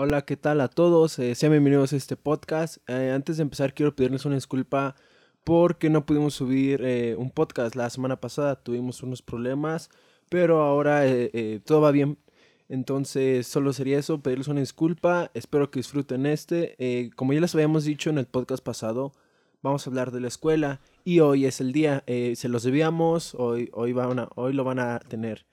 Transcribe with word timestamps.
Hola, 0.00 0.22
¿qué 0.22 0.36
tal 0.36 0.60
a 0.60 0.68
todos? 0.68 1.18
Eh, 1.18 1.34
sean 1.34 1.50
bienvenidos 1.50 1.92
a 1.92 1.96
este 1.96 2.14
podcast. 2.14 2.76
Eh, 2.88 3.10
antes 3.12 3.36
de 3.36 3.42
empezar, 3.42 3.74
quiero 3.74 3.96
pedirles 3.96 4.24
una 4.26 4.36
disculpa 4.36 4.94
porque 5.42 5.90
no 5.90 6.06
pudimos 6.06 6.34
subir 6.34 6.84
eh, 6.84 7.16
un 7.18 7.32
podcast 7.32 7.74
la 7.74 7.90
semana 7.90 8.20
pasada. 8.20 8.62
Tuvimos 8.62 9.02
unos 9.02 9.22
problemas, 9.22 9.90
pero 10.28 10.62
ahora 10.62 11.02
todo 11.64 11.80
va 11.80 11.90
bien. 11.90 12.16
Entonces, 12.68 13.48
solo 13.48 13.72
sería 13.72 13.98
eso, 13.98 14.22
pedirles 14.22 14.46
una 14.46 14.60
disculpa. 14.60 15.32
Espero 15.34 15.68
que 15.72 15.80
disfruten 15.80 16.26
este. 16.26 17.10
como 17.16 17.32
ya 17.32 17.40
les 17.40 17.56
habíamos 17.56 17.82
dicho 17.82 18.08
en 18.08 18.18
el 18.18 18.26
podcast 18.26 18.62
pasado, 18.62 19.10
vamos 19.62 19.84
a 19.84 19.90
hablar 19.90 20.12
de 20.12 20.20
la 20.20 20.28
escuela 20.28 20.80
y 21.02 21.18
hoy 21.18 21.44
es 21.44 21.60
el 21.60 21.72
día. 21.72 22.04
se 22.06 22.48
los 22.48 22.62
debíamos, 22.62 23.34
hoy, 23.34 23.68
hoy, 23.72 23.92
van 23.94 24.20
a, 24.20 24.28
hoy 24.36 24.52
lo 24.52 24.62
van 24.62 24.78
a 24.78 25.00
tener. 25.00 25.44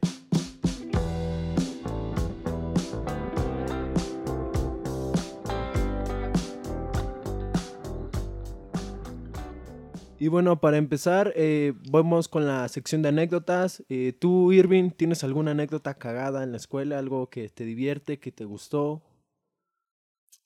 Y 10.26 10.28
bueno, 10.28 10.60
para 10.60 10.78
empezar, 10.78 11.34
eh, 11.36 11.74
vamos 11.92 12.28
con 12.28 12.48
la 12.48 12.68
sección 12.68 13.04
de 13.04 13.10
anécdotas. 13.10 13.84
Eh, 13.90 14.12
tú, 14.20 14.52
Irving, 14.52 14.90
¿tienes 14.90 15.24
alguna 15.24 15.52
anécdota 15.52 16.00
cagada 16.00 16.44
en 16.44 16.50
la 16.50 16.58
escuela? 16.58 16.98
¿Algo 16.98 17.30
que 17.30 17.48
te 17.48 17.64
divierte, 17.64 18.18
que 18.18 18.32
te 18.32 18.44
gustó? 18.44 19.04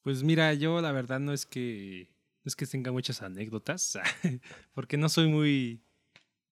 Pues 0.01 0.21
mira, 0.21 0.53
yo 0.53 0.81
la 0.81 0.91
verdad 0.91 1.21
no 1.21 1.31
es 1.31 1.45
que 1.45 2.09
no 2.43 2.49
es 2.49 2.57
que 2.57 2.65
tenga 2.65 2.91
muchas 2.91 3.21
anécdotas, 3.21 3.97
porque 4.73 4.97
no 4.97 5.07
soy 5.07 5.29
muy, 5.29 5.81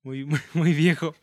muy, 0.04 0.26
muy, 0.54 0.72
viejo. 0.72 1.14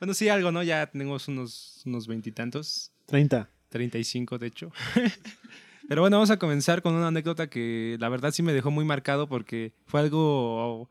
Bueno, 0.00 0.12
sí, 0.12 0.28
algo, 0.28 0.52
¿no? 0.52 0.62
Ya 0.62 0.86
tenemos 0.90 1.28
unos 1.28 1.80
unos 1.86 2.06
veintitantos. 2.06 2.92
Treinta. 3.06 3.48
Treinta 3.70 3.96
y 3.96 4.04
cinco, 4.04 4.36
de 4.36 4.48
hecho. 4.48 4.70
Pero 5.88 6.02
bueno, 6.02 6.18
vamos 6.18 6.30
a 6.30 6.38
comenzar 6.38 6.82
con 6.82 6.92
una 6.92 7.08
anécdota 7.08 7.48
que 7.48 7.96
la 7.98 8.10
verdad 8.10 8.32
sí 8.32 8.42
me 8.42 8.52
dejó 8.52 8.70
muy 8.70 8.84
marcado 8.84 9.30
porque 9.30 9.72
fue 9.86 10.00
algo 10.00 10.90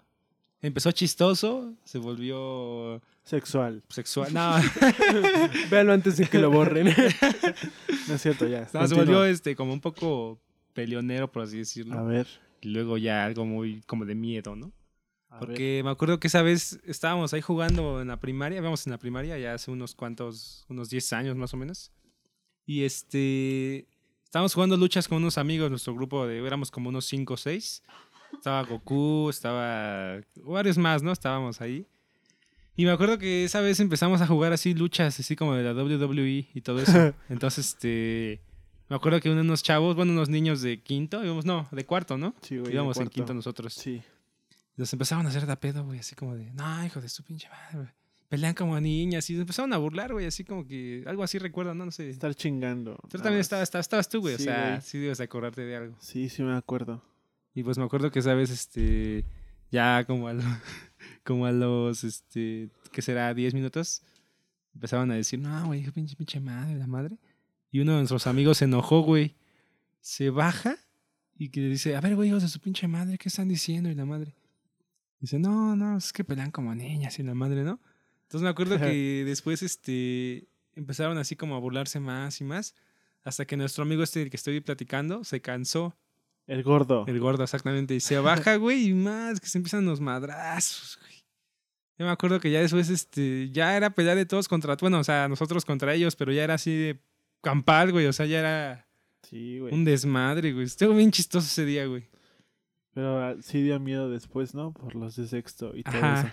Empezó 0.61 0.91
chistoso, 0.91 1.73
se 1.83 1.99
volvió... 1.99 3.01
Sexual. 3.23 3.83
Sexual, 3.89 4.33
no. 4.33 4.55
Véanlo 5.69 5.93
antes 5.93 6.17
de 6.17 6.27
que 6.27 6.39
lo 6.39 6.49
borren. 6.49 6.85
no 8.07 8.13
es 8.15 8.21
cierto, 8.21 8.47
ya. 8.47 8.67
se 8.67 8.95
volvió 8.95 9.25
este, 9.25 9.55
como 9.55 9.73
un 9.73 9.81
poco 9.81 10.39
peleonero, 10.73 11.31
por 11.31 11.43
así 11.43 11.57
decirlo. 11.57 11.99
A 11.99 12.03
ver. 12.03 12.27
Y 12.61 12.69
luego 12.69 12.97
ya 12.97 13.25
algo 13.25 13.45
muy 13.45 13.81
como 13.81 14.05
de 14.05 14.15
miedo, 14.15 14.55
¿no? 14.55 14.71
Porque 15.39 15.81
me 15.83 15.91
acuerdo 15.91 16.19
que 16.19 16.27
esa 16.27 16.41
vez 16.41 16.79
estábamos 16.85 17.33
ahí 17.33 17.41
jugando 17.41 18.01
en 18.01 18.07
la 18.07 18.19
primaria, 18.19 18.61
vamos 18.61 18.87
en 18.87 18.91
la 18.91 18.97
primaria 18.97 19.37
ya 19.37 19.53
hace 19.53 19.69
unos 19.71 19.93
cuantos, 19.93 20.65
unos 20.69 20.89
10 20.89 21.13
años 21.13 21.35
más 21.35 21.53
o 21.53 21.57
menos. 21.57 21.91
Y 22.65 22.83
este, 22.83 23.87
estábamos 24.23 24.53
jugando 24.53 24.77
luchas 24.77 25.07
con 25.07 25.19
unos 25.19 25.37
amigos, 25.37 25.69
nuestro 25.69 25.93
grupo 25.93 26.25
de, 26.25 26.45
éramos 26.45 26.71
como 26.71 26.89
unos 26.89 27.05
5 27.05 27.33
o 27.33 27.37
6. 27.37 27.83
Estaba 28.33 28.63
Goku, 28.63 29.29
estaba 29.29 30.21
varios 30.43 30.77
más, 30.77 31.03
¿no? 31.03 31.11
Estábamos 31.11 31.61
ahí. 31.61 31.85
Y 32.75 32.85
me 32.85 32.91
acuerdo 32.91 33.17
que 33.17 33.43
esa 33.43 33.59
vez 33.59 33.79
empezamos 33.79 34.21
a 34.21 34.27
jugar 34.27 34.53
así 34.53 34.75
luchas, 34.75 35.19
así 35.19 35.35
como 35.35 35.55
de 35.55 35.63
la 35.63 35.73
WWE 35.73 36.47
y 36.53 36.61
todo 36.61 36.79
eso. 36.79 37.13
Entonces, 37.29 37.69
este... 37.69 38.39
Me 38.89 38.95
acuerdo 38.95 39.19
que 39.19 39.29
unos 39.29 39.63
chavos, 39.63 39.95
bueno, 39.95 40.13
unos 40.13 40.29
niños 40.29 40.61
de 40.61 40.81
quinto, 40.81 41.23
íbamos, 41.23 41.43
no, 41.43 41.67
de 41.71 41.85
cuarto, 41.85 42.17
¿no? 42.17 42.33
Sí, 42.41 42.57
güey. 42.57 42.73
Íbamos 42.73 42.97
en 42.97 43.07
quinto 43.09 43.33
nosotros. 43.33 43.73
Sí. 43.73 44.01
Nos 44.77 44.93
empezaban 44.93 45.25
a 45.25 45.29
hacer 45.29 45.45
de 45.45 45.57
pedo, 45.57 45.83
güey, 45.83 45.99
así 45.99 46.15
como 46.15 46.35
de, 46.35 46.53
no, 46.53 46.85
hijo 46.85 47.01
de 47.01 47.09
su 47.09 47.23
pinche 47.23 47.49
madre, 47.49 47.79
güey. 47.79 47.89
Pelean 48.29 48.53
como 48.53 48.79
niñas 48.79 49.29
y 49.29 49.35
empezaron 49.35 49.73
a 49.73 49.77
burlar, 49.77 50.13
güey, 50.13 50.25
así 50.25 50.43
como 50.43 50.65
que 50.67 51.03
algo 51.07 51.23
así 51.23 51.39
recuerdo, 51.39 51.73
¿no? 51.73 51.85
No 51.85 51.91
sé. 51.91 52.09
Estar 52.09 52.33
chingando. 52.35 52.97
Tú 53.09 53.17
también 53.17 53.39
estabas, 53.39 53.73
estabas, 53.73 54.07
tú, 54.07 54.21
güey, 54.21 54.35
o 54.35 54.39
sea, 54.39 54.79
sí 54.81 54.99
debes 54.99 55.19
acordarte 55.19 55.61
de 55.61 55.75
algo. 55.75 55.95
Sí, 55.99 56.29
sí 56.29 56.43
me 56.43 56.55
acuerdo. 56.55 57.01
Y 57.57 57.63
pues 57.63 57.79
me 57.79 57.85
acuerdo 57.85 58.11
que 58.11 58.19
esa 58.19 58.35
vez, 58.35 58.51
este, 58.51 59.25
ya 59.71 60.05
como 60.05 60.27
a, 60.27 60.35
como 61.23 61.47
a 61.47 61.51
los, 61.51 62.03
este, 62.03 62.69
¿qué 62.91 63.01
será? 63.01 63.33
10 63.33 63.55
minutos, 63.55 64.03
empezaban 64.75 65.09
a 65.09 65.15
decir, 65.15 65.39
no, 65.39 65.65
güey, 65.65 65.81
pinche, 65.89 66.15
pinche 66.15 66.39
madre, 66.39 66.75
la 66.75 66.85
madre. 66.85 67.17
Y 67.71 67.79
uno 67.79 67.93
de 67.93 67.97
nuestros 67.97 68.27
amigos 68.27 68.59
se 68.59 68.65
enojó, 68.65 69.01
güey. 69.01 69.37
Se 70.01 70.29
baja 70.29 70.77
y 71.35 71.49
que 71.49 71.61
le 71.61 71.69
dice, 71.69 71.95
a 71.95 71.99
ver, 71.99 72.15
güey, 72.15 72.29
hijos 72.29 72.43
de 72.43 72.47
su 72.47 72.59
pinche 72.59 72.87
madre, 72.87 73.17
¿qué 73.17 73.27
están 73.27 73.47
diciendo? 73.47 73.89
Y 73.89 73.95
la 73.95 74.05
madre. 74.05 74.35
Dice, 75.19 75.39
no, 75.39 75.75
no, 75.75 75.97
es 75.97 76.13
que 76.13 76.23
pelean 76.23 76.51
como 76.51 76.75
niñas 76.75 77.17
y 77.17 77.23
la 77.23 77.33
madre, 77.33 77.63
¿no? 77.63 77.81
Entonces 78.25 78.43
me 78.43 78.49
acuerdo 78.49 78.77
que 78.77 79.23
después, 79.25 79.63
este, 79.63 80.47
empezaron 80.75 81.17
así 81.17 81.35
como 81.35 81.55
a 81.55 81.59
burlarse 81.59 81.99
más 81.99 82.39
y 82.39 82.43
más, 82.43 82.75
hasta 83.23 83.45
que 83.45 83.57
nuestro 83.57 83.81
amigo 83.81 84.03
este 84.03 84.29
que 84.29 84.37
estoy 84.37 84.61
platicando 84.61 85.23
se 85.23 85.41
cansó 85.41 85.97
el 86.47 86.63
gordo. 86.63 87.05
El 87.07 87.19
gordo, 87.19 87.43
exactamente. 87.43 87.93
Y 87.93 87.99
se 87.99 88.17
baja, 88.19 88.55
güey, 88.55 88.89
y 88.89 88.93
más, 88.93 89.39
que 89.39 89.47
se 89.47 89.57
empiezan 89.57 89.85
los 89.85 89.99
madrazos, 89.99 90.97
güey. 91.01 91.13
Yo 91.99 92.05
me 92.05 92.11
acuerdo 92.11 92.39
que 92.39 92.51
ya 92.51 92.61
después, 92.61 92.89
este, 92.89 93.49
ya 93.51 93.75
era 93.75 93.89
pelear 93.89 94.15
de 94.15 94.25
todos 94.25 94.47
contra, 94.47 94.75
bueno, 94.75 94.99
o 94.99 95.03
sea, 95.03 95.27
nosotros 95.27 95.65
contra 95.65 95.95
ellos, 95.95 96.15
pero 96.15 96.31
ya 96.31 96.43
era 96.43 96.53
así 96.53 96.75
de 96.75 97.01
campal, 97.41 97.91
güey, 97.91 98.05
o 98.05 98.13
sea, 98.13 98.27
ya 98.27 98.39
era 98.39 98.87
sí, 99.23 99.59
güey. 99.59 99.73
un 99.73 99.83
desmadre, 99.83 100.53
güey. 100.53 100.65
Estuvo 100.65 100.93
bien 100.93 101.11
chistoso 101.11 101.47
ese 101.47 101.65
día, 101.65 101.87
güey. 101.87 102.07
Pero 102.93 103.19
ah, 103.19 103.35
sí 103.41 103.61
dio 103.61 103.79
miedo 103.79 104.09
después, 104.09 104.53
¿no? 104.53 104.73
Por 104.73 104.95
los 104.95 105.15
de 105.15 105.27
sexto 105.27 105.75
y 105.75 105.83
todo 105.83 105.97
eso. 105.97 106.31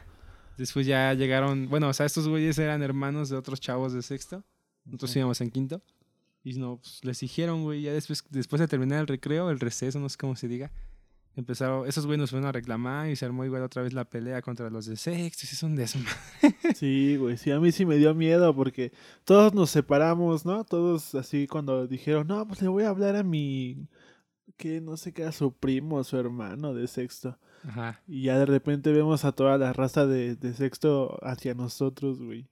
Después 0.56 0.86
ya 0.86 1.12
llegaron, 1.14 1.68
bueno, 1.68 1.88
o 1.88 1.92
sea, 1.92 2.06
estos 2.06 2.28
güeyes 2.28 2.58
eran 2.58 2.82
hermanos 2.82 3.28
de 3.28 3.36
otros 3.36 3.60
chavos 3.60 3.92
de 3.92 4.02
sexto. 4.02 4.44
Nosotros 4.84 5.16
íbamos 5.16 5.40
en 5.40 5.50
quinto. 5.50 5.82
Y 6.44 6.58
no, 6.58 6.76
pues 6.76 7.00
les 7.02 7.20
dijeron, 7.20 7.62
güey, 7.62 7.82
ya 7.82 7.92
después, 7.92 8.22
después 8.28 8.60
de 8.60 8.68
terminar 8.68 9.00
el 9.00 9.06
recreo, 9.06 9.48
el 9.48 9.58
receso, 9.58 9.98
no 9.98 10.10
sé 10.10 10.18
cómo 10.18 10.36
se 10.36 10.46
diga, 10.46 10.70
empezaron, 11.36 11.88
esos 11.88 12.04
güeyes 12.04 12.20
nos 12.20 12.30
fueron 12.30 12.46
a 12.46 12.52
reclamar 12.52 13.08
y 13.08 13.16
se 13.16 13.24
armó 13.24 13.46
igual 13.46 13.62
otra 13.62 13.82
vez 13.82 13.94
la 13.94 14.04
pelea 14.04 14.42
contra 14.42 14.68
los 14.68 14.84
de 14.84 14.96
sexto, 14.96 15.46
es 15.50 15.62
un 15.62 15.74
desmadre. 15.74 16.10
Sí, 16.74 17.16
güey, 17.16 17.38
sí, 17.38 17.50
a 17.50 17.58
mí 17.58 17.72
sí 17.72 17.86
me 17.86 17.96
dio 17.96 18.14
miedo 18.14 18.54
porque 18.54 18.92
todos 19.24 19.54
nos 19.54 19.70
separamos, 19.70 20.44
¿no? 20.44 20.64
Todos 20.64 21.14
así 21.14 21.46
cuando 21.46 21.86
dijeron, 21.86 22.26
no, 22.26 22.46
pues 22.46 22.60
le 22.60 22.68
voy 22.68 22.84
a 22.84 22.90
hablar 22.90 23.16
a 23.16 23.22
mi, 23.22 23.88
que 24.58 24.82
no 24.82 24.98
sé 24.98 25.14
qué 25.14 25.22
era 25.22 25.32
su 25.32 25.52
primo, 25.52 26.04
su 26.04 26.18
hermano 26.18 26.74
de 26.74 26.86
sexto. 26.88 27.38
Ajá. 27.66 28.02
Y 28.06 28.24
ya 28.24 28.38
de 28.38 28.44
repente 28.44 28.92
vemos 28.92 29.24
a 29.24 29.32
toda 29.32 29.56
la 29.56 29.72
raza 29.72 30.06
de, 30.06 30.36
de 30.36 30.52
sexto 30.52 31.18
hacia 31.22 31.54
nosotros, 31.54 32.20
güey. 32.20 32.46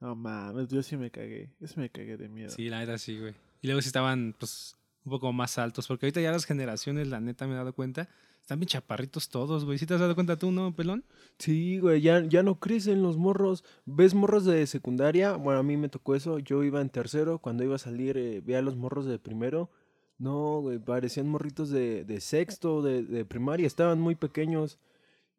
No 0.00 0.14
mames, 0.14 0.68
yo 0.68 0.82
sí 0.82 0.96
me 0.96 1.10
cagué. 1.10 1.50
Yo 1.60 1.66
sí 1.66 1.74
me 1.78 1.90
cagué 1.90 2.16
de 2.16 2.28
miedo. 2.28 2.50
Sí, 2.50 2.68
la 2.68 2.78
neta 2.78 2.96
sí, 2.96 3.18
güey. 3.18 3.34
Y 3.60 3.66
luego 3.66 3.82
sí 3.82 3.88
estaban, 3.88 4.34
pues, 4.38 4.76
un 5.04 5.10
poco 5.10 5.32
más 5.32 5.58
altos. 5.58 5.86
Porque 5.86 6.06
ahorita 6.06 6.20
ya 6.22 6.32
las 6.32 6.46
generaciones, 6.46 7.08
la 7.08 7.20
neta, 7.20 7.46
me 7.46 7.52
he 7.52 7.56
dado 7.56 7.74
cuenta, 7.74 8.08
están 8.40 8.58
bien 8.58 8.68
chaparritos 8.68 9.28
todos, 9.28 9.66
güey. 9.66 9.76
¿Sí 9.76 9.84
te 9.84 9.94
has 9.94 10.00
dado 10.00 10.14
cuenta 10.14 10.38
tú, 10.38 10.52
no, 10.52 10.74
pelón? 10.74 11.04
Sí, 11.38 11.78
güey, 11.78 12.00
ya, 12.00 12.24
ya 12.24 12.42
no 12.42 12.58
crecen 12.58 13.02
los 13.02 13.18
morros. 13.18 13.62
¿Ves 13.84 14.14
morros 14.14 14.46
de 14.46 14.66
secundaria? 14.66 15.34
Bueno, 15.34 15.60
a 15.60 15.62
mí 15.62 15.76
me 15.76 15.90
tocó 15.90 16.14
eso. 16.14 16.38
Yo 16.38 16.64
iba 16.64 16.80
en 16.80 16.88
tercero. 16.88 17.38
Cuando 17.38 17.62
iba 17.62 17.76
a 17.76 17.78
salir, 17.78 18.16
eh, 18.16 18.40
veía 18.40 18.62
los 18.62 18.76
morros 18.76 19.04
de 19.04 19.18
primero. 19.18 19.70
No, 20.16 20.60
güey, 20.60 20.78
parecían 20.78 21.28
morritos 21.28 21.68
de, 21.70 22.04
de 22.04 22.20
sexto, 22.20 22.80
de, 22.82 23.02
de 23.02 23.26
primaria. 23.26 23.66
Estaban 23.66 24.00
muy 24.00 24.14
pequeños. 24.14 24.78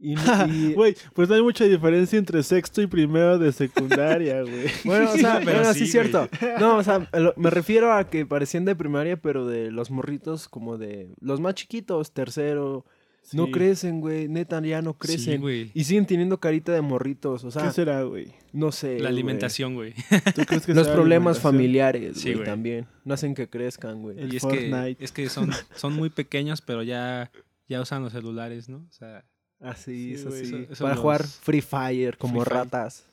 Y, 0.51 0.73
güey, 0.73 0.95
pues 1.13 1.29
no 1.29 1.35
hay 1.35 1.41
mucha 1.41 1.65
diferencia 1.65 2.17
entre 2.17 2.41
sexto 2.41 2.81
y 2.81 2.87
primero 2.87 3.37
de 3.37 3.51
secundaria, 3.51 4.41
güey. 4.41 4.67
bueno, 4.83 5.11
o 5.11 5.17
sea, 5.17 5.41
pero 5.45 5.73
sí, 5.73 5.83
es 5.83 5.91
cierto. 5.91 6.27
No, 6.59 6.77
o 6.77 6.83
sea, 6.83 7.07
me 7.35 7.49
refiero 7.49 7.93
a 7.93 8.09
que 8.09 8.25
parecían 8.25 8.65
de 8.65 8.75
primaria, 8.75 9.17
pero 9.17 9.45
de 9.45 9.71
los 9.71 9.91
morritos 9.91 10.47
como 10.47 10.77
de 10.77 11.13
los 11.19 11.39
más 11.39 11.53
chiquitos, 11.55 12.11
tercero. 12.13 12.85
No 13.33 13.51
crecen, 13.51 14.01
güey. 14.01 14.27
Neta, 14.27 14.59
ya 14.61 14.81
no 14.81 14.97
crecen. 14.97 15.41
güey. 15.41 15.69
Y 15.75 15.83
siguen 15.83 16.07
teniendo 16.07 16.39
carita 16.39 16.71
de 16.73 16.81
morritos. 16.81 17.43
O 17.43 17.51
sea, 17.51 17.63
¿qué 17.63 17.71
será, 17.71 18.01
güey? 18.01 18.33
No 18.51 18.71
sé. 18.71 18.99
La 18.99 19.09
alimentación, 19.09 19.75
güey. 19.75 19.93
¿Tú 20.35 20.41
crees 20.45 20.65
que 20.65 20.73
Los 20.73 20.87
problemas 20.87 21.39
familiares, 21.39 22.23
güey, 22.23 22.43
también. 22.43 22.87
No 23.05 23.13
hacen 23.13 23.35
que 23.35 23.47
crezcan, 23.47 24.01
güey. 24.01 24.17
Y 24.31 24.37
es 24.37 24.43
que, 24.43 24.97
es 24.99 25.11
que 25.11 25.29
son, 25.29 25.51
son 25.75 25.93
muy 25.93 26.09
pequeños, 26.09 26.61
pero 26.61 26.81
ya, 26.81 27.31
ya 27.69 27.79
usan 27.79 28.01
los 28.03 28.11
celulares, 28.11 28.67
¿no? 28.67 28.77
O 28.89 28.91
sea. 28.91 29.23
Así, 29.61 30.17
sí, 30.17 30.27
así. 30.27 30.67
Para 30.81 30.95
jugar 30.95 31.23
Free 31.23 31.61
Fire 31.61 32.17
como 32.17 32.43
ratas. 32.43 33.05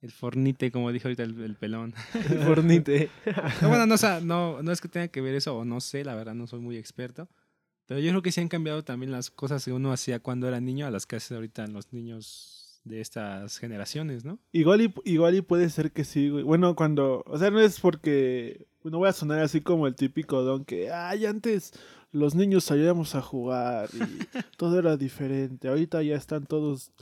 El 0.00 0.12
fornite, 0.12 0.70
como 0.70 0.92
dijo 0.92 1.08
ahorita 1.08 1.24
el, 1.24 1.56
pelón. 1.56 1.92
El 2.30 2.38
fornite. 2.38 3.10
no, 3.62 3.68
bueno, 3.68 3.86
no, 3.86 4.62
no, 4.62 4.72
es 4.72 4.80
que 4.80 4.88
tenga 4.88 5.08
que 5.08 5.20
ver 5.20 5.34
eso, 5.34 5.56
o 5.58 5.64
no 5.64 5.80
sé, 5.80 6.04
la 6.04 6.14
verdad, 6.14 6.34
no 6.34 6.46
soy 6.46 6.60
muy 6.60 6.76
experto. 6.76 7.28
Pero 7.86 8.00
yo 8.00 8.10
creo 8.10 8.22
que 8.22 8.30
sí 8.30 8.40
han 8.40 8.48
cambiado 8.48 8.84
también 8.84 9.10
las 9.10 9.30
cosas 9.30 9.64
que 9.64 9.72
uno 9.72 9.92
hacía 9.92 10.20
cuando 10.20 10.46
era 10.46 10.60
niño 10.60 10.86
a 10.86 10.90
las 10.90 11.06
que 11.06 11.16
hacen 11.16 11.36
ahorita 11.36 11.66
los 11.66 11.92
niños 11.92 12.80
de 12.84 13.00
estas 13.00 13.58
generaciones, 13.58 14.24
¿no? 14.24 14.38
Igual 14.52 14.82
y, 14.82 14.94
igual 15.04 15.34
y 15.34 15.42
puede 15.42 15.68
ser 15.68 15.90
que 15.90 16.04
sí, 16.04 16.28
güey. 16.28 16.44
Bueno, 16.44 16.76
cuando, 16.76 17.24
o 17.26 17.38
sea, 17.38 17.50
no 17.50 17.60
es 17.60 17.80
porque, 17.80 18.66
no 18.90 18.98
voy 18.98 19.08
a 19.08 19.12
sonar 19.12 19.40
así 19.40 19.60
como 19.60 19.86
el 19.86 19.94
típico 19.94 20.42
don 20.42 20.64
que, 20.64 20.90
ay, 20.90 21.26
antes 21.26 21.72
los 22.12 22.34
niños 22.34 22.64
salíamos 22.64 23.14
a 23.14 23.22
jugar 23.22 23.88
y 23.92 23.98
todo 24.56 24.78
era 24.78 24.96
diferente. 24.96 25.68
Ahorita 25.68 26.02
ya 26.02 26.16
están 26.16 26.46
todos 26.46 26.92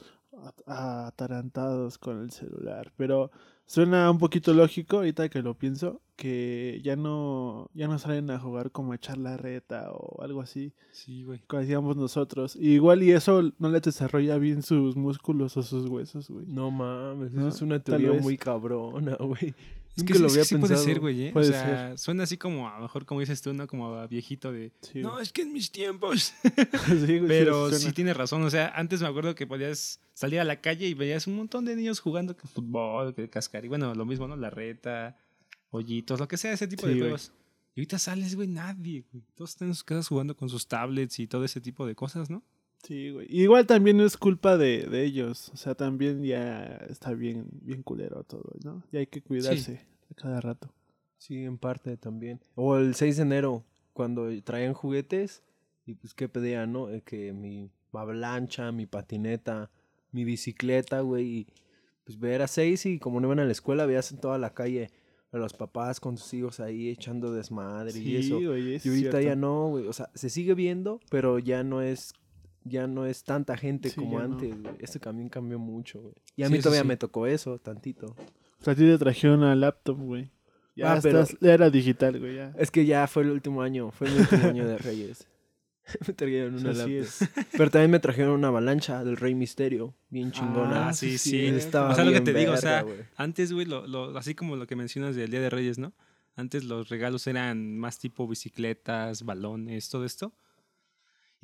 atarantados 0.67 1.99
con 1.99 2.23
el 2.23 2.31
celular. 2.31 2.93
Pero 2.97 3.31
suena 3.67 4.11
un 4.11 4.19
poquito 4.19 4.53
lógico 4.53 4.97
ahorita 4.99 5.29
que 5.29 5.43
lo 5.43 5.55
pienso, 5.55 6.01
que 6.17 6.81
ya 6.85 6.97
no, 6.97 7.71
ya 7.75 7.89
no 7.89 7.99
salen 7.99 8.31
a 8.31 8.39
jugar 8.39 8.71
como 8.71 8.93
a 8.93 8.97
echar 8.97 9.19
la 9.19 9.37
reta 9.37 9.91
o 9.93 10.23
algo 10.23 10.41
así, 10.41 10.73
Sí, 10.93 11.25
güey. 11.25 11.41
como 11.47 11.63
hacíamos 11.63 11.97
nosotros. 11.97 12.57
Y 12.57 12.71
igual 12.75 13.03
y 13.03 13.13
eso 13.13 13.43
no 13.59 13.69
le 13.69 13.81
desarrolla 13.81 14.39
bien 14.39 14.63
sus 14.63 14.97
músculos 14.97 15.57
o 15.57 15.63
sus 15.63 15.87
huesos, 15.89 16.29
güey. 16.31 16.47
No 16.47 16.71
mames, 16.71 17.33
No, 17.33 17.41
eso 17.49 17.57
es 17.57 17.63
una 17.63 17.81
teoría 17.81 18.13
muy 18.13 18.37
cabrona, 18.39 19.17
güey. 19.21 19.55
Es 19.97 20.05
que 20.05 20.19
lo 20.19 20.29
sí, 20.29 20.35
había 20.35 20.45
sí 20.45 20.55
puede 20.57 20.69
pensado. 20.75 20.85
ser, 20.85 21.01
güey, 21.01 21.23
¿eh? 21.29 21.33
Puede 21.33 21.49
o 21.49 21.53
sea, 21.53 21.97
suena 21.97 22.25
así 22.25 22.37
como, 22.37 22.69
a 22.69 22.77
lo 22.77 22.83
mejor 22.83 23.07
como 23.07 23.21
dices 23.21 23.41
tú, 23.41 23.55
¿no? 23.55 23.67
Como 23.67 23.95
a 23.95 24.07
viejito 24.07 24.53
de... 24.53 24.71
Sí, 24.83 25.01
No, 25.01 25.19
es 25.21 25.33
que 25.33 25.43
en 25.43 25.53
mis 25.53 25.71
tiempos... 25.73 26.35
Sí, 26.87 27.19
güey, 27.19 27.27
Pero 27.29 27.71
suena. 27.71 27.79
sí 27.79 27.93
tienes 27.93 28.17
razón, 28.17 28.43
o 28.43 28.51
sea, 28.51 28.69
antes 28.77 29.01
me 29.01 29.09
acuerdo 29.09 29.35
que 29.35 29.47
podías 29.47 30.01
salir 30.13 30.39
a 30.41 30.45
la 30.45 30.61
calle 30.61 30.87
y 30.87 30.95
veías 30.95 31.27
un 31.27 31.37
montón 31.37 31.65
de 31.65 31.75
niños 31.77 32.01
jugando 32.01 32.37
que 32.37 32.47
fútbol, 32.47 33.15
que 33.15 33.29
cascar, 33.31 33.65
y 33.65 33.69
bueno, 33.69 33.95
lo 33.95 34.05
mismo, 34.05 34.29
¿no? 34.29 34.37
La 34.37 34.51
reta, 34.51 35.17
hoyitos, 35.71 36.21
lo 36.21 36.29
que 36.29 36.37
sea, 36.37 36.53
ese 36.53 36.69
tipo 36.69 36.83
Sí, 36.83 36.89
de 36.89 36.95
güey. 36.95 37.03
juegos. 37.11 37.33
Y 37.75 37.81
ahorita 37.81 37.99
sales, 37.99 38.35
güey, 38.37 38.49
nadie, 38.49 39.05
güey. 39.13 39.23
Todos 39.35 39.51
están 39.51 39.69
en 39.69 39.75
sus 39.75 39.85
casas 39.85 40.09
jugando 40.09 40.37
con 40.37 40.49
sus 40.49 40.67
tablets 40.67 41.19
y 41.21 41.27
todo 41.27 41.45
ese 41.45 41.61
tipo 41.61 41.87
de 41.87 41.95
cosas, 41.95 42.31
¿no? 42.31 42.43
Sí, 42.87 43.11
güey. 43.11 43.27
Igual 43.29 43.67
también 43.67 43.97
no 43.97 44.05
es 44.05 44.17
culpa 44.17 44.57
de, 44.57 44.85
de 44.85 45.05
ellos. 45.05 45.51
O 45.53 45.57
sea, 45.57 45.75
también 45.75 46.23
ya 46.23 46.65
está 46.89 47.13
bien, 47.15 47.47
bien 47.63 47.83
culero 47.83 48.23
todo, 48.23 48.53
¿no? 48.65 48.85
Y 48.93 48.99
hay 48.99 49.07
que 49.09 49.23
cuidarse 49.23 49.81
a 50.11 50.15
cada 50.15 50.41
rato. 50.41 50.73
Sí, 51.19 51.43
en 51.45 51.59
parte 51.59 51.97
también. 51.97 52.41
O 52.55 52.77
el 52.77 52.95
6 52.95 53.17
de 53.17 53.23
enero, 53.23 53.65
cuando 53.93 54.29
traían 54.45 54.73
juguetes, 54.75 55.43
y 55.85 55.95
pues 55.95 56.15
qué 56.15 56.29
pedían, 56.29 56.73
¿no? 56.73 56.89
Eh, 56.91 57.03
que 57.05 57.33
mi 57.33 57.71
avalancha, 57.93 58.71
mi 58.73 58.87
patineta, 58.87 59.71
mi 60.13 60.25
bicicleta, 60.25 61.01
güey. 61.01 61.27
Y 61.27 61.47
pues 62.05 62.19
ver 62.21 62.43
a 62.43 62.47
seis 62.47 62.87
y 62.87 62.99
como 63.01 63.21
no 63.21 63.27
iban 63.27 63.41
a 63.41 63.45
la 63.45 63.53
escuela, 63.53 63.87
veías 63.87 64.13
en 64.13 64.21
toda 64.21 64.39
la 64.39 64.55
calle 64.55 64.91
a 65.33 65.39
los 65.39 65.55
papás 65.55 65.99
con 65.99 66.17
sus 66.17 66.33
hijos 66.35 66.61
ahí 66.61 66.89
echando 66.89 67.33
desmadre 67.33 67.99
y 67.99 68.17
eso. 68.17 68.37
güey, 68.41 68.75
es 68.75 68.87
Y 68.87 68.91
ahorita 68.91 69.11
cierto. 69.11 69.29
ya 69.29 69.35
no, 69.35 69.69
güey. 69.71 69.89
O 69.89 69.93
sea, 69.93 70.09
se 70.15 70.31
sigue 70.31 70.55
viendo, 70.55 71.01
pero 71.11 71.41
ya 71.41 71.65
no 71.65 71.83
es 71.83 72.13
ya 72.69 72.87
no 72.87 73.07
es 73.07 73.25
tanta 73.25 73.57
gente 73.57 73.89
Sí, 73.91 73.97
como 73.97 74.19
no. 74.19 74.25
antes, 74.25 74.61
güey. 74.61 74.75
Este 74.79 74.99
también 74.99 75.29
cambió 75.29 75.59
mucho, 75.59 76.01
güey. 76.01 76.15
Y 76.37 76.43
a 76.43 76.47
Sí, 76.49 76.53
mí 76.53 76.59
todavía 76.61 76.85
me 76.85 76.97
tocó 76.97 77.27
eso, 77.27 77.59
tantito. 77.59 78.07
O 78.61 78.65
sea, 78.65 78.73
a 78.73 78.77
ti 78.77 78.83
te 78.83 78.99
trajeron 78.99 79.41
una 79.41 79.55
laptop, 79.55 79.99
güey. 79.99 80.31
Ya 80.75 80.93
Ah, 80.95 80.99
pero- 81.03 81.21
estás, 81.23 81.39
ya 81.41 81.55
era 81.55 81.71
digital, 81.71 82.19
güey, 82.19 82.37
ya. 82.37 82.53
Es 82.59 82.71
que 82.71 82.85
ya 82.85 83.07
fue 83.07 83.23
el 83.23 83.31
último 83.31 83.63
año, 83.63 83.91
fue 83.91 84.09
el 84.09 84.21
último 84.21 84.47
año 84.49 84.67
de 84.67 84.77
Reyes. 84.79 85.27
me 86.09 86.13
trajeron 86.15 86.55
una 86.57 86.73
laptop. 86.73 87.29
Pero 87.53 87.71
también 87.71 87.91
me 87.93 88.01
trajeron 88.01 88.33
una 88.33 88.49
avalancha 88.49 89.05
del 89.05 89.17
Rey 89.17 89.35
Misterio, 89.35 89.95
bien 90.11 90.33
chingona. 90.33 90.89
Ah, 90.89 90.93
sí, 90.93 91.17
sí. 91.17 91.47
Estaba 91.47 91.91
O 91.91 91.95
sea, 91.95 92.05
lo 92.05 92.13
que 92.13 92.21
te 92.21 92.35
digo, 92.35 92.53
o 92.53 92.57
sea, 92.57 92.83
güey. 92.83 92.97
Antes, 93.17 93.53
güey, 93.53 93.67
lo, 93.67 93.87
lo- 93.87 94.19
así 94.19 94.35
como 94.35 94.57
lo 94.57 94.67
que 94.67 94.75
mencionas 94.77 95.15
del 95.17 95.31
Día 95.31 95.41
de 95.41 95.49
Reyes, 95.51 95.79
¿no? 95.79 95.93
Antes 96.35 96.65
los 96.65 96.89
regalos 96.91 97.27
eran 97.29 97.79
más 97.79 97.99
tipo 97.99 98.27
bicicletas, 98.29 99.23
balones, 99.25 99.89
todo 99.89 100.05
esto. 100.05 100.35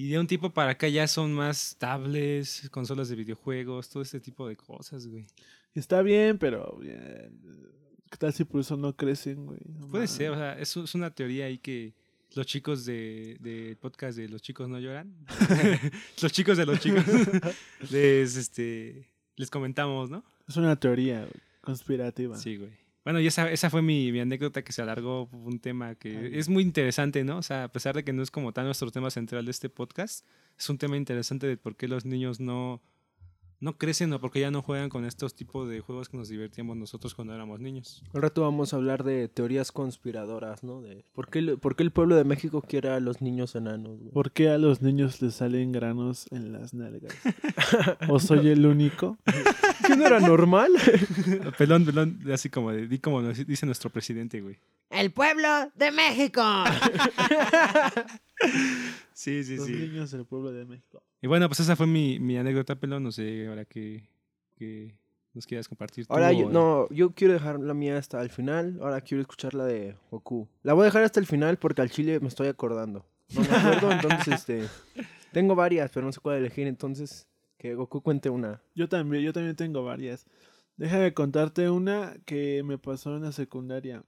Y 0.02 0.08
de 0.08 0.18
un 0.18 0.26
tipo 0.26 0.50
para 0.50 0.72
acá 0.72 0.88
ya 0.88 1.06
son 1.06 1.32
más 1.32 1.76
tablets, 1.78 2.68
consolas 2.70 3.08
de 3.08 3.14
videojuegos, 3.14 3.88
todo 3.88 4.02
este 4.02 4.18
tipo 4.18 4.48
de 4.48 4.56
cosas, 4.56 5.06
güey. 5.06 5.28
Está 5.76 6.02
bien, 6.02 6.38
pero 6.38 6.76
¿qué 6.82 8.16
tal 8.18 8.32
si 8.32 8.42
por 8.42 8.62
eso 8.62 8.76
no 8.76 8.96
crecen, 8.96 9.46
güey? 9.46 9.60
No 9.64 9.86
Puede 9.86 10.08
ser, 10.08 10.30
o 10.30 10.34
sea, 10.34 10.58
es, 10.58 10.76
es 10.76 10.94
una 10.96 11.14
teoría 11.14 11.44
ahí 11.44 11.58
que 11.58 11.94
los 12.34 12.46
chicos 12.46 12.84
de, 12.84 13.36
del 13.38 13.76
podcast 13.76 14.18
de 14.18 14.28
Los 14.28 14.42
chicos 14.42 14.68
no 14.68 14.80
lloran, 14.80 15.14
los 16.20 16.32
chicos 16.32 16.58
de 16.58 16.66
los 16.66 16.80
chicos, 16.80 17.04
les, 17.92 18.34
este, 18.34 19.08
les 19.36 19.50
comentamos, 19.50 20.10
¿no? 20.10 20.24
Es 20.48 20.56
una 20.56 20.74
teoría 20.74 21.28
conspirativa. 21.60 22.36
Sí, 22.36 22.56
güey. 22.56 22.72
Bueno, 23.04 23.18
y 23.20 23.26
esa, 23.26 23.50
esa 23.50 23.68
fue 23.68 23.82
mi, 23.82 24.12
mi 24.12 24.20
anécdota 24.20 24.62
que 24.62 24.72
se 24.72 24.80
alargó, 24.80 25.28
un 25.32 25.58
tema 25.58 25.96
que 25.96 26.38
es 26.38 26.48
muy 26.48 26.62
interesante, 26.62 27.24
¿no? 27.24 27.38
O 27.38 27.42
sea, 27.42 27.64
a 27.64 27.68
pesar 27.72 27.96
de 27.96 28.04
que 28.04 28.12
no 28.12 28.22
es 28.22 28.30
como 28.30 28.52
tal 28.52 28.66
nuestro 28.66 28.90
tema 28.92 29.10
central 29.10 29.44
de 29.44 29.50
este 29.50 29.68
podcast, 29.68 30.24
es 30.56 30.68
un 30.70 30.78
tema 30.78 30.96
interesante 30.96 31.48
de 31.48 31.56
por 31.56 31.76
qué 31.76 31.88
los 31.88 32.04
niños 32.04 32.38
no, 32.38 32.80
no 33.62 33.78
crecen 33.78 34.12
o 34.12 34.20
por 34.20 34.32
qué 34.32 34.40
ya 34.40 34.50
no 34.50 34.60
juegan 34.60 34.88
con 34.90 35.04
estos 35.04 35.34
tipos 35.36 35.68
de 35.68 35.78
juegos 35.80 36.08
que 36.08 36.16
nos 36.16 36.28
divertíamos 36.28 36.76
nosotros 36.76 37.14
cuando 37.14 37.32
éramos 37.32 37.60
niños. 37.60 38.02
Al 38.12 38.20
rato 38.22 38.42
vamos 38.42 38.72
a 38.72 38.76
hablar 38.76 39.04
de 39.04 39.28
teorías 39.28 39.70
conspiradoras, 39.70 40.64
¿no? 40.64 40.82
De 40.82 41.04
por 41.12 41.30
qué, 41.30 41.38
el- 41.38 41.58
por 41.58 41.76
qué 41.76 41.84
el 41.84 41.92
pueblo 41.92 42.16
de 42.16 42.24
México 42.24 42.60
quiere 42.60 42.90
a 42.90 42.98
los 42.98 43.22
niños 43.22 43.54
enanos, 43.54 44.00
güey. 44.00 44.10
¿Por 44.12 44.32
qué 44.32 44.48
a 44.50 44.58
los 44.58 44.82
niños 44.82 45.22
les 45.22 45.34
salen 45.34 45.70
granos 45.70 46.26
en 46.32 46.52
las 46.52 46.74
nalgas? 46.74 47.14
¿O 48.08 48.18
soy 48.18 48.48
el 48.48 48.66
único? 48.66 49.16
¿Qué 49.86 49.96
no 49.96 50.06
era 50.06 50.18
normal? 50.20 50.70
pelón, 51.58 51.84
pelón, 51.86 52.18
así 52.32 52.50
como 52.50 52.72
de- 52.72 52.88
di 52.88 52.98
como 52.98 53.22
nos 53.22 53.46
dice 53.46 53.64
nuestro 53.64 53.90
presidente, 53.90 54.40
güey. 54.40 54.58
El 54.90 55.12
pueblo 55.12 55.48
de 55.76 55.90
México. 55.92 56.42
Sí, 59.14 59.44
sí, 59.44 59.56
Los 59.56 59.66
sí. 59.66 59.72
niños 59.72 60.10
del 60.10 60.24
pueblo 60.24 60.52
de 60.52 60.64
México. 60.64 61.02
Y 61.22 61.26
bueno, 61.28 61.48
pues 61.48 61.60
esa 61.60 61.76
fue 61.76 61.86
mi, 61.86 62.18
mi 62.18 62.36
anécdota, 62.36 62.74
pelón. 62.76 63.04
No 63.04 63.12
sé, 63.12 63.46
ahora 63.46 63.64
que, 63.64 64.08
que 64.58 64.94
nos 65.32 65.46
quieras 65.46 65.68
compartir. 65.68 66.06
tú 66.06 66.12
Ahora, 66.12 66.32
yo, 66.32 66.48
o- 66.48 66.50
no, 66.50 66.88
yo 66.90 67.12
quiero 67.14 67.32
dejar 67.32 67.60
la 67.60 67.72
mía 67.74 67.96
hasta 67.96 68.20
el 68.20 68.28
final. 68.28 68.78
Ahora 68.82 69.00
quiero 69.00 69.22
escuchar 69.22 69.54
la 69.54 69.64
de 69.64 69.96
Goku. 70.10 70.48
La 70.62 70.74
voy 70.74 70.82
a 70.82 70.84
dejar 70.86 71.04
hasta 71.04 71.20
el 71.20 71.26
final 71.26 71.56
porque 71.58 71.80
al 71.80 71.90
chile 71.90 72.18
me 72.20 72.28
estoy 72.28 72.48
acordando. 72.48 73.06
No 73.34 73.40
me 73.40 73.48
acuerdo, 73.48 73.92
entonces, 73.92 74.28
este... 74.34 74.68
Tengo 75.32 75.54
varias, 75.54 75.90
pero 75.92 76.04
no 76.04 76.12
sé 76.12 76.20
cuál 76.20 76.36
elegir, 76.38 76.66
entonces... 76.66 77.26
Que 77.56 77.74
Goku 77.76 78.02
cuente 78.02 78.28
una. 78.28 78.60
Yo 78.74 78.88
también, 78.88 79.22
yo 79.22 79.32
también 79.32 79.54
tengo 79.54 79.84
varias. 79.84 80.26
Déjame 80.76 81.14
contarte 81.14 81.70
una 81.70 82.16
que 82.26 82.64
me 82.64 82.76
pasó 82.76 83.14
en 83.16 83.22
la 83.22 83.30
secundaria. 83.30 84.02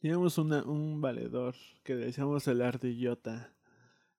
Teníamos 0.00 0.38
una, 0.38 0.62
un 0.64 1.02
valedor 1.02 1.54
que 1.82 1.94
le 1.94 2.06
decíamos 2.06 2.48
el 2.48 2.62
ardillota. 2.62 3.52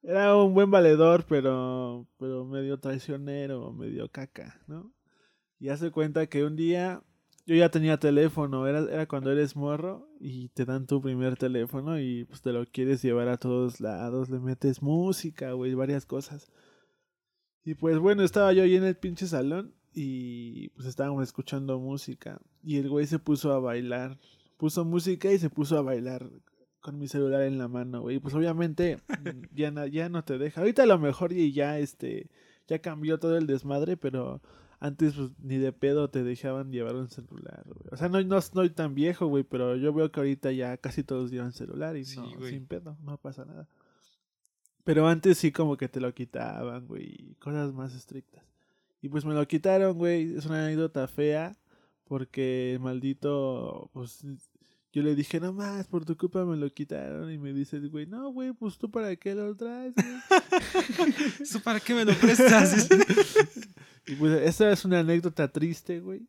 Era 0.04 0.36
un 0.36 0.54
buen 0.54 0.70
valedor, 0.70 1.26
pero, 1.28 2.06
pero 2.20 2.46
medio 2.46 2.78
traicionero, 2.78 3.72
medio 3.72 4.10
caca, 4.12 4.62
¿no? 4.68 4.94
Y 5.60 5.70
hace 5.70 5.92
cuenta 5.92 6.28
que 6.28 6.44
un 6.44 6.58
día 6.58 7.02
yo 7.46 7.56
ya 7.56 7.70
tenía 7.70 7.98
teléfono, 7.98 8.68
era, 8.68 8.80
era 8.92 9.08
cuando 9.08 9.32
eres 9.32 9.56
morro 9.56 10.10
y 10.20 10.50
te 10.50 10.66
dan 10.66 10.88
tu 10.88 11.02
primer 11.02 11.38
teléfono 11.38 12.00
y 12.00 12.26
pues 12.26 12.42
te 12.42 12.52
lo 12.52 12.66
quieres 12.66 13.02
llevar 13.02 13.30
a 13.30 13.38
todos 13.38 13.80
lados, 13.80 14.30
le 14.30 14.40
metes 14.40 14.82
música, 14.82 15.54
güey, 15.54 15.74
varias 15.74 16.06
cosas. 16.06 16.52
Y 17.64 17.76
pues 17.76 17.98
bueno, 17.98 18.24
estaba 18.24 18.52
yo 18.52 18.64
ahí 18.64 18.76
en 18.76 18.84
el 18.84 18.98
pinche 18.98 19.26
salón 19.26 19.74
y 19.94 20.68
pues 20.70 20.86
estábamos 20.86 21.24
escuchando 21.24 21.80
música 21.80 22.42
y 22.62 22.78
el 22.78 22.90
güey 22.90 23.08
se 23.08 23.20
puso 23.20 23.54
a 23.54 23.60
bailar, 23.60 24.20
puso 24.58 24.84
música 24.84 25.32
y 25.32 25.40
se 25.40 25.50
puso 25.50 25.78
a 25.78 25.82
bailar 25.82 26.30
con 26.84 27.00
mi 27.00 27.08
celular 27.08 27.42
en 27.42 27.58
la 27.58 27.68
mano, 27.68 28.02
güey. 28.02 28.20
Pues 28.20 28.36
obviamente 28.36 28.98
mm, 29.08 29.56
ya, 29.56 29.72
na- 29.72 29.88
ya 29.88 30.10
no 30.10 30.24
te 30.24 30.38
deja. 30.38 30.62
Ahorita 30.62 30.84
a 30.84 30.86
lo 30.86 31.00
mejor 31.00 31.34
y 31.34 31.52
ya 31.52 31.80
este 31.80 32.30
ya 32.68 32.78
cambió 32.80 33.18
todo 33.20 33.38
el 33.38 33.48
desmadre, 33.48 33.98
pero 33.98 34.42
antes 34.80 35.14
pues 35.16 35.32
ni 35.40 35.58
de 35.58 35.72
pedo 35.74 36.10
te 36.10 36.24
dejaban 36.24 36.72
llevar 36.72 36.96
un 36.96 37.10
celular, 37.10 37.64
güey. 37.66 37.88
O 37.92 37.98
sea, 37.98 38.10
no, 38.10 38.22
no 38.22 38.38
estoy 38.38 38.70
tan 38.70 38.94
viejo, 38.96 39.28
güey, 39.28 39.44
pero 39.44 39.76
yo 39.78 39.94
veo 39.94 40.12
que 40.12 40.20
ahorita 40.20 40.52
ya 40.52 40.78
casi 40.78 41.04
todos 41.04 41.32
llevan 41.32 41.54
celular 41.54 41.96
y 41.98 42.04
Sí, 42.06 42.20
no, 42.20 42.38
güey. 42.38 42.52
sin 42.52 42.68
pedo, 42.68 42.98
no 43.02 43.18
pasa 43.18 43.46
nada. 43.46 43.68
Pero 44.84 45.08
antes 45.08 45.38
sí 45.38 45.52
como 45.54 45.78
que 45.78 45.88
te 45.88 46.02
lo 46.02 46.14
quitaban, 46.14 46.86
güey, 46.88 47.36
cosas 47.40 47.74
más 47.74 47.96
estrictas. 47.96 48.44
Y 49.02 49.08
pues 49.10 49.24
me 49.26 49.34
lo 49.34 49.48
quitaron, 49.48 49.98
güey. 49.98 50.36
Es 50.36 50.46
una 50.46 50.66
anécdota 50.66 51.08
fea 51.08 51.56
porque 52.06 52.74
el 52.74 52.80
maldito, 52.82 53.90
pues 53.94 54.26
yo 54.94 55.02
le 55.02 55.16
dije, 55.16 55.40
no 55.40 55.52
más, 55.54 55.88
por 55.88 56.06
tu 56.06 56.16
culpa 56.16 56.46
me 56.46 56.56
lo 56.56 56.72
quitaron. 56.72 57.32
Y 57.32 57.40
me 57.40 57.52
dice 57.52 57.78
el 57.78 57.90
güey, 57.90 58.06
no, 58.06 58.32
güey, 58.32 58.54
pues 58.54 58.78
tú 58.78 58.92
para 58.92 59.16
qué 59.16 59.34
lo 59.34 59.56
traes, 59.56 59.94
güey. 59.96 60.08
¿Eso 61.42 61.60
para 61.62 61.80
qué 61.80 61.96
me 61.96 62.06
lo 62.06 62.14
prestas? 62.14 62.88
y 64.08 64.16
pues 64.16 64.40
esa 64.44 64.72
es 64.72 64.86
una 64.86 65.00
anécdota 65.00 65.52
triste, 65.52 66.00
güey. 66.00 66.28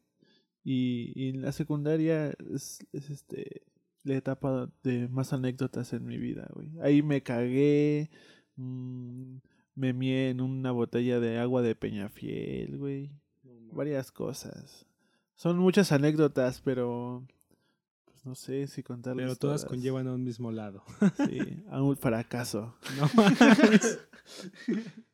Y, 0.65 1.13
y 1.15 1.29
en 1.29 1.43
la 1.43 1.53
secundaria 1.53 2.35
es, 2.55 2.79
es 2.93 3.11
este 3.11 3.67
la 4.03 4.17
etapa 4.17 4.71
de 4.83 5.09
más 5.09 5.35
anécdotas 5.35 5.93
en 5.93 6.07
mi 6.07 6.17
vida, 6.17 6.49
güey. 6.55 6.71
Ahí 6.81 7.03
me 7.03 7.23
cagué, 7.23 8.11
mm, 8.57 9.37
me 9.75 9.93
mié 9.93 10.31
en 10.31 10.41
una 10.41 10.73
botella 10.73 11.21
de 11.21 11.39
agua 11.39 11.61
de 11.61 11.75
Peñafiel, 11.75 12.79
güey. 12.79 13.11
Varias 13.73 14.11
cosas. 14.11 14.87
Son 15.35 15.59
muchas 15.59 15.93
anécdotas, 15.93 16.61
pero 16.61 17.27
no 18.25 18.35
sé 18.35 18.67
si 18.67 18.83
contarlas. 18.83 19.23
Pero 19.25 19.37
todas 19.37 19.65
conllevan 19.65 20.07
a 20.09 20.13
un 20.15 20.25
mismo 20.25 20.51
lado. 20.53 20.83
Sí, 21.29 21.63
a 21.71 21.83
un 21.83 21.97
fracaso. 21.97 22.75
No. 22.99 23.11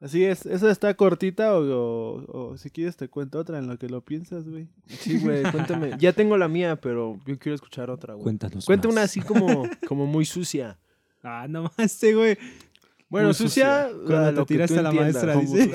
Así 0.00 0.24
es, 0.24 0.46
¿esa 0.46 0.70
está 0.70 0.94
cortita 0.94 1.58
o, 1.58 1.64
o- 1.64 2.50
o 2.50 2.56
si 2.56 2.70
quieres 2.70 2.96
te 2.96 3.08
cuento 3.08 3.36
otra 3.40 3.58
en 3.58 3.66
lo 3.66 3.76
que 3.78 3.88
lo 3.88 4.00
piensas, 4.04 4.48
güey? 4.48 4.68
Sí, 4.86 5.18
güey, 5.18 5.42
cuéntame. 5.50 5.90
Ya 5.98 6.12
tengo 6.12 6.36
la 6.36 6.46
mía, 6.46 6.76
pero 6.80 7.18
yo 7.26 7.36
quiero 7.36 7.56
escuchar 7.56 7.90
otra, 7.90 8.14
güey. 8.14 8.22
Cuéntanos. 8.22 8.64
Cuenta 8.64 8.86
más. 8.86 8.92
una 8.94 9.02
así 9.02 9.20
como, 9.20 9.64
como 9.88 10.06
muy 10.06 10.24
sucia. 10.24 10.78
Ah, 11.24 11.46
no 11.48 11.62
más, 11.76 11.78
este 11.80 12.14
güey. 12.14 12.38
Bueno, 13.08 13.28
Muy 13.28 13.34
sucia, 13.34 13.88
sucia. 13.88 14.06
Cuando 14.06 14.26
te 14.30 14.32
lo 14.36 14.46
que 14.46 14.54
tiraste 14.54 14.74
tú 14.74 14.80
a 14.80 14.82
la 14.84 14.90
entiendas. 14.90 15.24
maestra, 15.24 15.40
dice. 15.40 15.72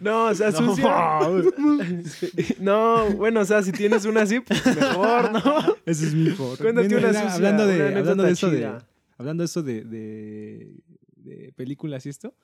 No, 0.00 0.26
o 0.26 0.34
sea, 0.34 0.50
No, 0.52 0.56
sucia. 0.58 1.20
No, 2.60 3.10
bueno, 3.12 3.40
o 3.40 3.44
sea, 3.44 3.62
si 3.62 3.72
tienes 3.72 4.04
una 4.04 4.22
así, 4.22 4.40
pues 4.40 4.64
mejor, 4.66 5.32
¿no? 5.32 5.42
Ese 5.86 6.06
es 6.06 6.14
mi 6.14 6.30
foto. 6.30 6.62
Cuéntate 6.62 6.88
Mira, 6.88 6.98
una 7.00 7.08
mira, 7.08 7.22
sucia, 7.22 7.34
hablando 7.34 7.66
de, 7.66 7.76
una 7.88 7.98
hablando 7.98 8.22
de 8.24 8.30
eso 8.32 8.50
de, 8.50 8.72
hablando 9.18 9.42
de 9.42 9.46
eso 9.46 9.62
de, 9.62 9.84
de, 9.84 10.74
de 11.16 11.52
películas 11.56 12.06
y 12.06 12.08
esto. 12.08 12.34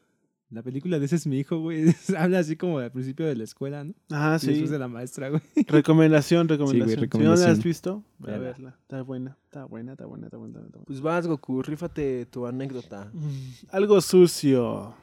La 0.48 0.62
película 0.62 1.00
de 1.00 1.06
ese 1.06 1.16
es 1.16 1.26
mi 1.26 1.40
hijo, 1.40 1.58
güey. 1.58 1.86
Habla 2.16 2.38
así 2.38 2.54
como 2.54 2.78
al 2.78 2.92
principio 2.92 3.26
de 3.26 3.34
la 3.34 3.42
escuela, 3.42 3.82
¿no? 3.82 3.94
Ah, 4.12 4.36
Y 4.36 4.40
sí. 4.44 4.46
después 4.50 4.70
de 4.70 4.78
la 4.78 4.86
maestra, 4.86 5.28
güey. 5.28 5.42
Recomendación, 5.66 6.46
recomendación. 6.48 6.88
Si 6.88 6.94
no 6.94 7.00
la 7.00 7.00
recomendación. 7.00 7.50
has 7.50 7.64
visto, 7.64 8.04
ve 8.20 8.34
a 8.34 8.38
verla. 8.38 8.76
Está 8.80 9.02
buena, 9.02 9.36
está 9.46 9.64
buena, 9.64 9.92
está 9.92 10.06
buena, 10.06 10.26
está 10.26 10.36
buena. 10.36 10.58
Está 10.60 10.68
buena. 10.70 10.84
Pues 10.86 11.00
vas, 11.00 11.26
Goku, 11.26 11.62
rífate 11.62 12.26
tu 12.26 12.46
anécdota. 12.46 13.10
Mm, 13.12 13.30
Algo 13.70 14.00
sucio. 14.00 14.94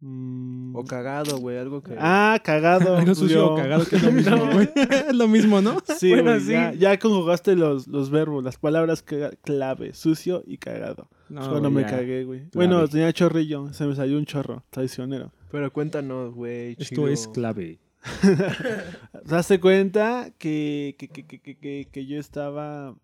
Mm. 0.00 0.76
O 0.76 0.84
cagado, 0.84 1.38
güey, 1.38 1.56
algo 1.56 1.82
que... 1.82 1.94
Ah, 1.98 2.38
cagado. 2.44 2.96
Algo 2.98 3.14
sucio 3.14 3.36
Yo- 3.36 3.52
o 3.54 3.56
cagado, 3.56 3.86
que 3.86 3.96
es 3.96 4.02
lo 4.04 4.12
mismo, 4.12 4.46
güey. 4.52 4.68
es 4.76 5.14
lo 5.14 5.26
mismo, 5.28 5.60
¿no? 5.62 5.78
Sí, 5.98 6.10
Bueno, 6.10 6.38
sí. 6.38 6.52
Ya, 6.52 6.72
ya 6.74 6.98
conjugaste 6.98 7.56
los, 7.56 7.86
los 7.88 8.10
verbos, 8.10 8.44
las 8.44 8.58
palabras 8.58 9.02
que- 9.02 9.38
clave, 9.42 9.94
sucio 9.94 10.42
y 10.46 10.58
cagado. 10.58 11.08
No, 11.30 11.40
Es 11.42 11.48
cuando 11.48 11.70
güey, 11.70 11.84
me 11.84 11.90
cagué, 11.90 12.24
güey. 12.24 12.42
Bueno, 12.54 12.86
tenía 12.88 13.12
chorrillo, 13.12 13.72
se 13.72 13.86
me 13.86 13.94
salió 13.96 14.18
un 14.18 14.26
chorro, 14.26 14.64
traicionero. 14.70 15.32
Pero 15.50 15.72
cuéntanos, 15.72 16.34
güey, 16.34 16.76
Esto 16.78 17.08
es 17.08 17.26
clave. 17.28 17.78
¿Te 18.22 19.24
das 19.24 19.50
cuenta 19.60 20.30
que, 20.38 20.94
que, 20.98 21.08
que, 21.08 21.26
que, 21.26 21.40
que, 21.40 21.56
que- 21.58 21.88
que 21.90 22.06
yo 22.06 22.20
estaba, 22.20 22.94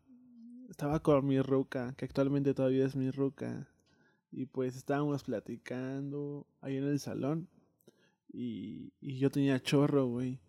estaba 0.69 1.01
con 1.01 1.27
mi 1.27 1.41
ruca, 1.41 1.95
que 1.97 2.05
actualmente 2.05 2.55
todavía 2.55 2.85
es 2.87 2.95
mi 2.97 3.11
ruca? 3.11 3.67
Y 4.33 4.47
pues 4.47 4.77
estábamos 4.77 5.23
platicando 5.23 6.47
ahí 6.61 6.79
en 6.79 6.85
el 6.85 6.99
salón 6.99 7.49
y, 8.33 8.93
y 9.01 9.19
yo 9.19 9.31
tenía 9.31 9.61
chorro, 9.61 10.07
güey. 10.07 10.41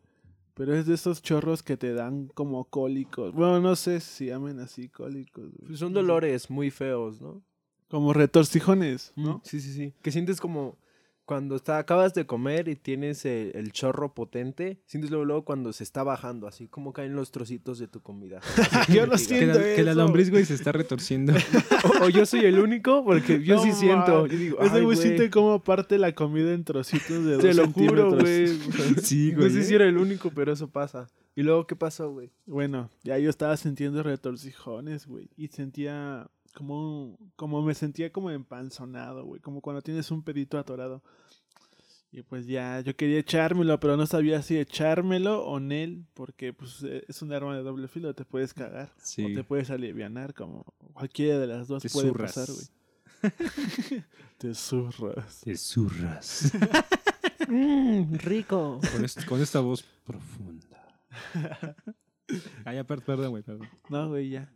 Pero 0.54 0.76
es 0.76 0.86
de 0.86 0.94
esos 0.94 1.22
chorros 1.22 1.64
que 1.64 1.78
te 1.78 1.94
dan 1.94 2.28
como 2.28 2.66
cólicos. 2.66 3.34
Bueno, 3.34 3.60
no 3.60 3.76
sé 3.76 4.00
si 4.00 4.28
llamen 4.28 4.60
así 4.60 4.88
cólicos. 4.88 5.52
güey. 5.52 5.68
Pues 5.68 5.80
son 5.80 5.94
dolores 5.94 6.50
muy 6.50 6.70
feos, 6.70 7.20
¿no? 7.20 7.44
Como 7.90 8.14
retorcijones, 8.14 9.14
¿no? 9.16 9.42
Sí, 9.44 9.60
sí, 9.60 9.74
sí. 9.74 9.94
Que 10.02 10.12
sientes 10.12 10.40
como 10.40 10.78
cuando 11.26 11.56
está, 11.56 11.78
acabas 11.78 12.14
de 12.14 12.26
comer 12.26 12.68
y 12.68 12.76
tienes 12.76 13.26
el, 13.26 13.52
el 13.56 13.72
chorro 13.72 14.14
potente, 14.14 14.82
sientes 14.86 15.10
luego, 15.10 15.26
luego 15.26 15.46
cuando 15.46 15.72
se 15.72 15.84
está 15.84 16.04
bajando, 16.04 16.48
así 16.48 16.68
como 16.68 16.92
caen 16.92 17.16
los 17.16 17.32
trocitos 17.32 17.80
de 17.80 17.88
tu 17.88 18.02
comida. 18.02 18.42
Yo 18.94 19.06
no 19.06 19.14
Que 19.14 19.18
siento 19.20 19.60
la, 19.60 19.76
que 19.76 19.84
la 19.84 19.94
lombriz, 19.94 20.30
güey, 20.30 20.44
se 20.46 20.54
está 20.56 20.72
retorciendo. 20.72 21.34
O, 22.02 22.06
o 22.06 22.10
yo 22.10 22.26
soy 22.26 22.46
el 22.46 22.60
único, 22.60 23.04
porque 23.04 23.44
yo 23.44 23.56
No 23.56 23.64
sí 23.64 23.74
siento. 23.74 24.26
Yo 24.28 24.38
digo, 24.38 24.60
Ese 24.62 24.78
"Ay, 24.78 24.84
güey 24.86 24.96
siente 24.96 25.30
cómo 25.30 25.62
parte 25.64 25.98
la 25.98 26.14
comida 26.14 26.54
en 26.54 26.64
trocitos 26.64 27.26
de 27.26 27.34
dos 27.34 27.42
Te 27.42 27.54
lo 27.54 27.70
juro, 27.72 28.12
güey. 28.12 28.48
Sí, 29.02 29.32
No 29.34 29.40
güey. 29.40 29.50
sé 29.52 29.64
si 29.64 29.76
era 29.76 29.86
el 29.86 29.98
único, 29.98 30.32
pero 30.34 30.54
eso 30.54 30.70
pasa. 30.70 31.10
¿Y 31.36 31.44
luego 31.44 31.68
qué 31.68 31.76
pasó, 31.76 32.10
güey? 32.12 32.32
Bueno, 32.46 32.90
ya 33.04 33.18
yo 33.18 33.30
estaba 33.30 33.58
sintiendo 33.58 34.02
retorcijones, 34.02 35.08
güey. 35.08 35.30
Y 35.36 35.48
sentía 35.50 36.30
como, 36.54 37.18
como 37.36 37.62
me 37.62 37.74
sentía 37.74 38.12
como 38.12 38.30
empanzonado, 38.32 39.26
güey. 39.26 39.42
Como 39.42 39.62
cuando 39.62 39.82
tienes 39.82 40.10
un 40.12 40.24
pedito 40.24 40.58
atorado. 40.58 41.04
Y 42.12 42.22
pues 42.22 42.46
ya, 42.46 42.80
yo 42.82 42.96
quería 42.96 43.18
echármelo, 43.20 43.80
pero 43.80 43.98
no 43.98 44.06
sabía 44.06 44.42
si 44.44 44.58
echármelo 44.60 45.44
o 45.46 45.60
Nel, 45.60 46.06
porque 46.14 46.54
pues 46.54 46.84
eh, 46.84 47.04
es 47.08 47.24
un 47.24 47.34
arma 47.34 47.56
de 47.58 47.64
doble 47.64 47.88
filo, 47.88 48.14
te 48.14 48.24
puedes 48.24 48.54
cagar. 48.54 48.90
O 48.96 49.02
Sí. 49.04 49.34
te 49.34 49.44
puedes 49.44 49.72
alivianar, 49.72 50.36
como 50.36 50.64
cualquiera 50.94 51.40
de 51.40 51.48
las 51.48 51.68
dos 51.68 51.82
Te 51.82 51.90
puede 51.90 52.10
zurras. 52.10 52.36
pasar, 52.36 52.56
güey. 52.56 52.68
te 54.38 54.54
zurras. 54.54 55.42
Te 55.44 55.58
zurras. 55.58 56.52
Mmm, 57.48 58.14
rico. 58.20 58.80
con, 58.92 59.06
con 59.28 59.42
esta 59.42 59.60
voz 59.60 59.84
profunda. 60.06 60.68
Ah, 62.66 62.74
ya, 62.74 62.84
per- 62.86 63.04
perdón, 63.04 63.32
güey, 63.32 63.44
perdón. 63.44 63.68
No, 63.90 64.08
güey, 64.10 64.30
ya. 64.30 64.52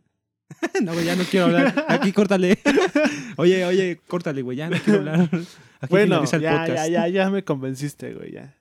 No, 0.82 0.92
güey, 0.92 1.04
ya 1.04 1.16
no 1.16 1.24
quiero 1.24 1.46
hablar. 1.46 1.84
Aquí, 1.88 2.12
córtale. 2.12 2.58
Oye, 3.36 3.64
oye, 3.64 4.00
córtale, 4.06 4.42
güey, 4.42 4.56
ya 4.56 4.68
no 4.70 4.76
quiero 4.78 5.00
hablar. 5.00 5.28
Aquí 5.80 5.90
Bueno, 5.90 6.24
ya, 6.24 6.66
ya, 6.66 6.86
ya, 6.88 7.08
ya 7.08 7.30
me 7.30 7.44
convenciste, 7.44 8.14
güey, 8.14 8.32
ya. 8.32 8.54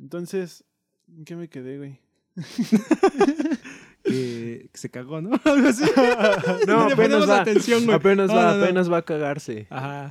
Entonces, 0.00 0.64
¿en 1.08 1.24
qué 1.24 1.36
me 1.36 1.48
quedé, 1.48 1.78
güey? 1.78 2.00
Que, 4.02 4.68
se 4.74 4.90
cagó, 4.90 5.20
¿no? 5.22 5.30
Algo 5.44 5.68
así. 5.68 5.84
No, 6.66 6.88
Le 6.88 6.92
apenas 6.94 7.28
va. 7.28 7.40
atención, 7.40 7.84
güey. 7.84 7.96
Apenas 7.96 8.28
va, 8.30 8.34
no, 8.52 8.58
no. 8.58 8.64
apenas 8.64 8.92
va 8.92 8.98
a 8.98 9.02
cagarse. 9.02 9.66
Ajá. 9.70 10.08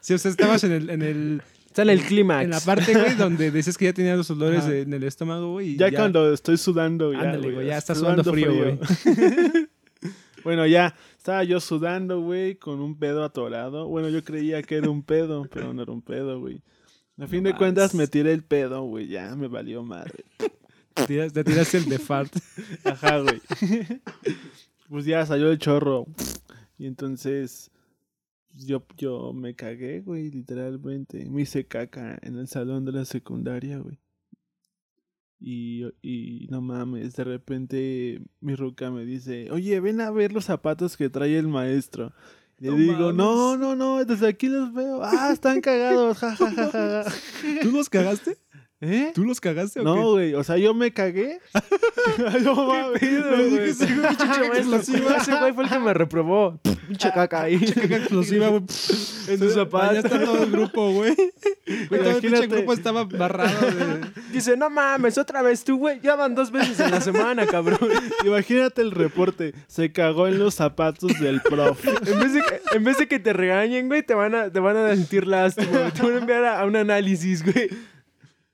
Sí, 0.00 0.14
o 0.14 0.18
sea, 0.18 0.30
estabas 0.30 0.64
en 0.64 0.72
el, 0.72 0.88
en 0.90 1.02
el, 1.02 1.42
Está 1.66 1.82
en 1.82 1.90
el 1.90 2.00
clímax. 2.02 2.44
en 2.44 2.50
la 2.50 2.60
parte, 2.60 2.92
güey, 2.94 3.14
donde 3.16 3.50
decías 3.50 3.76
que 3.76 3.84
ya 3.86 3.92
tenías 3.92 4.16
los 4.16 4.30
olores 4.30 4.66
de- 4.66 4.82
en 4.82 4.94
el 4.94 5.02
estómago, 5.02 5.52
güey. 5.52 5.76
Ya, 5.76 5.90
cuando 5.92 6.32
estoy 6.32 6.56
sudando, 6.56 7.12
ya, 7.12 7.20
Ándale, 7.20 7.50
güey, 7.52 7.66
ya 7.66 7.76
está 7.78 7.94
sudando 7.94 8.24
frío, 8.24 8.54
güey. 8.54 8.78
Bueno, 10.44 10.66
ya 10.66 10.94
estaba 11.16 11.44
yo 11.44 11.60
sudando, 11.60 12.20
güey, 12.20 12.56
con 12.56 12.80
un 12.80 12.98
pedo 12.98 13.24
atorado. 13.24 13.86
Bueno, 13.88 14.08
yo 14.08 14.22
creía 14.24 14.62
que 14.62 14.76
era 14.76 14.90
un 14.90 15.02
pedo, 15.02 15.46
pero 15.52 15.72
no 15.74 15.82
era 15.82 15.92
un 15.92 16.02
pedo, 16.02 16.40
güey. 16.40 16.62
A 17.18 17.26
fin 17.26 17.42
de 17.42 17.54
cuentas 17.54 17.94
me 17.94 18.06
tiré 18.06 18.32
el 18.32 18.44
pedo, 18.44 18.82
güey, 18.84 19.08
ya 19.08 19.34
me 19.34 19.48
valió 19.48 19.82
madre. 19.82 20.24
Te 20.94 21.04
tiras- 21.06 21.32
te 21.32 21.44
tiraste 21.44 21.78
el 21.78 21.84
de 21.86 21.98
fart. 21.98 22.32
Ajá, 22.84 23.18
güey. 23.20 23.40
pues 24.88 25.04
ya 25.04 25.24
salió 25.26 25.50
el 25.50 25.58
chorro. 25.58 26.06
Y 26.78 26.86
entonces 26.86 27.70
pues, 28.52 28.66
yo, 28.66 28.84
yo 28.96 29.32
me 29.32 29.54
cagué, 29.54 30.00
güey, 30.00 30.30
literalmente. 30.30 31.24
Me 31.28 31.42
hice 31.42 31.66
caca 31.66 32.18
en 32.22 32.36
el 32.36 32.48
salón 32.48 32.84
de 32.84 32.92
la 32.92 33.04
secundaria, 33.04 33.78
güey. 33.78 33.98
Y, 35.40 35.84
y 36.02 36.48
no 36.50 36.60
mames, 36.60 37.14
de 37.14 37.24
repente 37.24 38.20
mi 38.40 38.56
ruca 38.56 38.90
me 38.90 39.04
dice, 39.04 39.50
oye, 39.52 39.78
ven 39.80 40.00
a 40.00 40.10
ver 40.10 40.32
los 40.32 40.46
zapatos 40.46 40.96
que 40.96 41.10
trae 41.10 41.38
el 41.38 41.46
maestro. 41.48 42.12
Le 42.58 42.70
No 42.70 42.76
digo, 42.76 42.92
mames. 43.12 43.14
no, 43.16 43.56
no, 43.56 43.76
no, 43.76 44.04
desde 44.04 44.26
aquí 44.26 44.48
los 44.48 44.72
veo. 44.74 45.00
Ah, 45.04 45.30
están 45.32 45.60
cagados, 45.60 46.18
ja, 46.18 46.34
ja, 46.34 46.50
ja, 46.50 46.70
ja, 46.70 47.04
ja". 47.04 47.12
¿Tú 47.62 47.70
los 47.70 47.88
cagaste? 47.88 48.36
¿Eh? 48.80 49.10
¿Tú 49.12 49.24
los 49.24 49.40
cagaste 49.40 49.80
o 49.80 49.82
No, 49.82 50.12
güey, 50.12 50.34
o 50.34 50.44
sea, 50.44 50.56
yo 50.56 50.72
me 50.72 50.92
cagué. 50.92 51.40
no 52.44 52.54
mames. 52.54 53.00
güey? 53.00 53.50
dije, 53.50 53.74
"Sí, 53.74 53.86
güey, 53.94 54.62
Pinche 54.62 55.16
Ese 55.16 55.34
güey 55.36 55.52
fue 55.52 55.64
el 55.64 55.70
que 55.70 55.78
me 55.80 55.92
reprobó. 55.94 56.60
Pinche 56.88 57.10
caca 57.12 57.42
ahí. 57.42 57.58
qué? 57.58 57.72
Caca 57.80 57.96
explosiva, 57.96 58.48
güey. 58.48 58.62
En 58.62 59.38
sus 59.38 59.48
Ya 59.48 59.54
zapatos. 59.54 59.96
está 60.04 60.24
todo 60.24 60.44
el 60.44 60.50
grupo, 60.52 60.92
güey. 60.92 61.14
Todo 61.88 62.10
el 62.10 62.16
pinche 62.20 62.46
grupo 62.46 62.72
estaba 62.72 63.04
barrado 63.04 63.66
de... 63.66 64.00
Dice, 64.32 64.56
no 64.56 64.70
mames, 64.70 65.18
otra 65.18 65.42
vez 65.42 65.64
tú, 65.64 65.76
güey. 65.78 66.00
Ya 66.00 66.14
van 66.14 66.34
dos 66.36 66.50
veces 66.52 66.78
en 66.80 66.92
la 66.92 67.00
semana, 67.00 67.46
cabrón. 67.46 67.78
Imagínate 68.24 68.80
el 68.80 68.92
reporte. 68.92 69.54
Se 69.66 69.90
cagó 69.92 70.28
en 70.28 70.38
los 70.38 70.54
zapatos 70.54 71.18
del 71.20 71.40
prof. 71.42 71.84
En 72.06 72.20
vez 72.20 72.32
de 72.32 72.40
que, 72.42 72.60
en 72.76 72.84
vez 72.84 72.96
de 72.98 73.08
que 73.08 73.18
te 73.18 73.32
regañen, 73.32 73.88
güey, 73.88 74.02
te 74.04 74.14
van 74.14 74.34
a, 74.36 74.50
te 74.52 74.60
van 74.60 74.76
a 74.76 74.94
sentir 74.94 75.26
lástima. 75.26 75.90
Te 75.92 76.02
van 76.02 76.14
a 76.14 76.18
enviar 76.18 76.44
a, 76.44 76.60
a 76.60 76.64
un 76.64 76.76
análisis, 76.76 77.44
güey. 77.44 77.68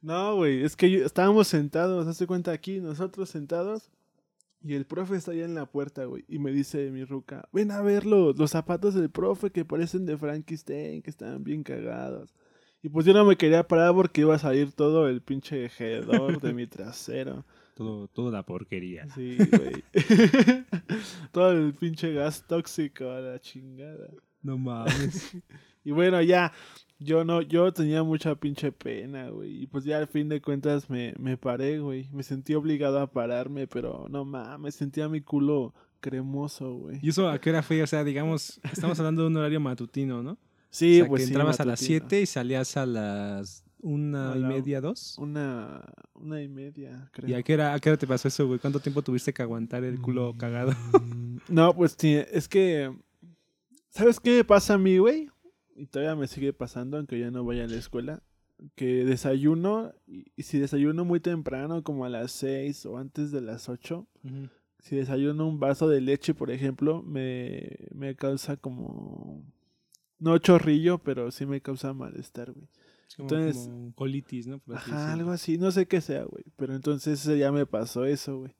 No, 0.04 0.36
güey, 0.36 0.62
es 0.62 0.76
que 0.76 0.90
yo- 0.90 1.04
estábamos 1.06 1.48
sentados, 1.48 2.06
hazte 2.06 2.26
cuenta 2.26 2.52
aquí, 2.52 2.78
nosotros 2.80 3.30
sentados. 3.30 3.90
Y 4.62 4.74
el 4.74 4.86
profe 4.86 5.16
está 5.16 5.32
allá 5.32 5.44
en 5.44 5.54
la 5.54 5.66
puerta, 5.66 6.04
güey. 6.04 6.24
Y 6.28 6.38
me 6.38 6.50
dice 6.52 6.90
mi 6.90 7.04
ruca, 7.04 7.48
ven 7.52 7.70
a 7.70 7.80
ver 7.82 8.06
los, 8.06 8.38
los 8.38 8.50
zapatos 8.50 8.94
del 8.94 9.10
profe 9.10 9.50
que 9.50 9.64
parecen 9.64 10.06
de 10.06 10.16
Frankenstein, 10.16 11.02
que 11.02 11.10
están 11.10 11.42
bien 11.44 11.62
cagados. 11.62 12.34
Y 12.82 12.88
pues 12.90 13.04
yo 13.06 13.12
no 13.14 13.24
me 13.24 13.36
quería 13.36 13.66
parar 13.66 13.94
porque 13.94 14.22
iba 14.22 14.34
a 14.34 14.38
salir 14.38 14.72
todo 14.72 15.08
el 15.08 15.20
pinche 15.22 15.70
hedor 15.78 16.40
de 16.40 16.52
mi 16.54 16.66
trasero. 16.66 17.44
Todo, 17.74 18.08
toda 18.08 18.30
la 18.30 18.42
porquería. 18.44 19.06
Sí, 19.14 19.36
güey. 19.36 19.84
todo 21.32 21.52
el 21.52 21.74
pinche 21.74 22.12
gas 22.12 22.44
tóxico 22.46 23.10
a 23.10 23.20
la 23.20 23.40
chingada. 23.40 24.08
No 24.42 24.58
mames. 24.58 25.34
Y 25.86 25.90
bueno, 25.90 26.22
ya, 26.22 26.50
yo 27.04 27.24
no, 27.24 27.42
yo 27.42 27.72
tenía 27.72 28.02
mucha 28.02 28.34
pinche 28.34 28.72
pena, 28.72 29.28
güey. 29.28 29.62
Y 29.62 29.66
pues 29.66 29.84
ya 29.84 29.98
al 29.98 30.08
fin 30.08 30.28
de 30.28 30.40
cuentas 30.40 30.88
me, 30.90 31.14
me 31.18 31.36
paré, 31.36 31.78
güey. 31.78 32.08
Me 32.12 32.22
sentí 32.22 32.54
obligado 32.54 32.98
a 33.00 33.06
pararme, 33.10 33.66
pero 33.66 34.06
no 34.10 34.24
mames, 34.24 34.74
sentía 34.74 35.08
mi 35.08 35.20
culo 35.20 35.74
cremoso, 36.00 36.74
güey. 36.74 36.98
¿Y 37.02 37.10
eso 37.10 37.28
a 37.28 37.40
qué 37.40 37.50
hora 37.50 37.62
fue? 37.62 37.82
O 37.82 37.86
sea, 37.86 38.04
digamos, 38.04 38.60
estamos 38.72 38.98
hablando 38.98 39.22
de 39.22 39.28
un 39.28 39.36
horario 39.36 39.60
matutino, 39.60 40.22
¿no? 40.22 40.36
Sí, 40.70 40.96
o 41.00 41.04
sea, 41.04 41.08
pues 41.08 41.20
que 41.22 41.26
sí, 41.26 41.32
entrabas 41.32 41.60
a 41.60 41.64
las 41.64 41.80
matutino. 41.80 42.00
7 42.08 42.20
y 42.22 42.26
salías 42.26 42.76
a 42.76 42.84
las 42.86 43.64
una 43.80 44.32
A 44.32 44.36
y 44.36 44.40
la- 44.40 44.48
media, 44.48 44.80
dos. 44.80 45.16
Una, 45.18 45.82
una 46.14 46.42
y 46.42 46.48
media, 46.48 47.08
creo. 47.12 47.28
¿Y 47.30 47.34
a 47.34 47.42
qué, 47.42 47.54
hora, 47.54 47.74
a 47.74 47.78
qué 47.80 47.90
hora 47.90 47.98
te 47.98 48.06
pasó 48.06 48.28
eso, 48.28 48.46
güey? 48.46 48.58
¿Cuánto 48.58 48.80
tiempo 48.80 49.02
tuviste 49.02 49.32
que 49.32 49.42
aguantar 49.42 49.84
el 49.84 50.00
culo 50.00 50.34
cagado? 50.36 50.72
Mm, 51.00 51.36
No, 51.48 51.74
pues 51.74 51.96
es 52.02 52.48
que. 52.48 52.92
¿Sabes 53.90 54.18
qué 54.18 54.38
me 54.38 54.44
pasa 54.44 54.74
a 54.74 54.78
mí, 54.78 54.98
güey? 54.98 55.28
Y 55.74 55.86
todavía 55.86 56.14
me 56.16 56.26
sigue 56.28 56.52
pasando, 56.52 56.96
aunque 56.96 57.18
ya 57.18 57.30
no 57.30 57.44
vaya 57.44 57.64
a 57.64 57.68
la 57.68 57.76
escuela. 57.76 58.22
Que 58.76 59.04
desayuno, 59.04 59.92
y, 60.06 60.26
y 60.36 60.42
si 60.44 60.58
desayuno 60.58 61.04
muy 61.04 61.18
temprano, 61.20 61.82
como 61.82 62.04
a 62.04 62.08
las 62.08 62.30
6 62.32 62.86
o 62.86 62.98
antes 62.98 63.32
de 63.32 63.40
las 63.40 63.68
8, 63.68 64.06
si 64.78 64.96
desayuno 64.96 65.48
un 65.48 65.58
vaso 65.58 65.88
de 65.88 66.00
leche, 66.00 66.34
por 66.34 66.50
ejemplo, 66.50 67.02
me, 67.02 67.76
me 67.92 68.14
causa 68.14 68.56
como. 68.56 69.42
No 70.20 70.38
chorrillo, 70.38 70.98
pero 70.98 71.30
sí 71.32 71.44
me 71.46 71.60
causa 71.60 71.92
malestar, 71.92 72.52
güey. 72.52 72.68
Como, 73.16 73.28
Entonces- 73.28 73.66
como 73.68 73.92
colitis, 73.94 74.46
¿no? 74.46 74.58
Por 74.60 74.76
Ajá, 74.76 75.12
algo 75.12 75.30
así, 75.32 75.58
no 75.58 75.70
sé 75.72 75.86
qué 75.86 76.00
sea, 76.00 76.24
güey. 76.24 76.44
Pero 76.56 76.74
entonces 76.74 77.22
ya 77.24 77.50
me 77.52 77.66
pasó 77.66 78.04
eso, 78.04 78.38
güey. 78.38 78.54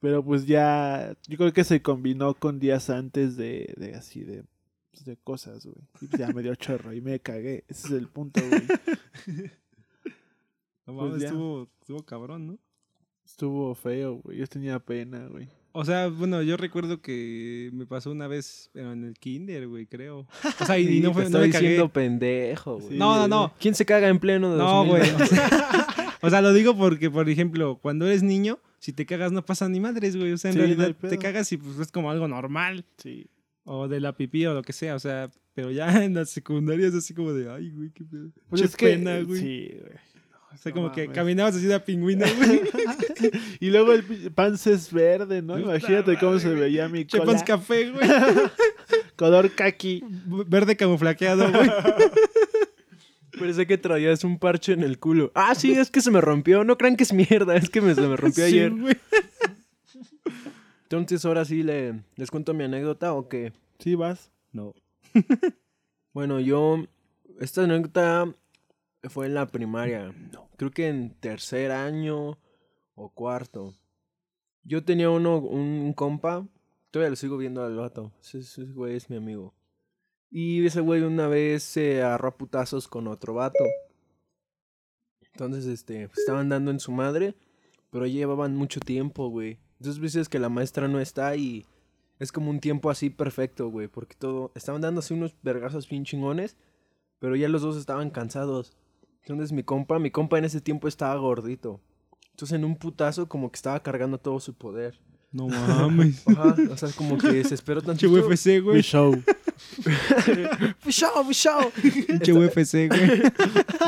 Pero 0.00 0.24
pues 0.24 0.46
ya, 0.46 1.16
yo 1.26 1.36
creo 1.36 1.52
que 1.52 1.64
se 1.64 1.82
combinó 1.82 2.34
con 2.34 2.58
días 2.58 2.88
antes 2.88 3.36
de, 3.36 3.74
de 3.76 3.94
así, 3.94 4.22
de, 4.22 4.44
de 5.04 5.16
cosas, 5.16 5.64
güey. 5.64 5.76
Y 6.00 6.06
pues 6.08 6.20
ya 6.20 6.28
me 6.32 6.42
dio 6.42 6.54
chorro 6.56 6.92
y 6.92 7.00
me 7.00 7.20
cagué. 7.20 7.64
Ese 7.68 7.88
es 7.88 7.92
el 7.94 8.08
punto, 8.08 8.40
güey. 8.48 8.62
No 10.86 10.94
Pues 10.94 11.10
mames, 11.10 11.22
estuvo, 11.24 11.68
estuvo 11.80 12.02
cabrón, 12.02 12.46
¿no? 12.46 12.58
Estuvo 13.26 13.74
feo, 13.74 14.14
güey. 14.24 14.38
Yo 14.38 14.46
tenía 14.46 14.78
pena, 14.78 15.26
güey. 15.26 15.48
O 15.72 15.84
sea, 15.84 16.08
bueno, 16.08 16.40
yo 16.42 16.56
recuerdo 16.56 17.02
que 17.02 17.68
me 17.74 17.84
pasó 17.84 18.10
una 18.10 18.26
vez, 18.26 18.70
pero 18.72 18.92
en 18.94 19.04
el 19.04 19.14
kinder, 19.18 19.68
güey, 19.68 19.86
creo. 19.86 20.26
O 20.60 20.64
sea, 20.64 20.78
y, 20.78 20.86
Sí, 20.88 21.00
no, 21.00 21.08
te 21.10 21.14
fue, 21.14 21.22
no 21.24 21.26
estoy 21.28 21.46
me 21.48 21.52
cagué. 21.52 21.68
diciendo 21.68 21.92
pendejo, 21.92 22.76
güey. 22.78 22.88
Sí, 22.88 22.96
No, 22.96 23.16
no, 23.16 23.28
no. 23.28 23.52
¿Quién 23.60 23.74
se 23.74 23.84
caga 23.84 24.08
en 24.08 24.18
pleno 24.18 24.50
de 24.52 24.56
No, 24.58 24.86
güey. 24.86 25.02
2020? 25.10 25.22
O 25.24 25.26
sea, 25.26 26.16
o 26.22 26.30
sea, 26.30 26.40
lo 26.40 26.52
digo 26.54 26.74
porque, 26.76 27.10
por 27.10 27.28
ejemplo, 27.28 27.78
cuando 27.82 28.06
eres 28.06 28.22
niño, 28.22 28.58
si 28.78 28.94
te 28.94 29.04
cagas 29.04 29.30
no 29.30 29.44
pasa 29.44 29.68
ni 29.68 29.78
madres, 29.78 30.16
güey. 30.16 30.32
O 30.32 30.38
sea, 30.38 30.50
en 30.50 30.54
Sí, 30.54 30.60
realidad 30.60 30.96
te 30.96 31.18
cagas 31.18 31.52
y 31.52 31.58
pues 31.58 31.78
es 31.78 31.92
como 31.92 32.10
algo 32.10 32.26
normal. 32.28 32.86
Sí. 32.96 33.26
O 33.70 33.86
de 33.86 34.00
la 34.00 34.14
pipí 34.16 34.46
o 34.46 34.54
lo 34.54 34.62
que 34.62 34.72
sea. 34.72 34.94
O 34.94 34.98
sea, 34.98 35.30
pero 35.54 35.70
ya 35.70 35.88
en 36.04 36.14
la 36.14 36.24
secundaria 36.24 36.88
es 36.88 36.94
así 36.94 37.12
como 37.12 37.32
de, 37.34 37.50
ay, 37.50 37.70
güey, 37.70 37.90
qué 37.90 38.02
pedo. 38.04 38.30
Pues 38.48 38.62
es 38.62 38.74
que, 38.76 38.86
pena, 38.86 39.20
güey. 39.20 39.40
sí, 39.40 39.68
güey. 39.78 39.92
O 40.54 40.56
sea, 40.56 40.70
no 40.70 40.76
como 40.76 40.92
que 40.92 41.08
caminabas 41.08 41.54
así 41.54 41.66
de 41.66 41.78
pingüino, 41.80 42.24
güey. 42.36 42.62
Y 43.60 43.68
luego 43.70 43.92
el 43.92 44.02
pants 44.32 44.66
es 44.66 44.90
verde, 44.92 45.42
¿no? 45.42 45.58
Imagínate 45.58 46.16
cómo 46.18 46.38
se 46.38 46.48
veía 46.48 46.88
mi 46.88 47.04
cola. 47.04 47.24
pants 47.26 47.42
café, 47.42 47.90
güey. 47.90 48.08
Color 49.16 49.50
kaki. 49.50 50.02
Verde 50.46 50.76
camuflaqueado, 50.76 51.50
güey. 51.52 51.70
Parece 53.38 53.66
que 53.66 53.76
traías 53.78 54.24
un 54.24 54.38
parche 54.38 54.72
en 54.72 54.82
el 54.82 54.98
culo. 54.98 55.30
Ah, 55.34 55.54
sí, 55.54 55.72
es 55.72 55.90
que 55.90 56.00
se 56.00 56.10
me 56.10 56.20
rompió. 56.20 56.64
No 56.64 56.76
crean 56.78 56.96
que 56.96 57.04
es 57.04 57.12
mierda, 57.12 57.54
es 57.56 57.68
que 57.68 57.80
me, 57.80 57.94
se 57.94 58.00
me 58.00 58.16
rompió 58.16 58.44
Sí, 58.46 58.54
ayer. 58.54 58.70
güey. 58.72 58.96
Entonces, 60.90 61.22
ahora 61.26 61.44
sí 61.44 61.62
le, 61.62 62.02
les 62.16 62.30
cuento 62.30 62.54
mi 62.54 62.64
anécdota 62.64 63.12
o 63.12 63.28
qué. 63.28 63.52
Sí, 63.78 63.94
vas. 63.94 64.32
No. 64.52 64.74
Bueno, 66.14 66.40
yo. 66.40 66.84
Esta 67.38 67.62
anécdota 67.62 68.34
fue 69.04 69.26
en 69.26 69.34
la 69.34 69.46
primaria. 69.46 70.12
Creo 70.56 70.70
que 70.72 70.88
en 70.88 71.14
tercer 71.20 71.70
año 71.70 72.38
o 72.94 73.10
cuarto. 73.10 73.74
Yo 74.64 74.82
tenía 74.84 75.10
uno, 75.10 75.36
un, 75.36 75.60
un 75.60 75.92
compa. 75.92 76.48
Todavía 76.90 77.10
lo 77.10 77.16
sigo 77.16 77.36
viendo 77.36 77.62
al 77.62 77.76
vato. 77.76 78.10
Ese, 78.20 78.38
ese 78.38 78.64
güey 78.64 78.96
es 78.96 79.10
mi 79.10 79.16
amigo. 79.16 79.54
Y 80.30 80.66
ese 80.66 80.80
güey 80.80 81.02
una 81.02 81.28
vez 81.28 81.62
se 81.62 82.02
agarró 82.02 82.30
a 82.30 82.36
putazos 82.36 82.88
con 82.88 83.06
otro 83.06 83.34
vato. 83.34 83.64
Entonces, 85.32 85.66
este, 85.66 86.08
pues, 86.08 86.18
estaban 86.18 86.48
dando 86.48 86.70
en 86.70 86.80
su 86.80 86.90
madre. 86.90 87.36
Pero 87.90 88.06
ya 88.06 88.14
llevaban 88.14 88.56
mucho 88.56 88.80
tiempo, 88.80 89.28
güey. 89.28 89.60
Entonces 89.78 90.00
veces 90.00 90.28
que 90.28 90.38
la 90.38 90.48
maestra 90.48 90.88
no 90.88 91.00
está 91.00 91.36
y 91.36 91.64
es 92.18 92.32
como 92.32 92.50
un 92.50 92.60
tiempo 92.60 92.90
así 92.90 93.10
perfecto, 93.10 93.68
güey. 93.68 93.88
Porque 93.88 94.14
todo. 94.16 94.52
Estaban 94.54 94.80
dando 94.80 95.00
así 95.00 95.14
unos 95.14 95.34
vergazos 95.42 95.88
bien 95.88 96.04
chingones. 96.04 96.56
Pero 97.20 97.36
ya 97.36 97.48
los 97.48 97.62
dos 97.62 97.76
estaban 97.76 98.10
cansados. 98.10 98.76
Entonces 99.22 99.52
mi 99.52 99.62
compa, 99.62 99.98
mi 99.98 100.10
compa 100.10 100.38
en 100.38 100.44
ese 100.44 100.60
tiempo 100.60 100.88
estaba 100.88 101.16
gordito. 101.16 101.80
Entonces 102.30 102.56
en 102.56 102.64
un 102.64 102.76
putazo 102.76 103.28
como 103.28 103.50
que 103.50 103.56
estaba 103.56 103.82
cargando 103.82 104.18
todo 104.18 104.40
su 104.40 104.54
poder. 104.54 104.98
No 105.30 105.48
mames. 105.48 106.22
Ajá, 106.28 106.56
o 106.70 106.76
sea, 106.76 106.88
como 106.92 107.18
que 107.18 107.44
se 107.44 107.54
esperó 107.54 107.82
tanto. 107.82 108.00
Pinche 108.06 108.20
UFC, 108.20 108.46
Mi 108.46 108.58
güey. 108.60 108.82
show. 108.82 109.14
¡Pichao, 110.84 111.26
pichao! 111.26 111.70
Pinche 112.06 112.32
UFC, 112.32 112.88
güey. 112.88 113.22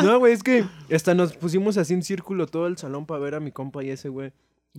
No, 0.03 0.19
güey, 0.19 0.33
es 0.33 0.43
que 0.43 0.65
hasta 0.93 1.15
nos 1.15 1.37
pusimos 1.37 1.77
así 1.79 1.95
en 1.95 2.03
círculo 2.03 2.47
todo 2.47 2.67
el 2.67 2.77
salón 2.77 3.07
para 3.07 3.21
ver 3.21 3.37
a 3.37 3.41
mi 3.41 3.53
compa 3.53 3.83
y 3.85 3.91
ese 3.91 4.09
güey. 4.09 4.33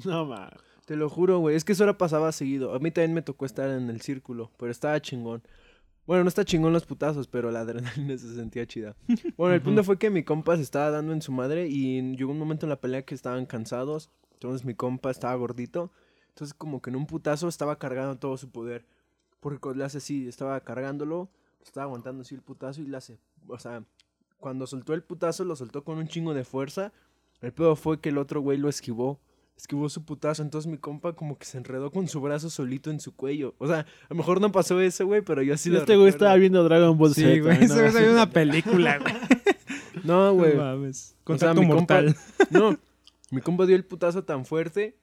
No, 0.06 0.26
mames. 0.26 0.60
Te 0.92 0.98
lo 0.98 1.10
juro, 1.10 1.40
güey. 1.40 1.56
Es 1.56 1.64
que 1.64 1.72
eso 1.72 1.86
ahora 1.86 1.98
pasaba 1.98 2.34
seguido. 2.34 2.76
A 2.76 2.80
mí 2.80 2.92
también 2.92 3.14
me 3.14 3.22
tocó 3.22 3.46
estar 3.46 3.70
en 3.70 3.90
el 3.90 4.02
círculo, 4.02 4.52
pero 4.58 4.74
estaba 4.74 5.02
chingón. 5.02 5.42
Bueno, 6.06 6.26
no 6.26 6.28
está 6.28 6.44
chingón 6.44 6.74
los 6.74 6.86
putazos, 6.86 7.30
pero 7.30 7.50
la 7.50 7.62
adrenalina 7.62 8.18
se 8.18 8.36
sentía 8.36 8.68
chida. 8.68 8.98
Bueno, 9.38 9.56
el 9.56 9.62
punto 9.62 9.86
fue 9.86 9.98
que 9.98 10.10
mi 10.10 10.24
compa 10.26 10.58
se 10.58 10.64
estaba 10.64 10.92
dando 10.92 11.14
en 11.14 11.22
su 11.22 11.32
madre 11.32 11.70
y 11.70 12.02
llegó 12.18 12.34
un 12.34 12.40
momento 12.40 12.66
en 12.66 12.72
la 12.72 12.82
pelea 12.82 13.04
que 13.04 13.16
estaban 13.16 13.46
cansados. 13.46 14.10
Entonces 14.34 14.66
mi 14.66 14.74
compa 14.74 15.12
estaba 15.12 15.34
gordito. 15.36 15.94
Entonces 16.28 16.54
como 16.54 16.82
que 16.82 16.90
en 16.90 16.98
un 16.98 17.08
putazo 17.08 17.48
estaba 17.48 17.80
cargando 17.80 18.18
todo 18.18 18.36
su 18.36 18.50
poder. 18.50 18.84
Porque 19.40 19.74
le 19.74 19.86
hace 19.86 20.00
así, 20.00 20.28
estaba 20.28 20.60
cargándolo, 20.60 21.30
estaba 21.64 21.86
aguantando 21.86 22.24
así 22.24 22.36
el 22.36 22.42
putazo 22.42 22.82
y 22.82 22.88
le 22.88 22.98
hace... 22.98 23.18
O 23.48 23.58
sea, 23.60 23.86
cuando 24.42 24.68
soltó 24.68 24.94
el 24.94 25.04
putazo, 25.04 25.46
lo 25.46 25.56
soltó 25.56 25.86
con 25.86 26.00
un 26.00 26.10
chingo 26.10 26.34
de 26.34 26.44
fuerza. 26.44 26.92
El 27.40 27.54
pedo 27.54 27.78
fue 27.78 28.02
que 28.02 28.10
el 28.10 28.18
otro 28.18 28.42
güey 28.42 28.58
lo 28.58 28.68
esquivó. 28.68 29.22
Esquivó 29.62 29.88
su 29.90 30.04
putazo, 30.04 30.42
entonces 30.42 30.70
mi 30.72 30.80
compa 30.80 31.14
como 31.14 31.38
que 31.38 31.46
se 31.46 31.56
enredó 31.60 31.92
con 31.92 32.08
su 32.08 32.20
brazo 32.20 32.50
solito 32.50 32.90
en 32.90 33.00
su 33.00 33.16
cuello. 33.16 33.54
O 33.60 33.68
sea, 33.68 33.82
a 33.82 33.86
lo 34.10 34.16
mejor 34.16 34.42
no 34.42 34.52
pasó 34.52 34.82
eso, 34.82 35.06
güey, 35.06 35.22
pero 35.22 35.44
yo 35.44 35.54
así 35.54 35.70
lo 35.70 35.78
este 35.78 35.96
güey 35.96 36.10
estaba 36.10 36.36
viendo 36.36 36.64
Dragon 36.64 36.98
Ball 36.98 37.14
Z. 37.14 37.32
Sí, 37.32 37.40
güey. 37.42 37.58
güey 37.58 37.68
sabía 37.68 38.12
una 38.12 38.28
película, 38.28 38.98
güey. 38.98 39.14
No, 40.04 40.34
güey. 40.34 40.56
No 40.56 40.64
mames. 40.64 41.16
O 41.26 41.38
sea, 41.38 41.54
mi 41.54 41.62
compa- 41.62 41.76
mortal. 41.76 42.16
No, 42.50 42.76
mi 43.30 43.40
compa 43.42 43.68
dio 43.68 43.76
el 43.76 43.86
putazo 43.86 44.24
tan 44.24 44.46
fuerte 44.46 44.98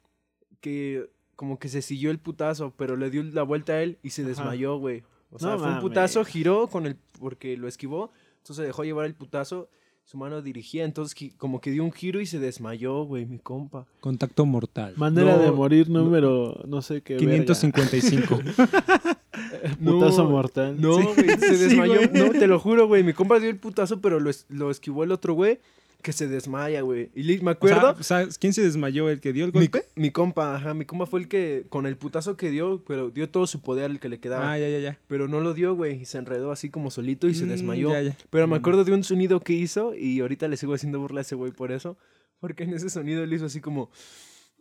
que 0.61 1.09
como 1.37 1.61
que 1.61 1.69
se 1.69 1.81
siguió 1.81 2.11
el 2.11 2.19
putazo, 2.19 2.75
pero 2.77 2.97
le 2.97 3.11
dio 3.11 3.23
la 3.23 3.45
vuelta 3.45 3.75
a 3.75 3.83
él 3.83 3.99
y 4.03 4.11
se 4.11 4.23
Ajá. 4.23 4.29
desmayó, 4.31 4.77
güey. 4.79 5.05
O 5.31 5.39
sea, 5.39 5.51
No 5.51 5.59
fue 5.61 5.69
un 5.73 5.79
putazo, 5.81 6.25
giró 6.25 6.67
con 6.67 6.85
el 6.87 6.97
porque 7.21 7.57
lo 7.57 7.69
esquivó, 7.69 8.11
entonces 8.39 8.67
dejó 8.67 8.83
llevar 8.83 9.07
el 9.07 9.15
putazo, 9.15 9.71
su 10.11 10.17
mano 10.17 10.41
dirigía, 10.41 10.85
entonces 10.87 11.15
como 11.37 11.61
que 11.61 11.71
dio 11.71 11.85
un 11.85 11.93
giro 11.93 12.19
y 12.23 12.25
se 12.25 12.39
desmayó, 12.39 13.03
güey, 13.05 13.27
mi 13.27 13.39
compa. 13.39 13.85
Contacto 14.01 14.47
mortal. 14.47 14.95
Manera 14.97 15.37
No, 15.37 15.43
de 15.43 15.51
morir 15.53 15.91
número, 15.91 16.63
no 16.67 16.81
sé 16.81 17.03
qué. 17.03 17.17
verga. 17.17 17.31
555. 17.45 18.39
Putazo 19.85 20.25
No, 20.25 20.31
mortal. 20.31 20.81
No, 20.81 20.95
Sí. 20.95 21.05
güey, 21.15 21.39
se 21.39 21.59
desmayó. 21.59 22.01
no, 22.15 22.31
te 22.31 22.47
lo 22.47 22.59
juro, 22.59 22.87
güey. 22.87 23.05
Mi 23.05 23.13
compa 23.13 23.39
dio 23.39 23.51
el 23.51 23.57
putazo, 23.59 24.01
pero 24.01 24.19
lo, 24.19 24.31
es- 24.31 24.47
lo 24.49 24.71
esquivó 24.71 25.05
el 25.05 25.13
otro 25.13 25.35
güey 25.35 25.59
que 26.03 26.13
se 26.13 26.29
desmaya, 26.29 26.81
güey. 26.83 27.11
Y 27.15 27.25
me 27.25 27.35
O 27.35 27.39
sea, 27.43 27.51
acuerdo. 27.51 27.97
o 27.99 28.03
sea, 28.03 28.27
¿quién 28.39 28.53
se 28.53 28.63
desmayó? 28.63 29.11
¿El 29.11 29.21
que 29.21 29.33
dio 29.33 29.45
el 29.45 29.53
mi, 29.53 29.61
golpe? 29.61 29.85
mi 29.97 30.11
compa, 30.13 30.55
ajá, 30.55 30.73
mi 30.73 30.85
compa 30.85 31.07
fue 31.07 31.21
el 31.21 31.29
que, 31.29 31.67
con 31.71 31.87
el 31.87 31.97
putazo 31.97 32.37
que 32.37 32.51
dio, 32.51 32.83
pero 32.87 33.11
dio 33.11 33.29
todo 33.29 33.47
su 33.49 33.61
poder 33.61 33.91
al 33.91 33.99
que 34.01 34.09
le 34.09 34.21
quedaba. 34.21 34.53
Ah, 34.53 34.59
ya, 34.59 34.69
ya, 34.69 34.79
ya. 34.79 34.99
Pero 35.09 35.27
no 35.27 35.41
lo 35.41 35.55
dio, 35.55 35.75
güey, 35.75 36.03
y 36.03 36.05
se 36.05 36.19
enredó 36.19 36.53
así 36.53 36.71
como 36.71 36.91
solito 36.93 37.29
y 37.29 37.35
se 37.35 37.47
Mm, 37.47 37.49
desmayó. 37.49 37.91
ya, 37.91 38.03
ya. 38.03 38.17
Pero 38.31 38.47
me 38.47 38.57
Mm. 38.57 38.61
acuerdo 38.61 38.85
de 38.85 38.93
un 38.93 39.03
sonido 39.03 39.41
que 39.41 39.55
hizo 39.55 39.95
y 39.95 40.21
ahorita 40.21 40.47
le 40.49 40.57
sigo 40.57 40.73
haciendo 40.75 41.01
burla 41.01 41.21
a 41.21 41.23
ese 41.23 41.35
güey 41.35 41.51
por 41.53 41.73
eso. 41.73 41.97
Porque 42.41 42.63
en 42.63 42.75
ese 42.75 42.91
sonido 42.91 43.25
él 43.25 43.33
hizo 43.33 43.47
así 43.47 43.61
como... 43.61 43.91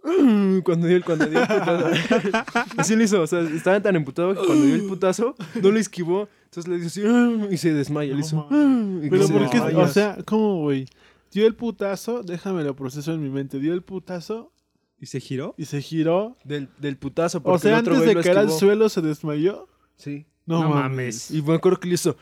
Cuando 0.63 0.87
dio 0.87 0.95
el, 0.97 1.03
cuando 1.03 1.25
dio 1.25 1.39
el 1.41 1.47
putazo. 1.47 1.87
así 2.77 2.95
lo 2.95 3.03
hizo, 3.03 3.21
o 3.21 3.27
sea, 3.27 3.41
estaba 3.41 3.81
tan 3.81 3.95
emputado 3.95 4.33
que 4.33 4.45
cuando 4.45 4.65
dio 4.65 4.75
el 4.75 4.83
putazo 4.85 5.35
no 5.61 5.71
lo 5.71 5.79
esquivó. 5.79 6.29
Entonces 6.45 6.67
le 6.67 6.77
hizo 6.77 6.87
así 6.87 7.47
y 7.53 7.57
se 7.57 7.73
desmaya. 7.73 8.13
le 8.13 8.19
hizo... 8.21 8.47
y 9.03 9.09
Pero 9.09 9.27
se 9.27 9.33
¿por 9.33 9.49
qué? 9.49 9.57
desmaya. 9.59 9.79
O 9.79 9.87
sea, 9.87 10.17
¿cómo, 10.25 10.61
güey? 10.61 10.85
Dio 11.37 11.45
el 11.45 11.53
putazo, 11.53 12.23
déjame 12.23 12.63
lo 12.63 12.75
proceso 12.75 13.13
en 13.13 13.21
mi 13.21 13.29
mente. 13.29 13.59
Dio 13.59 13.73
el 13.75 13.83
putazo 13.83 14.51
¿Y 14.99 15.05
se 15.05 15.19
giró? 15.19 15.53
y 15.55 15.65
se 15.65 15.83
giró. 15.83 16.35
Del, 16.43 16.67
del 16.79 16.97
putazo. 16.97 17.37
O 17.37 17.43
porque 17.43 17.59
sea, 17.59 17.73
el 17.75 17.81
otro 17.81 17.93
antes 17.93 18.05
güey 18.05 18.15
de 18.15 18.23
caer 18.23 18.39
al 18.39 18.49
suelo 18.49 18.89
se 18.89 19.03
desmayó. 19.03 19.67
Sí. 19.97 20.25
No, 20.47 20.63
No 20.63 20.69
mames. 20.69 20.81
mames. 20.83 21.31
Y 21.31 21.43
me 21.43 21.53
acuerdo 21.53 21.79
que 21.79 21.89
le 21.89 21.93
hizo 21.93 22.17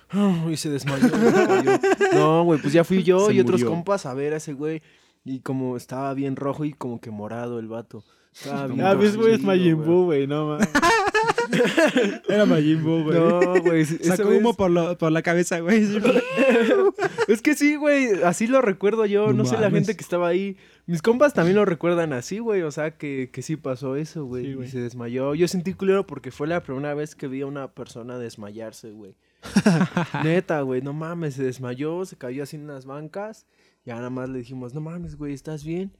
y 0.51 0.57
se 0.57 0.69
desmayó. 0.69 1.07
se 1.07 1.17
desmayó. 1.17 1.79
No, 2.13 2.43
güey, 2.43 2.59
pues 2.59 2.73
ya 2.73 2.83
fui 2.83 3.03
yo 3.03 3.27
Se 3.27 3.33
y 3.35 3.39
otros 3.39 3.63
compas 3.63 4.05
a 4.05 4.13
ver 4.13 4.33
a 4.33 4.37
ese 4.37 4.51
güey. 4.51 4.81
Y 5.23 5.39
como 5.39 5.77
estaba 5.77 6.13
bien 6.13 6.35
rojo 6.35 6.65
y 6.65 6.73
como 6.73 6.99
que 6.99 7.09
morado 7.09 7.59
el 7.59 7.69
vato. 7.69 8.03
Estaba 8.33 8.67
bien 8.67 8.81
Ah, 8.81 8.95
ves, 8.95 9.15
güey, 9.15 9.35
es 9.35 9.41
Majin 9.43 9.75
güey, 9.81 10.27
no 10.27 10.45
mames. 10.45 10.67
Era 12.29 12.45
Majin 12.45 12.83
Buu, 12.83 13.03
güey. 13.03 13.19
No, 13.19 13.61
güey. 13.61 13.85
Sacó 13.85 14.29
humo 14.29 14.51
es- 14.51 14.55
por, 14.55 14.71
lo- 14.71 14.97
por 14.97 15.11
la 15.11 15.21
cabeza, 15.21 15.59
güey. 15.59 15.83
Es 17.27 17.41
que 17.41 17.55
sí, 17.55 17.75
güey. 17.75 18.21
Así 18.23 18.47
lo 18.47 18.61
recuerdo 18.61 19.05
yo. 19.05 19.27
No 19.27 19.33
No, 19.33 19.45
sé 19.45 19.57
la 19.57 19.71
gente 19.71 19.95
que 19.95 20.01
estaba 20.03 20.27
ahí. 20.27 20.57
Mis 20.85 21.01
compas 21.01 21.33
también 21.33 21.55
lo 21.55 21.65
recuerdan 21.65 22.13
así, 22.13 22.39
güey. 22.39 22.61
O 22.61 22.71
sea, 22.71 22.97
que, 22.97 23.29
que 23.31 23.41
sí 23.41 23.55
pasó 23.55 23.95
eso, 23.95 24.25
güey. 24.25 24.45
Sí, 24.53 24.57
y 24.63 24.67
se 24.67 24.79
desmayó. 24.79 25.33
Yo 25.35 25.47
sentí 25.47 25.73
culero 25.73 26.05
porque 26.05 26.31
fue 26.31 26.47
la 26.47 26.61
primera 26.61 26.93
vez 26.93 27.15
que 27.15 27.27
vi 27.27 27.41
a 27.41 27.47
una 27.47 27.71
persona 27.73 28.17
desmayarse, 28.19 28.91
güey. 28.91 29.15
Neta, 30.23 30.61
güey. 30.61 30.81
No 30.81 30.93
mames. 30.93 31.33
Se 31.35 31.43
desmayó, 31.43 32.05
se 32.05 32.15
cayó 32.17 32.43
así 32.43 32.55
en 32.57 32.67
las 32.67 32.85
bancas. 32.85 33.47
Ya 33.85 33.95
nada 33.95 34.09
más 34.09 34.29
le 34.29 34.39
dijimos, 34.39 34.73
no 34.73 34.81
mames, 34.81 35.15
güey, 35.15 35.33
¿estás 35.33 35.63
bien? 35.63 35.91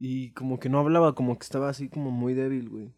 Y 0.00 0.30
como 0.30 0.58
que 0.60 0.68
no 0.68 0.78
hablaba, 0.78 1.14
como 1.14 1.38
que 1.38 1.44
estaba 1.44 1.68
así 1.68 1.88
como 1.88 2.10
muy 2.10 2.32
débil, 2.34 2.68
güey. 2.68 2.92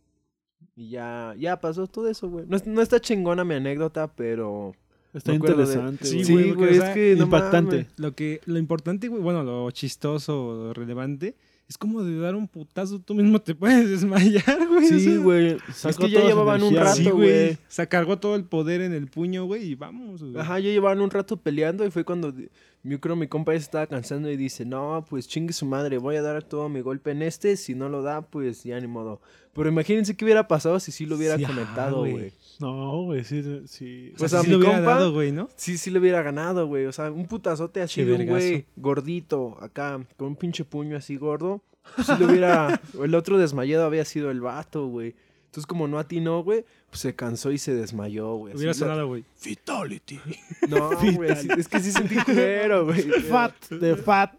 Y 0.80 0.88
ya, 0.88 1.34
ya 1.38 1.60
pasó 1.60 1.86
todo 1.86 2.08
eso, 2.08 2.30
güey. 2.30 2.46
No, 2.48 2.56
no 2.64 2.80
está 2.80 2.98
chingona 3.00 3.44
mi 3.44 3.54
anécdota, 3.54 4.08
pero... 4.08 4.72
Está 5.12 5.32
de- 5.32 5.36
interesante, 5.36 6.06
Sí, 6.06 6.22
güey. 6.54 6.72
Sí, 6.72 6.78
es 6.78 6.88
que 6.94 7.12
impactante. 7.18 7.86
Lo 7.98 8.14
que, 8.14 8.40
lo 8.46 8.58
importante, 8.58 9.08
güey, 9.08 9.20
bueno, 9.20 9.42
lo 9.42 9.70
chistoso, 9.72 10.54
lo 10.68 10.72
relevante, 10.72 11.34
es 11.70 11.78
como 11.78 12.02
de 12.02 12.18
dar 12.18 12.34
un 12.34 12.48
putazo, 12.48 12.98
tú 12.98 13.14
mismo 13.14 13.40
te 13.40 13.54
puedes 13.54 13.88
desmayar, 13.88 14.66
güey. 14.66 14.86
o 14.86 14.88
Sí, 14.88 15.00
sea, 15.04 15.18
güey. 15.18 15.56
Es 15.88 15.96
que 15.96 16.10
ya 16.10 16.20
llevaban 16.24 16.62
un 16.64 16.74
rato, 16.74 16.96
Sí, 16.96 17.08
güey. 17.08 17.56
Se 17.68 17.86
cargó 17.86 18.18
todo 18.18 18.34
el 18.34 18.42
poder 18.44 18.80
en 18.80 18.92
el 18.92 19.06
puño, 19.06 19.44
güey, 19.44 19.62
y 19.70 19.74
vamos, 19.76 20.20
güey. 20.20 20.36
Ajá, 20.36 20.58
ya 20.58 20.68
llevaban 20.70 21.00
un 21.00 21.10
rato 21.10 21.36
peleando 21.36 21.86
y 21.86 21.90
fue 21.92 22.04
cuando 22.04 22.34
yo 22.82 23.00
creo 23.00 23.14
mi 23.14 23.28
compa 23.28 23.54
estaba 23.54 23.86
cansando 23.86 24.28
y 24.30 24.36
dice, 24.36 24.64
no, 24.64 25.06
pues 25.08 25.28
chingue 25.28 25.52
su 25.52 25.64
madre, 25.64 25.98
voy 25.98 26.16
a 26.16 26.22
dar 26.22 26.42
todo 26.42 26.68
mi 26.68 26.80
golpe 26.80 27.12
en 27.12 27.22
este, 27.22 27.56
si 27.56 27.76
no 27.76 27.88
lo 27.88 28.02
da, 28.02 28.22
pues 28.22 28.64
ya 28.64 28.80
ni 28.80 28.88
modo. 28.88 29.20
Pero 29.52 29.68
imagínense 29.68 30.16
qué 30.16 30.24
hubiera 30.24 30.48
pasado 30.48 30.80
si 30.80 30.90
sí 30.90 31.06
lo 31.06 31.14
hubiera 31.16 31.36
Sí, 31.36 31.44
conectado, 31.44 31.98
güey. 32.00 32.32
No, 32.60 33.04
güey, 33.04 33.24
sí, 33.24 33.42
sí. 33.66 34.12
O 34.14 34.18
sea, 34.18 34.28
pues 34.28 34.30
si 34.30 34.36
a 34.36 34.40
sí 34.42 34.46
mi 34.48 34.52
lo 34.52 34.58
hubiera 34.58 34.78
compa- 34.80 34.84
dado, 34.98 35.12
güey, 35.12 35.32
¿no? 35.32 35.48
Sí, 35.56 35.78
sí 35.78 35.90
le 35.90 35.98
hubiera 35.98 36.22
ganado, 36.22 36.66
güey. 36.66 36.86
O 36.86 36.92
sea, 36.92 37.10
un 37.10 37.26
putazote 37.26 37.80
así 37.80 38.04
de 38.04 38.12
un 38.12 38.26
güey 38.26 38.66
gordito 38.76 39.56
acá, 39.60 39.98
con 40.16 40.28
un 40.28 40.36
pinche 40.36 40.64
puño 40.64 40.96
así 40.96 41.16
gordo. 41.16 41.62
Pues 41.96 42.06
sí 42.06 42.12
le 42.18 42.26
hubiera... 42.26 42.80
el 43.02 43.14
otro 43.14 43.38
desmayado 43.38 43.84
había 43.86 44.04
sido 44.04 44.30
el 44.30 44.40
vato, 44.42 44.86
güey. 44.86 45.14
Entonces 45.46 45.66
como 45.66 45.88
no 45.88 45.98
atinó, 45.98 46.44
güey, 46.44 46.64
pues 46.90 47.00
se 47.00 47.16
cansó 47.16 47.50
y 47.50 47.58
se 47.58 47.74
desmayó, 47.74 48.36
güey. 48.36 48.54
Hubiera 48.54 48.72
sonado, 48.72 49.08
güey. 49.08 49.24
Fatality. 49.34 50.20
No, 50.68 50.90
güey, 51.14 51.32
es 51.58 51.66
que 51.66 51.80
sí 51.80 51.90
sentí 51.90 52.14
culero, 52.18 52.84
güey. 52.84 53.02
Fat, 53.28 53.54
de 53.70 53.96
fat. 53.96 54.30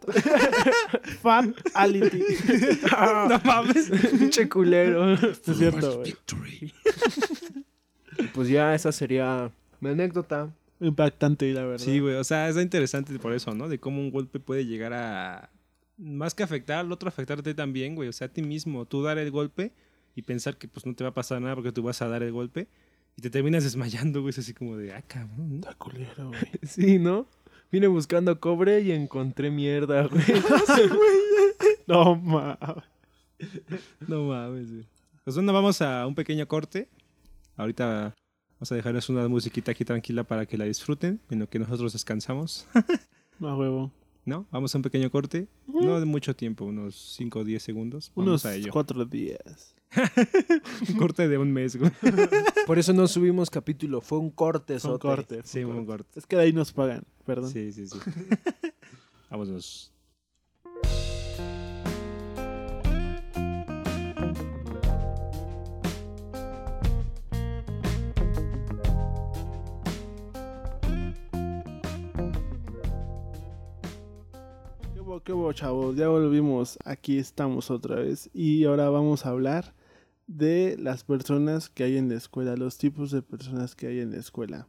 fat 1.20 1.50
ality. 1.74 2.22
No 3.28 3.38
mames. 3.44 3.90
Pinche 4.18 4.48
culero. 4.48 5.12
Es 5.12 5.42
cierto, 5.58 5.98
güey. 5.98 6.72
Y 8.18 8.24
Pues 8.28 8.48
ya 8.48 8.74
esa 8.74 8.92
sería 8.92 9.50
mi 9.80 9.90
anécdota. 9.90 10.50
Impactante, 10.80 11.52
la 11.52 11.62
verdad. 11.62 11.84
Sí, 11.84 12.00
güey, 12.00 12.16
o 12.16 12.24
sea, 12.24 12.48
es 12.48 12.56
interesante 12.56 13.16
por 13.18 13.32
eso, 13.32 13.54
¿no? 13.54 13.68
De 13.68 13.78
cómo 13.78 14.00
un 14.00 14.10
golpe 14.10 14.40
puede 14.40 14.66
llegar 14.66 14.92
a... 14.92 15.50
Más 15.96 16.34
que 16.34 16.42
afectar 16.42 16.78
al 16.78 16.90
otro, 16.90 17.08
afectarte 17.08 17.54
también, 17.54 17.94
güey. 17.94 18.08
O 18.08 18.12
sea, 18.12 18.26
a 18.26 18.32
ti 18.32 18.42
mismo. 18.42 18.86
Tú 18.86 19.02
dar 19.02 19.18
el 19.18 19.30
golpe 19.30 19.72
y 20.16 20.22
pensar 20.22 20.56
que 20.56 20.66
pues 20.66 20.84
no 20.86 20.94
te 20.94 21.04
va 21.04 21.10
a 21.10 21.14
pasar 21.14 21.40
nada 21.40 21.54
porque 21.54 21.70
tú 21.70 21.82
vas 21.82 22.02
a 22.02 22.08
dar 22.08 22.22
el 22.22 22.32
golpe 22.32 22.68
y 23.16 23.22
te 23.22 23.30
terminas 23.30 23.64
desmayando, 23.64 24.20
güey. 24.20 24.30
Es 24.30 24.38
así 24.38 24.54
como 24.54 24.76
de, 24.76 24.92
ah, 24.92 25.02
cabrón. 25.02 25.56
Está 25.56 25.74
culero, 25.74 26.28
güey. 26.28 26.40
Sí, 26.62 26.98
¿no? 26.98 27.26
Vine 27.70 27.86
buscando 27.86 28.38
cobre 28.40 28.80
y 28.80 28.92
encontré 28.92 29.50
mierda, 29.50 30.06
güey. 30.08 30.24
No, 31.86 32.16
mames. 32.16 32.58
No 34.06 34.24
mames, 34.24 34.70
güey. 34.70 34.86
Pues 35.24 35.36
bueno, 35.36 35.52
vamos 35.52 35.80
a 35.80 36.06
un 36.06 36.14
pequeño 36.14 36.46
corte. 36.48 36.88
Ahorita 37.62 38.14
vamos 38.58 38.72
a 38.72 38.74
dejarles 38.74 39.08
una 39.08 39.26
musiquita 39.28 39.72
aquí 39.72 39.84
tranquila 39.84 40.24
para 40.24 40.46
que 40.46 40.56
la 40.58 40.64
disfruten 40.66 41.20
en 41.30 41.38
lo 41.40 41.48
que 41.48 41.58
nosotros 41.58 41.92
descansamos. 41.92 42.66
No, 43.38 43.56
huevo. 43.58 43.90
¿No? 44.24 44.46
Vamos 44.52 44.72
a 44.72 44.78
un 44.78 44.82
pequeño 44.82 45.10
corte. 45.10 45.48
No 45.66 45.98
de 45.98 46.06
mucho 46.06 46.36
tiempo, 46.36 46.64
unos 46.64 46.94
5 47.16 47.40
o 47.40 47.44
10 47.44 47.60
segundos. 47.60 48.12
Vamos 48.14 48.28
Unos 48.28 48.46
a 48.46 48.54
ello. 48.54 48.70
cuatro 48.72 49.04
días. 49.04 49.74
Un 50.88 50.94
corte 50.96 51.26
de 51.26 51.38
un 51.38 51.50
mes, 51.52 51.74
güey. 51.74 51.90
Por 52.68 52.78
eso 52.78 52.92
no 52.92 53.08
subimos 53.08 53.50
capítulo, 53.50 54.00
fue 54.00 54.18
un 54.18 54.30
corte, 54.30 54.78
Son 54.78 54.92
sote. 54.92 55.02
corte. 55.02 55.40
Sí, 55.44 55.64
un 55.64 55.84
corte. 55.84 56.20
Es 56.20 56.26
que 56.26 56.36
de 56.36 56.42
ahí 56.42 56.52
nos 56.52 56.72
pagan, 56.72 57.02
perdón. 57.26 57.50
Sí, 57.50 57.72
sí, 57.72 57.88
sí. 57.88 57.98
Vámonos. 59.28 59.91
Hubo, 75.12 75.22
qué 75.22 75.32
hubo, 75.32 75.52
chavos? 75.52 75.96
Ya 75.96 76.08
volvimos. 76.08 76.78
Aquí 76.84 77.18
estamos 77.18 77.70
otra 77.70 77.96
vez. 77.96 78.30
Y 78.32 78.64
ahora 78.64 78.88
vamos 78.88 79.26
a 79.26 79.30
hablar 79.30 79.74
de 80.26 80.76
las 80.78 81.04
personas 81.04 81.68
que 81.68 81.84
hay 81.84 81.98
en 81.98 82.08
la 82.08 82.14
escuela, 82.14 82.56
los 82.56 82.78
tipos 82.78 83.10
de 83.10 83.20
personas 83.20 83.74
que 83.74 83.88
hay 83.88 84.00
en 84.00 84.12
la 84.12 84.16
escuela. 84.16 84.68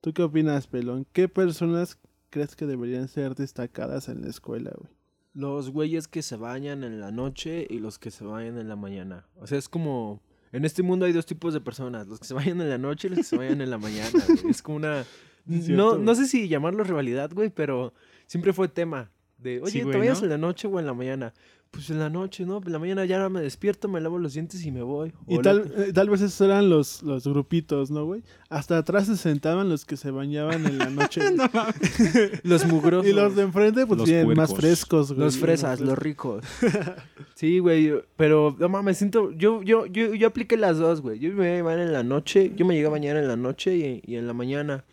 ¿Tú 0.00 0.12
qué 0.12 0.22
opinas, 0.22 0.66
Pelón? 0.66 1.06
¿Qué 1.12 1.28
personas 1.28 1.98
crees 2.30 2.56
que 2.56 2.66
deberían 2.66 3.06
ser 3.06 3.36
destacadas 3.36 4.08
en 4.08 4.22
la 4.22 4.28
escuela, 4.28 4.72
güey? 4.76 4.90
Los 5.32 5.70
güeyes 5.70 6.08
que 6.08 6.22
se 6.22 6.36
bañan 6.36 6.82
en 6.82 7.00
la 7.00 7.12
noche 7.12 7.66
y 7.70 7.78
los 7.78 8.00
que 8.00 8.10
se 8.10 8.24
bañan 8.24 8.58
en 8.58 8.68
la 8.68 8.76
mañana. 8.76 9.28
O 9.36 9.46
sea, 9.46 9.58
es 9.58 9.68
como... 9.68 10.20
En 10.50 10.64
este 10.64 10.82
mundo 10.82 11.04
hay 11.04 11.12
dos 11.12 11.26
tipos 11.26 11.54
de 11.54 11.60
personas, 11.60 12.08
los 12.08 12.18
que 12.18 12.26
se 12.26 12.34
bañan 12.34 12.60
en 12.62 12.70
la 12.70 12.78
noche 12.78 13.06
y 13.06 13.10
los 13.10 13.18
que 13.18 13.24
se 13.24 13.36
bañan 13.36 13.60
en 13.60 13.70
la 13.70 13.78
mañana. 13.78 14.24
güey. 14.26 14.50
Es 14.50 14.62
como 14.62 14.78
una... 14.78 15.04
No, 15.46 15.96
no 15.96 16.14
sé 16.14 16.26
si 16.26 16.46
llamarlo 16.46 16.84
rivalidad, 16.84 17.32
güey, 17.32 17.48
pero 17.48 17.94
siempre 18.26 18.52
fue 18.52 18.68
tema. 18.68 19.10
De, 19.38 19.60
oye, 19.60 19.70
Sí, 19.70 19.78
¿te 19.78 19.84
güey, 19.84 19.98
bañas 19.98 20.18
¿no? 20.20 20.24
en 20.24 20.30
la 20.30 20.38
noche 20.38 20.68
o 20.68 20.78
en 20.80 20.86
la 20.86 20.94
mañana? 20.94 21.32
Pues 21.70 21.90
en 21.90 21.98
la 21.98 22.08
noche, 22.08 22.46
¿no? 22.46 22.62
En 22.64 22.72
la 22.72 22.78
mañana 22.78 23.04
ya 23.04 23.28
me 23.28 23.42
despierto, 23.42 23.88
me 23.88 24.00
lavo 24.00 24.18
los 24.18 24.32
dientes 24.32 24.64
y 24.64 24.72
me 24.72 24.80
voy. 24.80 25.12
Y 25.26 25.38
tal, 25.40 25.70
eh, 25.76 25.92
tal 25.92 26.08
vez 26.08 26.22
esos 26.22 26.40
eran 26.40 26.70
los, 26.70 27.02
los 27.02 27.28
grupitos, 27.28 27.90
¿no, 27.90 28.06
güey? 28.06 28.22
Hasta 28.48 28.78
atrás 28.78 29.06
se 29.06 29.18
sentaban 29.18 29.68
los 29.68 29.84
que 29.84 29.98
se 29.98 30.10
bañaban 30.10 30.64
en 30.64 30.78
la 30.78 30.88
noche. 30.88 31.20
güey. 31.36 32.30
Los 32.42 32.64
mugrosos. 32.66 33.06
y 33.06 33.12
los 33.12 33.36
de 33.36 33.42
enfrente, 33.42 33.86
pues 33.86 33.98
Los 33.98 34.08
vienen 34.08 34.34
más 34.34 34.54
frescos, 34.54 35.12
güey. 35.12 35.26
Los 35.26 35.36
fresas, 35.36 35.80
los 35.80 35.98
ricos. 35.98 36.44
Sí, 37.34 37.60
güey, 37.60 37.92
pero 38.16 38.56
no 38.58 38.68
mames, 38.68 38.98
siento, 38.98 39.30
yo, 39.30 39.62
yo, 39.62 39.86
yo, 39.86 40.12
yo 40.12 40.26
apliqué 40.26 40.56
las 40.56 40.78
dos, 40.78 41.00
güey. 41.00 41.20
Yo 41.20 41.32
me 41.34 41.58
iba 41.58 41.60
a 41.60 41.62
bañar 41.62 41.86
en 41.86 41.92
la 41.92 42.02
noche, 42.02 42.50
yo 42.56 42.66
me 42.66 42.74
llegué 42.74 42.88
a 42.88 42.90
bañar 42.90 43.16
en 43.16 43.28
la 43.28 43.36
noche 43.36 43.76
y, 43.76 44.02
y 44.04 44.16
en 44.16 44.26
la 44.26 44.32
mañana. 44.32 44.84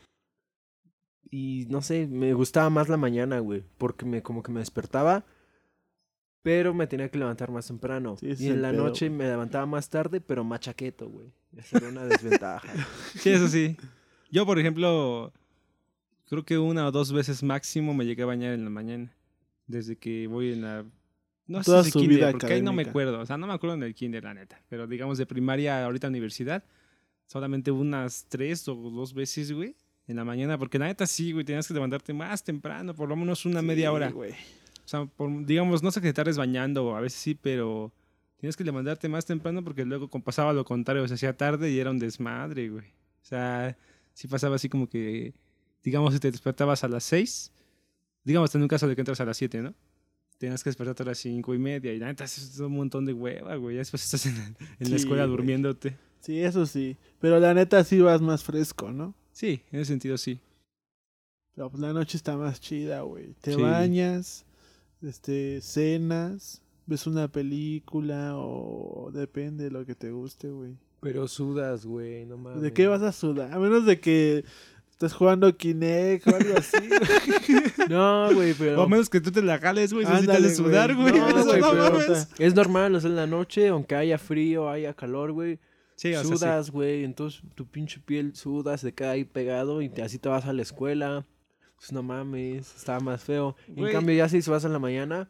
Y 1.29 1.65
no 1.69 1.81
sé, 1.81 2.07
me 2.07 2.33
gustaba 2.33 2.69
más 2.69 2.87
la 2.89 2.97
mañana, 2.97 3.39
güey, 3.39 3.63
porque 3.77 4.05
me 4.05 4.21
como 4.21 4.43
que 4.43 4.51
me 4.51 4.59
despertaba, 4.59 5.25
pero 6.41 6.73
me 6.73 6.87
tenía 6.87 7.09
que 7.09 7.17
levantar 7.17 7.49
más 7.51 7.67
temprano. 7.67 8.17
Sí, 8.17 8.33
y 8.37 8.47
en 8.47 8.61
la 8.61 8.71
pedo. 8.71 8.83
noche 8.83 9.09
me 9.09 9.25
levantaba 9.25 9.65
más 9.65 9.89
tarde, 9.89 10.21
pero 10.21 10.43
más 10.43 10.59
chaqueto, 10.59 11.09
güey. 11.09 11.33
Esa 11.57 11.77
era 11.77 11.89
una 11.89 12.05
desventaja. 12.05 12.71
Sí, 13.15 13.31
eso 13.31 13.47
sí. 13.47 13.75
Yo, 14.29 14.45
por 14.45 14.59
ejemplo, 14.59 15.33
creo 16.25 16.43
que 16.45 16.57
una 16.57 16.87
o 16.87 16.91
dos 16.91 17.11
veces 17.11 17.41
máximo 17.41 17.93
me 17.93 18.05
llegué 18.05 18.23
a 18.23 18.27
bañar 18.27 18.53
en 18.53 18.63
la 18.63 18.69
mañana. 18.69 19.11
Desde 19.67 19.95
que 19.97 20.27
voy 20.27 20.53
en 20.53 20.61
la... 20.61 20.85
No 21.47 21.59
sé 21.63 21.65
Toda 21.65 21.83
si 21.83 21.91
su 21.91 21.99
kinder, 21.99 22.17
vida 22.17 22.31
porque 22.31 22.53
ahí 22.53 22.61
no 22.61 22.73
me 22.73 22.83
acuerdo. 22.83 23.19
O 23.19 23.25
sea, 23.25 23.37
no 23.37 23.47
me 23.47 23.53
acuerdo 23.53 23.75
en 23.75 23.83
el 23.83 23.95
kinder, 23.95 24.23
la 24.23 24.33
neta. 24.33 24.61
Pero 24.67 24.87
digamos 24.87 25.17
de 25.17 25.25
primaria 25.25 25.83
ahorita 25.83 26.07
universidad, 26.07 26.63
solamente 27.27 27.71
unas 27.71 28.25
tres 28.29 28.67
o 28.67 28.75
dos 28.75 29.13
veces, 29.13 29.51
güey. 29.51 29.75
En 30.07 30.15
la 30.17 30.23
mañana, 30.23 30.57
porque 30.57 30.77
la 30.77 30.85
neta 30.85 31.07
sí, 31.07 31.31
güey, 31.31 31.43
tenías 31.45 31.67
que 31.67 31.73
levantarte 31.73 32.13
más 32.13 32.43
temprano, 32.43 32.93
por 32.93 33.09
lo 33.09 33.15
menos 33.15 33.45
una 33.45 33.61
media 33.61 33.91
hora. 33.91 34.09
güey. 34.11 34.31
O 34.33 34.87
sea, 34.87 35.05
por- 35.05 35.45
digamos, 35.45 35.81
no 35.81 35.89
sé 35.91 35.99
que 36.01 36.07
te 36.09 36.13
tardes 36.13 36.37
bañando, 36.37 36.95
a 36.95 37.01
veces 37.01 37.19
sí, 37.19 37.33
pero 37.33 37.91
tienes 38.37 38.55
que 38.55 38.63
levantarte 38.63 39.09
más 39.09 39.25
temprano 39.25 39.63
porque 39.63 39.83
luego 39.83 40.07
pasaba 40.07 40.53
lo 40.53 40.63
contrario, 40.63 41.07
se 41.07 41.15
hacía 41.15 41.35
tarde 41.35 41.71
y 41.71 41.79
era 41.79 41.89
un 41.89 41.97
desmadre, 41.97 42.69
güey. 42.69 42.85
O 42.85 43.25
sea, 43.27 43.75
sí 44.13 44.27
pasaba 44.27 44.57
así 44.57 44.69
como 44.69 44.87
que, 44.87 45.33
digamos, 45.83 46.13
si 46.13 46.19
te 46.19 46.29
despertabas 46.29 46.83
a 46.83 46.87
las 46.87 47.03
6, 47.05 47.51
digamos, 48.23 48.53
en 48.53 48.61
un 48.61 48.67
caso 48.67 48.87
de 48.87 48.93
que 48.93 49.01
entras 49.01 49.19
a 49.21 49.25
las 49.25 49.37
7, 49.37 49.61
¿no? 49.63 49.73
Tenías 50.37 50.63
que 50.63 50.69
despertarte 50.69 51.01
a 51.01 51.05
las 51.07 51.17
cinco 51.17 51.55
y 51.55 51.57
media 51.57 51.93
y 51.93 51.97
la 51.97 52.07
neta 52.07 52.25
es 52.25 52.59
un 52.59 52.73
montón 52.73 53.05
de 53.05 53.13
hueva, 53.13 53.55
güey. 53.55 53.75
Ya 53.77 53.79
después 53.79 54.03
estás 54.03 54.25
en, 54.27 54.35
en 54.79 54.85
Sí, 54.85 54.91
la 54.91 54.95
escuela 54.97 55.23
güey. 55.25 55.37
durmiéndote. 55.37 55.95
Sí, 56.19 56.41
eso 56.41 56.65
sí. 56.65 56.97
Pero 57.19 57.39
la 57.39 57.53
neta 57.53 57.83
sí 57.85 58.01
vas 58.01 58.21
más 58.21 58.43
fresco, 58.43 58.91
¿no? 58.91 59.15
Sí, 59.35 59.61
en 59.73 59.81
ese 59.81 59.89
sentido 59.91 60.17
sí. 60.17 60.39
Pero 61.55 61.69
pues 61.69 61.81
la 61.81 61.91
noche 61.91 62.15
está 62.15 62.37
más 62.37 62.61
chida, 62.61 63.01
güey. 63.01 63.33
Te 63.41 63.53
Sí. 63.53 63.61
bañas, 63.61 64.45
este, 65.01 65.59
cenas, 65.61 66.61
ves 66.85 67.05
una 67.05 67.27
película 67.27 68.33
o 68.37 69.11
depende 69.13 69.65
de 69.65 69.71
lo 69.71 69.85
que 69.85 69.93
te 69.93 70.11
guste, 70.11 70.49
güey. 70.49 70.77
Pero 71.01 71.27
sudas, 71.27 71.85
güey, 71.85 72.25
no 72.25 72.37
mames. 72.37 72.61
¿De 72.61 72.71
qué 72.71 72.87
vas 72.87 73.01
a 73.01 73.11
sudar? 73.11 73.51
A 73.53 73.59
menos 73.59 73.85
de 73.85 73.99
que 73.99 74.45
estés 74.89 75.13
jugando 75.13 75.55
Kinect 75.55 76.27
o 76.27 76.35
algo 76.35 76.57
así. 76.57 76.77
güey. 76.87 76.95
No, 77.89 78.33
güey, 78.33 78.53
pero... 78.57 78.79
O 78.81 78.85
a 78.85 78.87
menos 78.87 79.09
que 79.09 79.21
tú 79.21 79.31
te 79.31 79.41
la 79.43 79.59
jales, 79.59 79.93
güey, 79.93 80.05
si 80.07 80.11
Ándale, 80.11 80.47
de 80.47 80.55
sudar, 80.55 80.95
güey. 80.95 81.13
No, 81.13 81.27
Eso 81.37 81.45
güey, 81.45 81.61
no 81.61 81.71
pero- 81.71 81.91
mames. 81.99 82.27
Es 82.39 82.55
normal, 82.55 82.95
o 82.95 83.01
sea, 83.01 83.09
en 83.11 83.15
la 83.17 83.27
noche, 83.27 83.67
aunque 83.67 83.95
haya 83.95 84.17
frío, 84.17 84.69
haya 84.69 84.93
calor, 84.95 85.33
güey, 85.33 85.59
Sí, 85.95 86.13
o 86.13 86.23
sudas, 86.23 86.71
güey, 86.71 87.03
entonces 87.03 87.41
tu 87.55 87.65
pinche 87.67 87.99
piel 87.99 88.35
suda, 88.35 88.77
se 88.77 88.93
queda 88.93 89.11
ahí 89.11 89.23
pegado 89.23 89.81
y 89.81 89.89
te- 89.89 90.01
así 90.03 90.19
te 90.19 90.27
vas 90.29 90.45
a 90.45 90.53
la 90.53 90.61
escuela. 90.61 91.25
Pues 91.77 91.91
no 91.91 92.03
mames, 92.03 92.73
está 92.75 92.99
más 92.99 93.23
feo. 93.23 93.55
En 93.67 93.75
cambio, 93.91 94.15
ya 94.15 94.27
si 94.29 94.39
vas 94.49 94.63
en 94.65 94.73
la 94.73 94.79
mañana, 94.79 95.29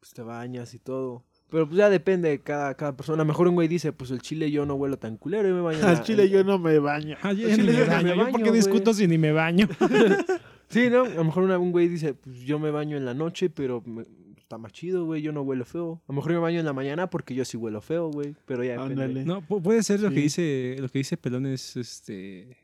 pues 0.00 0.12
te 0.12 0.22
bañas 0.22 0.74
y 0.74 0.78
todo. 0.78 1.24
Pero 1.50 1.66
pues 1.66 1.78
ya 1.78 1.88
depende 1.88 2.28
de 2.28 2.40
cada, 2.42 2.74
cada 2.74 2.94
persona. 2.96 3.22
A 3.22 3.24
lo 3.24 3.28
mejor 3.28 3.48
un 3.48 3.54
güey 3.54 3.68
dice, 3.68 3.92
pues 3.92 4.10
el 4.10 4.20
chile 4.20 4.50
yo 4.50 4.66
no 4.66 4.74
huelo 4.74 4.98
tan 4.98 5.16
culero 5.16 5.48
y 5.48 5.52
me 5.52 5.60
baño. 5.62 5.78
Al 5.86 6.02
chile 6.02 6.28
yo 6.28 6.44
no 6.44 6.58
me 6.58 6.78
baño. 6.78 7.16
Yo 7.22 7.32
ya 7.48 7.54
sí, 7.54 7.62
ni 7.62 7.72
yo 7.72 7.86
me 7.86 7.96
ni 7.98 8.04
me 8.04 8.10
baño. 8.10 8.24
¿Yo 8.26 8.30
por 8.32 8.42
qué 8.42 8.52
discuto 8.52 8.92
si 8.92 9.06
ni 9.08 9.18
me 9.18 9.32
baño? 9.32 9.68
Sí, 10.70 10.90
¿no? 10.90 11.04
A 11.04 11.08
lo 11.08 11.24
mejor 11.24 11.44
una- 11.44 11.58
un 11.58 11.72
güey 11.72 11.88
dice, 11.88 12.12
pues 12.12 12.40
yo 12.40 12.58
me 12.58 12.70
baño 12.70 12.98
en 12.98 13.06
la 13.06 13.14
noche, 13.14 13.48
pero 13.48 13.82
me- 13.86 14.04
está 14.48 14.56
más 14.56 14.72
chido, 14.72 15.04
güey, 15.04 15.20
yo 15.20 15.30
no 15.30 15.42
huelo 15.42 15.66
feo. 15.66 16.00
A 16.08 16.12
lo 16.12 16.14
mejor 16.14 16.32
yo 16.32 16.38
me 16.38 16.42
baño 16.44 16.58
en 16.60 16.64
la 16.64 16.72
mañana 16.72 17.10
porque 17.10 17.34
yo 17.34 17.44
sí 17.44 17.58
huelo 17.58 17.82
feo, 17.82 18.08
güey. 18.10 18.34
Pero 18.46 18.64
ya 18.64 18.72
depende. 18.82 19.04
Ándale. 19.04 19.24
No, 19.26 19.42
pu- 19.42 19.60
puede 19.62 19.82
ser 19.82 20.00
lo 20.00 20.08
que 20.08 20.20
dice, 20.20 20.76
lo 20.80 20.88
que 20.88 20.98
dice 21.00 21.18
Pelón 21.18 21.44
es 21.44 21.76
este 21.76 22.56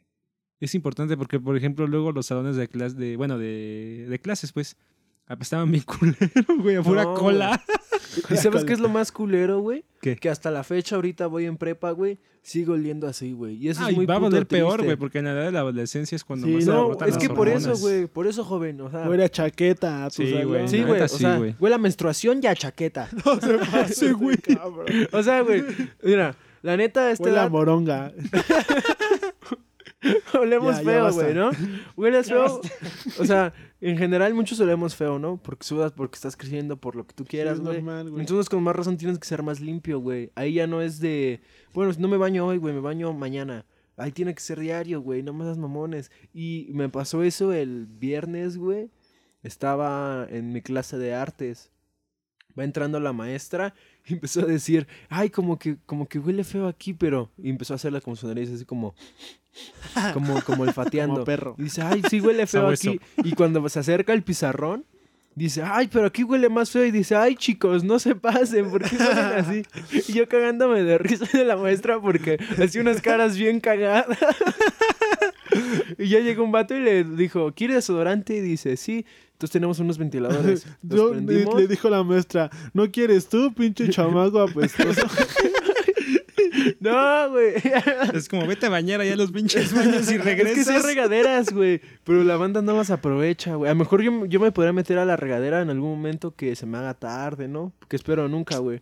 es 0.60 0.74
importante 0.74 1.14
porque, 1.18 1.38
por 1.38 1.58
ejemplo, 1.58 1.86
luego 1.86 2.10
los 2.12 2.24
salones 2.24 2.56
de 2.56 2.68
clase, 2.68 2.96
de, 2.96 3.18
bueno, 3.18 3.36
de, 3.38 4.06
de 4.08 4.18
clases, 4.18 4.52
pues, 4.52 4.78
Apestaban 5.26 5.70
bien 5.70 5.84
culero, 5.86 6.56
güey, 6.62 6.76
a 6.76 6.82
pura 6.82 7.04
No, 7.04 7.14
cola. 7.14 7.62
¿Y 8.30 8.36
sabes 8.36 8.64
qué 8.64 8.72
es 8.74 8.80
lo 8.80 8.88
más 8.88 9.10
culero, 9.10 9.60
güey? 9.60 9.84
¿Qué? 10.00 10.16
Que 10.16 10.28
hasta 10.28 10.50
la 10.50 10.62
fecha, 10.64 10.96
ahorita 10.96 11.26
voy 11.28 11.46
en 11.46 11.56
prepa, 11.56 11.92
güey, 11.92 12.18
sigo 12.42 12.74
oliendo 12.74 13.06
así, 13.08 13.32
güey. 13.32 13.56
Y 13.56 13.70
eso 13.70 13.82
Ay, 13.82 13.92
es 13.92 13.96
muy 13.96 14.06
va 14.06 14.16
a 14.16 14.18
puto 14.18 14.30
valer 14.32 14.46
peor, 14.46 14.72
triste. 14.72 14.84
güey, 14.84 14.96
porque 14.98 15.18
en 15.20 15.24
la 15.24 15.32
edad 15.32 15.44
de 15.46 15.52
la 15.52 15.60
adolescencia 15.60 16.14
es 16.14 16.24
cuando 16.24 16.46
Sí, 16.46 16.52
más 16.54 16.64
se 16.64 16.70
no, 16.70 16.92
es 16.92 17.00
las 17.00 17.16
que 17.18 17.30
por 17.30 17.48
eso, 17.48 17.56
hormonas. 17.70 17.80
güey, 17.80 18.06
por 18.06 18.26
eso, 18.26 18.44
joven, 18.44 18.80
o 18.82 18.90
sea... 18.90 19.08
Huele 19.08 19.24
a 19.24 19.28
chaqueta 19.30 20.04
a 20.04 20.10
tu 20.10 20.16
Sí, 20.22 20.30
salón. 20.30 20.48
güey, 20.48 20.68
Sí, 20.68 20.78
la 20.78 20.82
güey, 20.86 20.92
o 20.92 21.02
neta 21.02 21.08
sí, 21.08 21.18
sea, 21.18 21.38
güey. 21.38 21.54
huele 21.58 21.74
a 21.74 21.78
menstruación 21.78 22.40
y 22.42 22.46
a 22.46 22.54
chaqueta. 22.54 23.08
No 23.24 23.40
se 23.40 23.54
pase, 23.58 24.12
güey. 24.12 24.36
O 25.12 25.22
sea, 25.22 25.40
güey, 25.40 25.64
mira, 26.02 26.36
la 26.60 26.76
neta, 26.76 27.10
este 27.10 27.24
Huele 27.24 27.38
a 27.40 27.48
moronga. 27.48 28.12
olemos 30.40 30.76
Ya, 30.78 30.82
feo, 30.84 31.12
güey, 31.12 31.34
¿no? 31.34 31.50
Hueles 31.96 32.28
feo. 32.28 32.60
O 33.18 33.24
sea, 33.24 33.52
en 33.80 33.96
general 33.98 34.34
muchos 34.34 34.60
olemos 34.60 34.94
feo, 34.94 35.18
¿no? 35.18 35.36
Porque 35.36 35.66
sudas, 35.66 35.92
porque 35.92 36.16
estás 36.16 36.36
creciendo, 36.36 36.76
por 36.76 36.96
lo 36.96 37.06
que 37.06 37.14
tú 37.14 37.24
quieras, 37.24 37.60
güey. 37.60 37.76
normal, 37.76 38.10
güey. 38.10 38.20
Entonces, 38.20 38.48
con 38.48 38.62
más 38.62 38.76
razón 38.76 38.96
tienes 38.96 39.18
que 39.18 39.26
ser 39.26 39.42
más 39.42 39.60
limpio, 39.60 39.98
güey. 40.00 40.30
Ahí 40.34 40.54
ya 40.54 40.66
no 40.66 40.80
es 40.80 41.00
de, 41.00 41.40
bueno, 41.72 41.92
no 41.98 42.08
me 42.08 42.16
baño 42.16 42.46
hoy, 42.46 42.58
güey, 42.58 42.74
me 42.74 42.80
baño 42.80 43.12
mañana. 43.12 43.66
Ahí 43.96 44.10
tiene 44.10 44.34
que 44.34 44.40
ser 44.40 44.58
diario, 44.58 45.00
güey, 45.00 45.22
no 45.22 45.32
me 45.32 45.44
das 45.44 45.58
mamones. 45.58 46.10
Y 46.32 46.68
me 46.72 46.88
pasó 46.88 47.22
eso 47.22 47.52
el 47.52 47.86
viernes, 47.86 48.56
güey. 48.56 48.90
Estaba 49.42 50.26
en 50.30 50.52
mi 50.52 50.62
clase 50.62 50.98
de 50.98 51.14
artes. 51.14 51.70
Va 52.58 52.64
entrando 52.64 53.00
la 53.00 53.12
maestra 53.12 53.74
y 54.06 54.12
empezó 54.14 54.40
a 54.42 54.46
decir, 54.46 54.86
ay, 55.08 55.30
como 55.30 55.58
que, 55.58 55.76
como 55.86 56.06
que 56.08 56.18
huele 56.18 56.44
feo 56.44 56.68
aquí, 56.68 56.92
pero... 56.92 57.30
Y 57.38 57.50
empezó 57.50 57.74
a 57.74 57.76
hacerla 57.76 58.00
como 58.00 58.16
su 58.16 58.26
nariz, 58.26 58.50
así 58.50 58.64
como... 58.64 58.94
Como, 60.12 60.42
como 60.42 60.62
olfateando. 60.64 61.14
Como 61.14 61.24
perro. 61.24 61.54
Y 61.58 61.64
dice, 61.64 61.82
ay, 61.82 62.02
sí 62.10 62.20
huele 62.20 62.46
feo 62.46 62.62
Sabueso. 62.62 62.90
aquí. 62.90 63.00
Y 63.22 63.32
cuando 63.32 63.66
se 63.68 63.78
acerca 63.78 64.12
el 64.12 64.22
pizarrón, 64.22 64.84
dice, 65.34 65.62
ay, 65.62 65.88
pero 65.90 66.06
aquí 66.06 66.24
huele 66.24 66.48
más 66.48 66.70
feo. 66.70 66.84
Y 66.84 66.90
dice, 66.90 67.14
ay, 67.14 67.36
chicos, 67.36 67.84
no 67.84 67.98
se 67.98 68.14
pasen, 68.14 68.70
¿por 68.70 68.82
qué 68.82 68.96
huelen 68.96 69.18
así? 69.36 69.62
Y 70.08 70.12
yo 70.12 70.28
cagándome 70.28 70.82
de 70.82 70.98
risa 70.98 71.26
de 71.32 71.44
la 71.44 71.56
maestra 71.56 72.00
porque 72.00 72.38
hacía 72.62 72.80
unas 72.80 73.00
caras 73.00 73.36
bien 73.38 73.60
cagadas. 73.60 74.18
y 75.98 76.08
ya 76.08 76.18
llegó 76.20 76.44
un 76.44 76.52
vato 76.52 76.76
y 76.76 76.80
le 76.80 77.04
dijo, 77.04 77.52
¿quiere 77.54 77.74
desodorante? 77.74 78.36
Y 78.36 78.40
dice, 78.40 78.76
sí. 78.76 79.06
Entonces 79.34 79.50
tenemos 79.52 79.78
unos 79.78 79.98
ventiladores. 79.98 80.66
Yo, 80.82 81.12
le, 81.12 81.22
prendimos. 81.22 81.60
le 81.60 81.66
dijo 81.68 81.90
la 81.90 82.02
maestra, 82.02 82.50
¿no 82.72 82.90
quieres 82.90 83.28
tú, 83.28 83.52
pinche 83.52 83.88
chamaco 83.90 84.40
apestoso? 84.40 85.06
No, 86.80 87.30
güey. 87.30 87.54
Es 88.14 88.28
como, 88.28 88.46
vete 88.46 88.66
a 88.66 88.68
bañar 88.70 89.00
allá 89.00 89.16
los 89.16 89.32
pinches 89.32 89.74
baños 89.74 90.10
y 90.10 90.14
Es 90.16 90.24
regresas. 90.24 90.54
que 90.54 90.64
sí 90.64 90.70
hay 90.70 90.82
regaderas, 90.82 91.52
güey. 91.52 91.80
Pero 92.04 92.24
la 92.24 92.36
banda 92.36 92.62
no 92.62 92.74
las 92.74 92.90
aprovecha, 92.90 93.54
güey. 93.56 93.70
A 93.70 93.74
lo 93.74 93.78
mejor 93.78 94.02
yo, 94.02 94.24
yo 94.26 94.40
me 94.40 94.52
podría 94.52 94.72
meter 94.72 94.98
a 94.98 95.04
la 95.04 95.16
regadera 95.16 95.60
en 95.60 95.70
algún 95.70 95.90
momento 95.90 96.34
que 96.34 96.56
se 96.56 96.64
me 96.66 96.78
haga 96.78 96.94
tarde, 96.94 97.48
¿no? 97.48 97.72
Que 97.88 97.96
espero 97.96 98.28
nunca, 98.28 98.58
güey. 98.58 98.80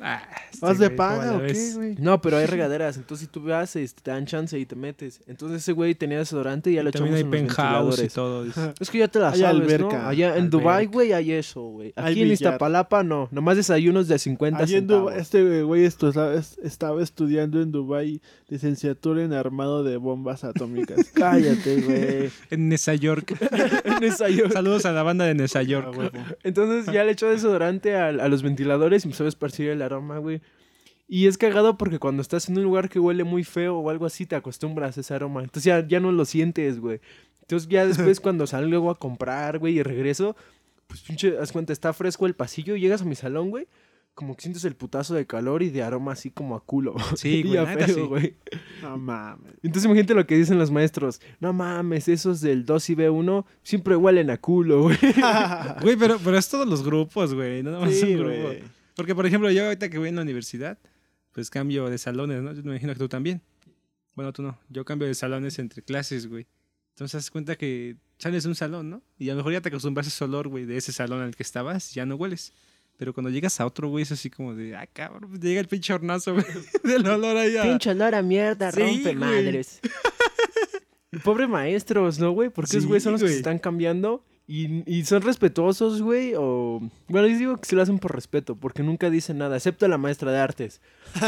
Ah, 0.00 0.22
este 0.52 0.66
¿Vas 0.66 0.78
de 0.78 0.86
güey, 0.88 0.96
¿cómo 0.96 1.08
paga 1.08 1.36
o 1.36 1.40
qué, 1.42 1.70
güey? 1.74 1.94
No, 1.98 2.20
pero 2.20 2.36
hay 2.38 2.46
regaderas. 2.46 2.96
Entonces, 2.96 3.26
si 3.26 3.32
tú 3.32 3.42
vas, 3.42 3.76
este, 3.76 4.02
te 4.02 4.10
dan 4.10 4.26
chance 4.26 4.58
y 4.58 4.66
te 4.66 4.74
metes. 4.74 5.20
Entonces, 5.26 5.62
ese 5.62 5.72
güey 5.72 5.94
tenía 5.94 6.18
desodorante 6.18 6.70
y 6.70 6.74
ya 6.74 6.82
lo 6.82 6.90
También 6.90 7.14
echamos 7.16 7.34
hay 7.34 7.40
en 7.40 7.46
los 7.46 7.54
penthouse 7.56 7.98
y 7.98 8.02
ventiladores. 8.02 8.54
todo. 8.54 8.72
Es 8.80 8.90
que 8.90 8.98
ya 8.98 9.08
te 9.08 9.18
la 9.20 9.30
Hay 9.30 9.40
sabes, 9.40 9.60
alberca, 9.62 10.02
¿no? 10.02 10.08
Allá 10.08 10.26
en 10.28 10.32
alberca. 10.32 10.48
Dubai, 10.50 10.86
güey, 10.86 11.12
hay 11.12 11.32
eso, 11.32 11.62
güey. 11.62 11.92
Hay 11.96 12.12
Aquí 12.12 12.22
en 12.22 12.28
billar. 12.30 12.32
Iztapalapa, 12.54 13.02
no. 13.04 13.28
Nomás 13.30 13.56
desayunos 13.56 14.08
de 14.08 14.18
50 14.18 14.62
Allí 14.62 14.74
en 14.74 14.80
centavos. 14.80 15.04
Dubái, 15.10 15.20
este 15.20 15.62
güey 15.62 15.86
estu- 15.86 16.56
estaba, 16.62 17.02
estudiando 17.02 17.60
en 17.62 17.70
Dubai 17.72 18.20
licenciatura 18.48 19.22
en 19.22 19.32
armado 19.32 19.82
de 19.84 19.96
bombas 19.96 20.44
atómicas. 20.44 21.10
Cállate, 21.14 21.80
güey. 21.82 22.30
En 22.50 22.68
Nueva 22.68 22.94
York. 22.94 23.36
en 23.84 24.04
ensayo. 24.04 24.50
Saludos 24.50 24.84
a 24.84 24.92
la 24.92 25.02
banda 25.02 25.24
de 25.24 25.34
Nueva 25.34 25.62
York. 25.62 26.12
Entonces 26.42 26.92
ya 26.92 27.04
le 27.04 27.12
echó 27.12 27.28
desodorante 27.28 27.96
a, 27.96 28.08
a 28.08 28.28
los 28.28 28.42
ventiladores 28.42 29.04
y 29.04 29.08
empezó 29.08 29.24
a 29.24 29.28
esparcir 29.28 29.68
el 29.70 29.80
aroma, 29.82 29.91
güey. 29.98 30.40
Y 31.08 31.26
es 31.26 31.36
cagado 31.36 31.76
porque 31.76 31.98
cuando 31.98 32.22
estás 32.22 32.48
en 32.48 32.56
un 32.56 32.64
lugar 32.64 32.88
que 32.88 32.98
huele 32.98 33.24
muy 33.24 33.44
feo 33.44 33.76
o 33.78 33.90
algo 33.90 34.06
así, 34.06 34.24
te 34.24 34.34
acostumbras 34.36 34.96
a 34.96 35.00
ese 35.02 35.12
aroma. 35.14 35.40
Entonces 35.42 35.64
ya, 35.64 35.86
ya 35.86 36.00
no 36.00 36.10
lo 36.12 36.24
sientes, 36.24 36.80
güey. 36.80 37.00
Entonces 37.42 37.68
ya 37.68 37.84
después 37.86 38.18
cuando 38.20 38.46
salgo 38.46 38.90
a 38.90 38.98
comprar, 38.98 39.58
güey, 39.58 39.78
y 39.78 39.82
regreso, 39.82 40.36
pues 40.86 41.00
pinche, 41.02 41.36
haz 41.38 41.52
cuenta, 41.52 41.72
está 41.72 41.92
fresco 41.92 42.24
el 42.26 42.34
pasillo, 42.34 42.76
llegas 42.76 43.02
a 43.02 43.04
mi 43.04 43.14
salón, 43.14 43.50
güey. 43.50 43.66
Como 44.14 44.36
que 44.36 44.42
sientes 44.42 44.64
el 44.66 44.74
putazo 44.76 45.14
de 45.14 45.26
calor 45.26 45.62
y 45.62 45.70
de 45.70 45.82
aroma 45.82 46.12
así 46.12 46.30
como 46.30 46.54
a 46.54 46.60
culo. 46.64 46.94
Sí, 47.16 47.42
güey, 47.46 47.64
neta 47.64 47.86
feo, 47.86 47.94
sí. 47.94 48.00
güey. 48.02 48.34
No 48.82 48.96
mames. 48.98 49.52
Entonces 49.62 49.84
imagínate 49.86 50.14
lo 50.14 50.26
que 50.26 50.36
dicen 50.36 50.58
los 50.58 50.70
maestros. 50.70 51.20
No 51.40 51.52
mames, 51.54 52.08
esos 52.08 52.40
del 52.42 52.64
2 52.66 52.90
y 52.90 52.94
B1 52.96 53.44
siempre 53.62 53.96
huelen 53.96 54.28
a 54.30 54.36
culo, 54.38 54.82
güey. 54.82 54.98
Güey, 55.82 55.96
pero, 55.96 56.18
pero 56.22 56.36
es 56.38 56.48
todos 56.48 56.66
los 56.68 56.82
grupos, 56.84 57.34
güey. 57.34 57.62
No 57.62 57.70
nada 57.72 57.84
más 57.86 57.94
Sí, 57.94 58.14
un 58.14 58.18
grupo. 58.20 58.42
güey. 58.42 58.62
Porque, 58.96 59.14
por 59.14 59.26
ejemplo, 59.26 59.50
yo 59.50 59.64
ahorita 59.64 59.88
que 59.88 59.98
voy 59.98 60.08
en 60.10 60.16
la 60.16 60.22
universidad, 60.22 60.78
pues 61.32 61.48
cambio 61.50 61.88
de 61.88 61.98
salones, 61.98 62.42
¿no? 62.42 62.52
Yo 62.52 62.62
me 62.62 62.70
imagino 62.72 62.92
que 62.92 62.98
tú 62.98 63.08
también. 63.08 63.40
Bueno, 64.14 64.32
tú 64.32 64.42
no. 64.42 64.58
Yo 64.68 64.84
cambio 64.84 65.08
de 65.08 65.14
salones 65.14 65.58
entre 65.58 65.82
clases, 65.82 66.26
güey. 66.28 66.46
Entonces, 66.90 67.14
das 67.14 67.30
cuenta 67.30 67.56
que 67.56 67.96
sales 68.18 68.42
de 68.42 68.50
un 68.50 68.54
salón, 68.54 68.90
¿no? 68.90 69.02
Y 69.18 69.30
a 69.30 69.32
lo 69.32 69.38
mejor 69.38 69.52
ya 69.54 69.60
te 69.62 69.70
acostumbras 69.70 70.06
a 70.06 70.10
ese 70.10 70.24
olor, 70.24 70.48
güey, 70.48 70.66
de 70.66 70.76
ese 70.76 70.92
salón 70.92 71.22
al 71.22 71.34
que 71.34 71.42
estabas, 71.42 71.94
ya 71.94 72.04
no 72.04 72.16
hueles. 72.16 72.52
Pero 72.98 73.14
cuando 73.14 73.30
llegas 73.30 73.58
a 73.60 73.66
otro, 73.66 73.88
güey, 73.88 74.02
es 74.02 74.12
así 74.12 74.28
como 74.28 74.54
de, 74.54 74.76
ah, 74.76 74.86
cabrón, 74.92 75.40
llega 75.40 75.60
el 75.60 75.66
pinche 75.68 75.94
hornazo, 75.94 76.34
güey, 76.34 76.44
del 76.84 77.06
olor 77.06 77.36
ahí 77.38 77.56
a... 77.56 77.62
Pinche 77.62 77.90
olor 77.90 78.14
a 78.14 78.20
mierda, 78.22 78.70
Sí, 78.70 78.80
rompe 78.80 79.02
güey. 79.02 79.14
madres. 79.16 79.80
Pobre 81.24 81.46
maestros, 81.46 82.18
¿no, 82.18 82.32
güey? 82.32 82.48
Porque 82.50 82.70
esos 82.70 82.82
Sí, 82.82 82.88
güey 82.88 83.00
son 83.00 83.12
los 83.12 83.20
que 83.20 83.26
güey. 83.26 83.34
se 83.34 83.38
están 83.40 83.58
cambiando 83.58 84.24
y, 84.54 84.82
y 84.86 85.06
son 85.06 85.22
respetuosos, 85.22 86.02
güey, 86.02 86.34
o... 86.36 86.78
Bueno, 87.08 87.26
yo 87.26 87.38
digo 87.38 87.56
que 87.56 87.64
se 87.64 87.74
lo 87.74 87.80
hacen 87.80 87.98
por 87.98 88.14
respeto, 88.14 88.54
porque 88.54 88.82
nunca 88.82 89.08
dicen 89.08 89.38
nada, 89.38 89.56
excepto 89.56 89.88
la 89.88 89.96
maestra 89.96 90.30
de 90.30 90.40
artes. 90.40 90.82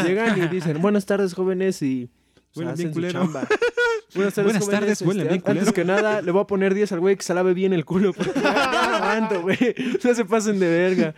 Llegan 0.05 0.39
y 0.39 0.47
dicen, 0.55 0.83
buenas 0.83 1.07
tardes, 1.07 1.33
jóvenes, 1.33 1.81
y... 1.81 2.11
o 2.51 2.61
sea, 2.61 2.67
Huelen 2.67 2.77
bien 2.77 2.89
hacen 2.91 3.03
su 3.03 3.11
chamba. 3.11 3.49
Buenas 4.15 4.35
tardes, 4.35 4.53
Buenas 4.53 4.69
tardes, 4.69 5.01
este, 5.01 5.51
Antes 5.51 5.73
que 5.73 5.85
nada, 5.87 6.21
le 6.21 6.31
voy 6.33 6.43
a 6.43 6.47
poner 6.47 6.75
10 6.75 6.93
al 6.93 7.01
güey 7.01 7.17
que 7.17 7.23
se 7.23 7.33
lave 7.33 7.55
bien 7.55 7.73
el 7.73 7.87
culo, 7.87 8.13
porque 8.13 8.39
aguanto, 8.45 9.41
güey. 9.41 9.57
No 10.05 10.15
se 10.15 10.25
pasen 10.27 10.61
de 10.61 10.69
verga. 10.69 11.15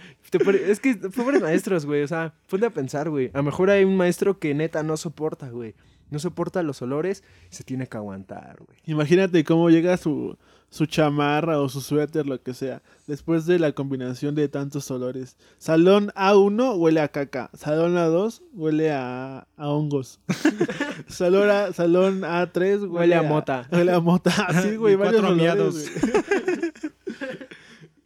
Es 0.65 0.79
que 0.79 0.95
pobres 0.95 1.43
maestros, 1.43 1.87
güey, 1.87 2.05
o 2.05 2.09
sea, 2.09 2.35
ponte 2.49 2.67
a 2.67 2.71
pensar, 2.71 3.11
güey. 3.11 3.33
A 3.35 3.39
lo 3.39 3.43
mejor 3.43 3.69
hay 3.69 3.85
un 3.85 3.97
maestro 3.97 4.39
que 4.39 4.55
neta 4.55 4.85
no 4.85 4.97
soporta, 4.97 5.51
güey. 5.51 5.75
No 6.09 6.21
soporta 6.21 6.63
los 6.63 6.81
olores 6.83 7.25
y 7.51 7.57
se 7.57 7.65
tiene 7.65 7.89
que 7.89 7.97
aguantar, 7.97 8.59
güey. 8.65 8.79
Imagínate 8.87 9.43
cómo 9.43 9.71
llega 9.71 9.97
su, 9.97 10.39
su 10.71 10.87
chamarra 10.87 11.61
o 11.61 11.69
su 11.69 11.81
suéter, 11.81 12.27
lo 12.27 12.43
que 12.43 12.55
sea, 12.55 12.83
después 13.07 13.47
de 13.47 13.59
la 13.59 13.73
combinación 13.73 14.35
de 14.35 14.49
tantos 14.49 14.91
olores. 14.91 15.37
Salón 15.59 16.09
A1 16.17 16.77
huele 16.79 17.01
a 17.01 17.09
caca. 17.09 17.51
Salón 17.55 17.95
A2 17.97 18.43
huele 18.53 18.93
a, 18.93 19.47
a 19.57 19.69
hongos. 19.69 20.21
salón, 21.09 21.51
a, 21.51 21.73
salón 21.73 22.23
A3 22.23 22.81
huele, 22.81 22.87
Huele 22.89 23.15
a 23.15 23.23
mota. 23.23 23.69
Huele 23.71 23.93
a 23.93 24.01
mota. 24.01 24.31
Así, 24.49 24.77
güey, 24.77 24.95
Y 24.95 24.97
varios 24.97 25.23
cuatro 25.23 25.45
olores. 25.45 25.91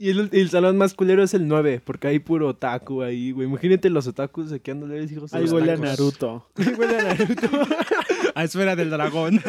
Y 0.01 0.09
el, 0.09 0.31
el 0.33 0.49
salón 0.49 0.79
más 0.79 0.95
culero 0.95 1.23
es 1.23 1.35
el 1.35 1.47
9, 1.47 1.83
porque 1.85 2.09
hay 2.09 2.21
puro 2.21 2.49
otaku 2.49 3.03
ahí, 3.03 3.33
güey. 3.33 3.47
Imagínate 3.47 3.91
los 3.91 4.07
otakus 4.07 4.51
aquí 4.51 4.71
andándoles 4.71 5.13
hijos 5.13 5.31
de 5.31 5.37
Ahí 5.37 5.45
huele 5.45 5.73
a. 5.73 5.77
Naruto. 5.77 6.49
Ahí 6.57 6.73
huele 6.73 6.99
a 6.99 7.03
Naruto. 7.03 7.49
A 8.35 8.45
esfera 8.45 8.77
del 8.77 8.89
dragón. 8.89 9.43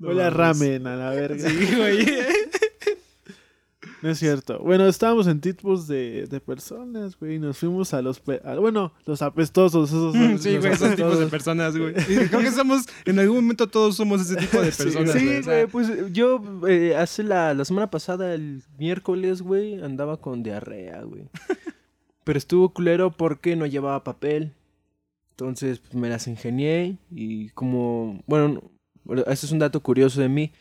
Huele 0.00 0.22
a 0.22 0.30
ramen, 0.30 0.86
a 0.86 0.96
la 0.96 1.10
verga. 1.10 1.48
sí, 1.48 1.76
güey. 1.76 2.06
No 4.02 4.10
es 4.10 4.18
cierto. 4.18 4.58
Bueno, 4.60 4.86
estábamos 4.86 5.26
en 5.26 5.40
tipos 5.40 5.88
de, 5.88 6.26
de 6.26 6.38
personas, 6.40 7.18
güey. 7.18 7.36
y 7.36 7.38
Nos 7.38 7.58
fuimos 7.58 7.94
a 7.94 8.02
los... 8.02 8.20
pe- 8.20 8.42
a- 8.44 8.56
bueno, 8.56 8.92
los 9.06 9.22
apestosos. 9.22 9.88
Esos 9.88 10.12
Sí, 10.42 10.52
los 10.52 10.60
güey, 10.60 10.72
esos 10.74 10.94
tipos 10.94 11.18
de 11.18 11.26
personas, 11.26 11.76
güey. 11.76 11.94
Creo 11.94 12.40
que 12.40 12.50
somos, 12.50 12.84
en 13.06 13.18
algún 13.18 13.36
momento 13.36 13.68
todos 13.68 13.96
somos 13.96 14.20
ese 14.20 14.36
tipo 14.36 14.60
de 14.60 14.70
personas, 14.76 15.12
Sí, 15.12 15.24
güey. 15.24 15.38
o 15.38 15.42
sea, 15.42 15.54
güey, 15.54 15.66
pues 15.68 16.12
yo 16.12 16.42
eh, 16.68 16.94
hace 16.94 17.22
la, 17.22 17.54
la 17.54 17.64
semana 17.64 17.90
pasada, 17.90 18.34
el 18.34 18.62
miércoles, 18.78 19.40
güey, 19.42 19.82
andaba 19.82 20.20
con 20.20 20.42
diarrea, 20.42 21.02
güey. 21.02 21.24
Pero 22.22 22.38
estuvo 22.38 22.68
culero 22.74 23.10
porque 23.16 23.56
no 23.56 23.66
llevaba 23.66 24.04
papel. 24.04 24.52
Entonces 25.30 25.80
pues, 25.80 25.94
me 25.94 26.08
las 26.10 26.26
ingenié 26.28 26.98
y 27.10 27.48
como, 27.50 28.14
no- 28.18 28.22
bueno, 28.26 28.70
este 29.26 29.46
es 29.46 29.52
un 29.52 29.58
dato 29.58 29.80
curioso 29.80 30.20
de 30.20 30.28
mí. 30.28 30.52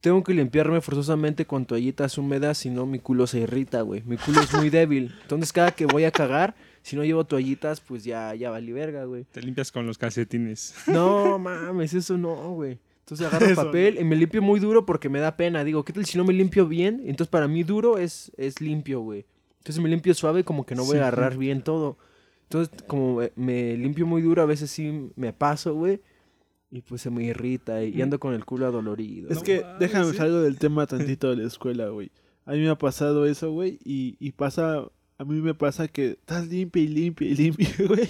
Tengo 0.00 0.24
que 0.24 0.32
limpiarme 0.32 0.80
forzosamente 0.80 1.44
con 1.44 1.66
toallitas 1.66 2.16
húmedas, 2.16 2.56
si 2.58 2.70
no 2.70 2.86
mi 2.86 2.98
culo 3.00 3.26
se 3.26 3.40
irrita, 3.40 3.82
güey. 3.82 4.02
Mi 4.06 4.16
culo 4.16 4.40
es 4.40 4.52
muy 4.54 4.70
débil. 4.70 5.14
Entonces 5.22 5.52
cada 5.52 5.72
que 5.72 5.84
voy 5.84 6.04
a 6.04 6.10
cagar, 6.10 6.54
si 6.82 6.96
no 6.96 7.04
llevo 7.04 7.24
toallitas, 7.24 7.80
pues 7.80 8.04
ya, 8.04 8.34
ya 8.34 8.50
valí 8.50 8.72
verga, 8.72 9.04
güey. 9.04 9.24
Te 9.30 9.42
limpias 9.42 9.70
con 9.70 9.86
los 9.86 9.98
calcetines. 9.98 10.74
No 10.86 11.38
mames, 11.38 11.92
eso 11.92 12.16
no, 12.16 12.34
güey. 12.54 12.78
Entonces 13.00 13.26
agarro 13.26 13.46
Eso 13.46 13.64
papel 13.66 13.98
y 14.00 14.04
me 14.04 14.16
limpio 14.16 14.40
muy 14.40 14.58
duro 14.60 14.86
porque 14.86 15.08
me 15.10 15.18
da 15.20 15.36
pena. 15.36 15.64
Digo, 15.64 15.84
¿qué 15.84 15.92
tal 15.92 16.06
si 16.06 16.16
no 16.16 16.24
me 16.24 16.32
limpio 16.32 16.66
bien? 16.66 17.02
Entonces 17.04 17.28
para 17.28 17.48
mí 17.48 17.62
duro 17.64 17.98
es, 17.98 18.32
es 18.38 18.60
limpio, 18.62 19.00
güey. 19.00 19.26
Entonces 19.58 19.82
me 19.82 19.88
limpio 19.90 20.14
suave 20.14 20.44
como 20.44 20.64
que 20.64 20.74
no 20.74 20.84
voy 20.84 20.92
Sí. 20.92 20.98
a 20.98 21.08
agarrar 21.08 21.36
bien 21.36 21.60
todo. 21.62 21.98
Entonces 22.44 22.72
como 22.86 23.20
me 23.36 23.76
limpio 23.76 24.06
muy 24.06 24.22
duro, 24.22 24.40
a 24.40 24.46
veces 24.46 24.70
sí 24.70 25.10
me 25.16 25.32
paso, 25.34 25.74
güey. 25.74 26.00
Y 26.70 26.82
pues 26.82 27.02
se 27.02 27.10
me 27.10 27.24
irrita 27.24 27.82
y, 27.82 27.96
y 27.96 28.02
ando 28.02 28.20
con 28.20 28.32
el 28.34 28.44
culo 28.44 28.66
adolorido. 28.66 29.28
Es 29.30 29.38
No 29.38 29.42
que 29.42 29.64
déjame 29.80 30.12
sí. 30.12 30.16
salgo 30.16 30.40
del 30.40 30.58
tema 30.58 30.86
tantito 30.86 31.30
de 31.30 31.36
la 31.42 31.46
escuela, 31.48 31.88
güey. 31.88 32.10
A 32.46 32.52
mí 32.52 32.60
me 32.60 32.70
ha 32.70 32.78
pasado 32.78 33.26
eso, 33.26 33.50
güey, 33.52 33.78
y, 33.84 34.16
y 34.20 34.32
pasa, 34.32 34.84
a 35.18 35.24
mí 35.24 35.40
me 35.40 35.54
pasa 35.54 35.88
que 35.88 36.10
estás 36.12 36.48
limpia 36.48 36.82
y 36.82 36.88
limpia 36.88 37.28
y 37.28 37.34
limpia, 37.34 37.68
güey, 37.88 38.08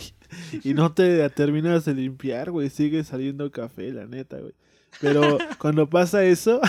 y 0.62 0.74
no 0.74 0.92
te 0.92 1.28
terminas 1.30 1.84
de 1.86 1.94
limpiar, 1.94 2.50
güey, 2.50 2.70
sigue 2.70 3.02
saliendo 3.04 3.50
café, 3.50 3.92
la 3.92 4.06
neta, 4.06 4.38
güey. 4.38 4.52
Pero 5.00 5.38
cuando 5.58 5.88
pasa 5.88 6.24
eso, 6.24 6.60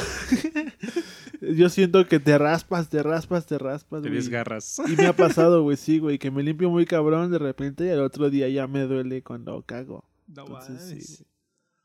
yo 1.42 1.70
siento 1.70 2.08
que 2.08 2.20
te 2.20 2.38
raspas, 2.38 2.90
te 2.90 3.02
raspas, 3.04 3.46
te 3.46 3.58
raspas, 3.58 4.02
Te 4.02 4.10
güey. 4.10 4.20
desgarras. 4.22 4.82
Y 4.88 4.96
me 4.96 5.08
ha 5.08 5.14
pasado, 5.16 5.64
güey, 5.64 5.78
sí, 5.78 6.00
güey, 6.00 6.18
que 6.20 6.32
me 6.32 6.44
limpio 6.44 6.70
muy 6.70 6.86
cabrón 6.86 7.32
de 7.32 7.40
repente 7.40 7.86
y 7.86 7.90
al 7.90 8.00
otro 8.02 8.30
día 8.30 8.48
ya 8.50 8.68
me 8.68 8.82
duele 8.84 9.22
cuando 9.24 9.62
cago. 9.64 10.06
No 10.28 10.44
Entonces, 10.44 11.08
sí. 11.18 11.24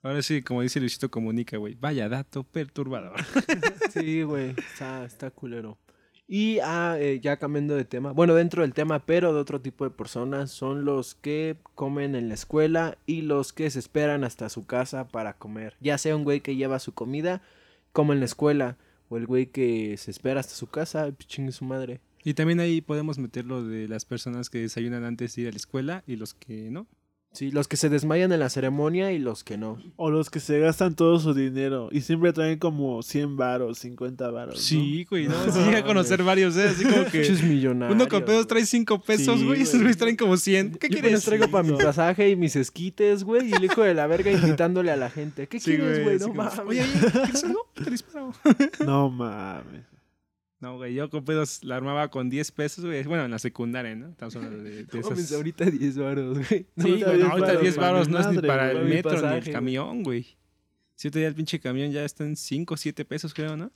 Ahora 0.07 0.23
sí, 0.23 0.41
como 0.41 0.63
dice 0.63 0.79
Luisito 0.79 1.11
Comunica, 1.11 1.57
güey. 1.57 1.75
Vaya 1.75 2.09
dato 2.09 2.45
perturbador. 2.45 3.17
Sí, 3.93 4.23
güey, 4.23 4.51
está, 4.51 5.05
está 5.05 5.31
culero. 5.31 5.79
Y 6.29 6.59
ah, 6.63 6.97
eh, 7.01 7.19
ya 7.21 7.39
cambiando 7.39 7.75
de 7.75 7.85
tema, 7.85 8.13
bueno, 8.13 8.35
dentro 8.35 8.63
del 8.63 8.73
tema, 8.73 9.05
pero 9.05 9.33
de 9.33 9.41
otro 9.41 9.61
tipo 9.61 9.85
de 9.85 9.91
personas, 9.91 10.53
son 10.53 10.85
los 10.85 11.17
que 11.17 11.57
comen 11.75 12.15
en 12.15 12.29
la 12.29 12.35
escuela 12.35 12.99
y 13.07 13.23
los 13.23 13.53
que 13.53 13.69
se 13.71 13.81
esperan 13.81 14.23
hasta 14.23 14.49
su 14.49 14.65
casa 14.65 15.09
para 15.09 15.39
comer. 15.39 15.77
Ya 15.81 15.99
sea 15.99 16.15
un 16.15 16.23
güey 16.23 16.41
que 16.41 16.55
lleva 16.55 16.79
su 16.79 16.93
comida, 16.93 17.43
come 17.93 18.15
en 18.15 18.21
la 18.21 18.27
escuela, 18.27 18.77
o 19.09 19.17
el 19.17 19.27
güey 19.27 19.47
que 19.47 19.97
se 19.97 20.13
espera 20.13 20.39
hasta 20.39 20.55
su 20.55 20.69
casa, 20.69 21.11
pues 21.11 21.27
chingue 21.27 21.53
su 21.53 21.65
madre. 21.65 22.01
Y 22.23 22.35
también 22.35 22.61
ahí 22.61 22.81
podemos 22.81 23.19
meter 23.19 23.45
lo 23.45 23.65
de 23.65 23.89
las 23.89 24.05
personas 24.05 24.51
que 24.51 24.59
desayunan 24.59 25.05
antes 25.05 25.35
de 25.35 25.43
ir 25.43 25.49
a 25.49 25.53
la 25.53 25.57
escuela 25.57 26.05
y 26.07 26.15
los 26.15 26.35
que 26.35 26.71
no. 26.71 26.87
Sí, 27.37 27.51
los 27.51 27.69
que 27.69 27.77
se 27.77 27.89
desmayan 27.91 28.33
en 28.33 28.41
la 28.41 28.49
ceremonia 28.49 29.13
y 29.13 29.19
los 29.19 29.45
que 29.45 29.59
no. 29.59 29.79
O 29.97 30.11
los 30.11 30.31
que 30.31 30.41
se 30.41 30.59
gastan 30.59 30.95
todo 30.95 31.19
su 31.21 31.35
dinero 31.35 31.89
y 31.93 32.01
siempre 32.01 32.33
traen 32.33 32.59
como 32.59 33.03
100 33.03 33.37
varos, 33.37 33.79
50 33.81 34.31
varos. 34.31 34.55
¿no? 34.55 34.61
Sí, 34.61 35.07
güey, 35.11 35.29
no, 35.29 35.47
No 35.47 35.53
sí 35.53 35.59
llegué 35.61 35.77
a 35.77 35.85
conocer 35.85 36.23
varios, 36.23 36.57
¿eh? 36.57 36.69
Así 36.71 36.85
como 36.85 37.05
que 37.05 37.29
millonarios. 37.45 37.95
uno 37.95 38.09
con 38.09 38.25
pedos 38.25 38.47
trae 38.47 38.63
güey. 38.63 38.67
5 38.67 39.03
pesos, 39.03 39.39
Sí, 39.39 39.45
güey, 39.47 39.59
y 39.59 39.63
esos 39.63 39.75
güey. 39.75 39.83
güeyes 39.83 39.97
traen 39.99 40.17
como 40.17 40.37
100. 40.37 40.73
¿Qué 40.77 40.89
Yo 40.89 40.95
quieres? 40.95 41.03
apenas 41.05 41.25
traigo 41.25 41.49
para 41.49 41.63
mi 41.63 41.77
pasaje 41.77 42.31
y 42.31 42.37
mis 42.37 42.57
esquites, 42.57 43.23
güey, 43.25 43.51
y 43.51 43.53
el 43.53 43.65
hijo 43.65 43.83
de 43.83 43.93
la 43.95 44.07
verga 44.07 44.33
invitándole 44.33 44.91
a 44.91 44.97
la 44.97 45.11
gente. 45.11 45.47
¿Qué 45.47 45.61
Sí, 45.61 45.77
quieres, 45.77 46.03
güey? 46.05 46.19
No 46.19 46.33
mames. 46.33 46.59
Oye, 46.67 46.83
oye, 46.83 47.11
¿quieres 47.13 47.45
algo? 47.45 47.67
Te 47.75 47.91
disparo. 47.91 48.33
No 48.85 49.11
mames. 49.11 49.83
No, 50.59 50.77
güey, 50.77 50.95
yo 50.95 51.11
con 51.11 51.25
pedos 51.25 51.63
la 51.65 51.77
armaba 51.77 52.09
con 52.09 52.31
10 52.31 52.51
pesos, 52.53 52.85
güey. 52.85 53.03
Bueno, 53.05 53.25
en 53.27 53.31
la 53.31 53.39
secundaria, 53.39 53.95
¿no? 53.95 54.09
Estamos 54.09 54.37
hablando 54.37 54.63
de, 54.63 54.85
de 54.85 55.01
No 55.01 55.13
esas... 55.13 55.33
ahorita 55.33 55.67
10 55.67 55.99
varos, 55.99 56.39
güey. 56.49 56.67
No, 56.77 56.85
Sí, 56.85 56.91
ahorita 57.03 57.07
güey, 57.07 57.17
10 57.17 57.19
no, 57.19 57.31
ahorita 57.31 57.47
varos, 57.47 57.63
10 57.63 57.77
varos 57.77 58.09
no 58.09 58.19
es 58.21 58.27
ni 58.29 58.39
para 58.39 58.71
el 58.73 58.85
metro 58.85 59.11
ni 59.13 59.17
pasaje, 59.17 59.37
el 59.37 59.43
güey. 59.43 59.53
camión, 59.53 60.03
güey. 60.03 60.37
Si 60.95 61.11
ya 61.11 61.27
el 61.27 61.35
pinche 61.35 61.61
camión 61.61 61.93
ya 61.93 62.05
está 62.05 62.25
en 62.25 62.37
5 62.37 62.73
o 62.73 62.77
7 62.77 63.05
pesos, 63.05 63.35
creo, 63.35 63.55
¿no? 63.57 63.71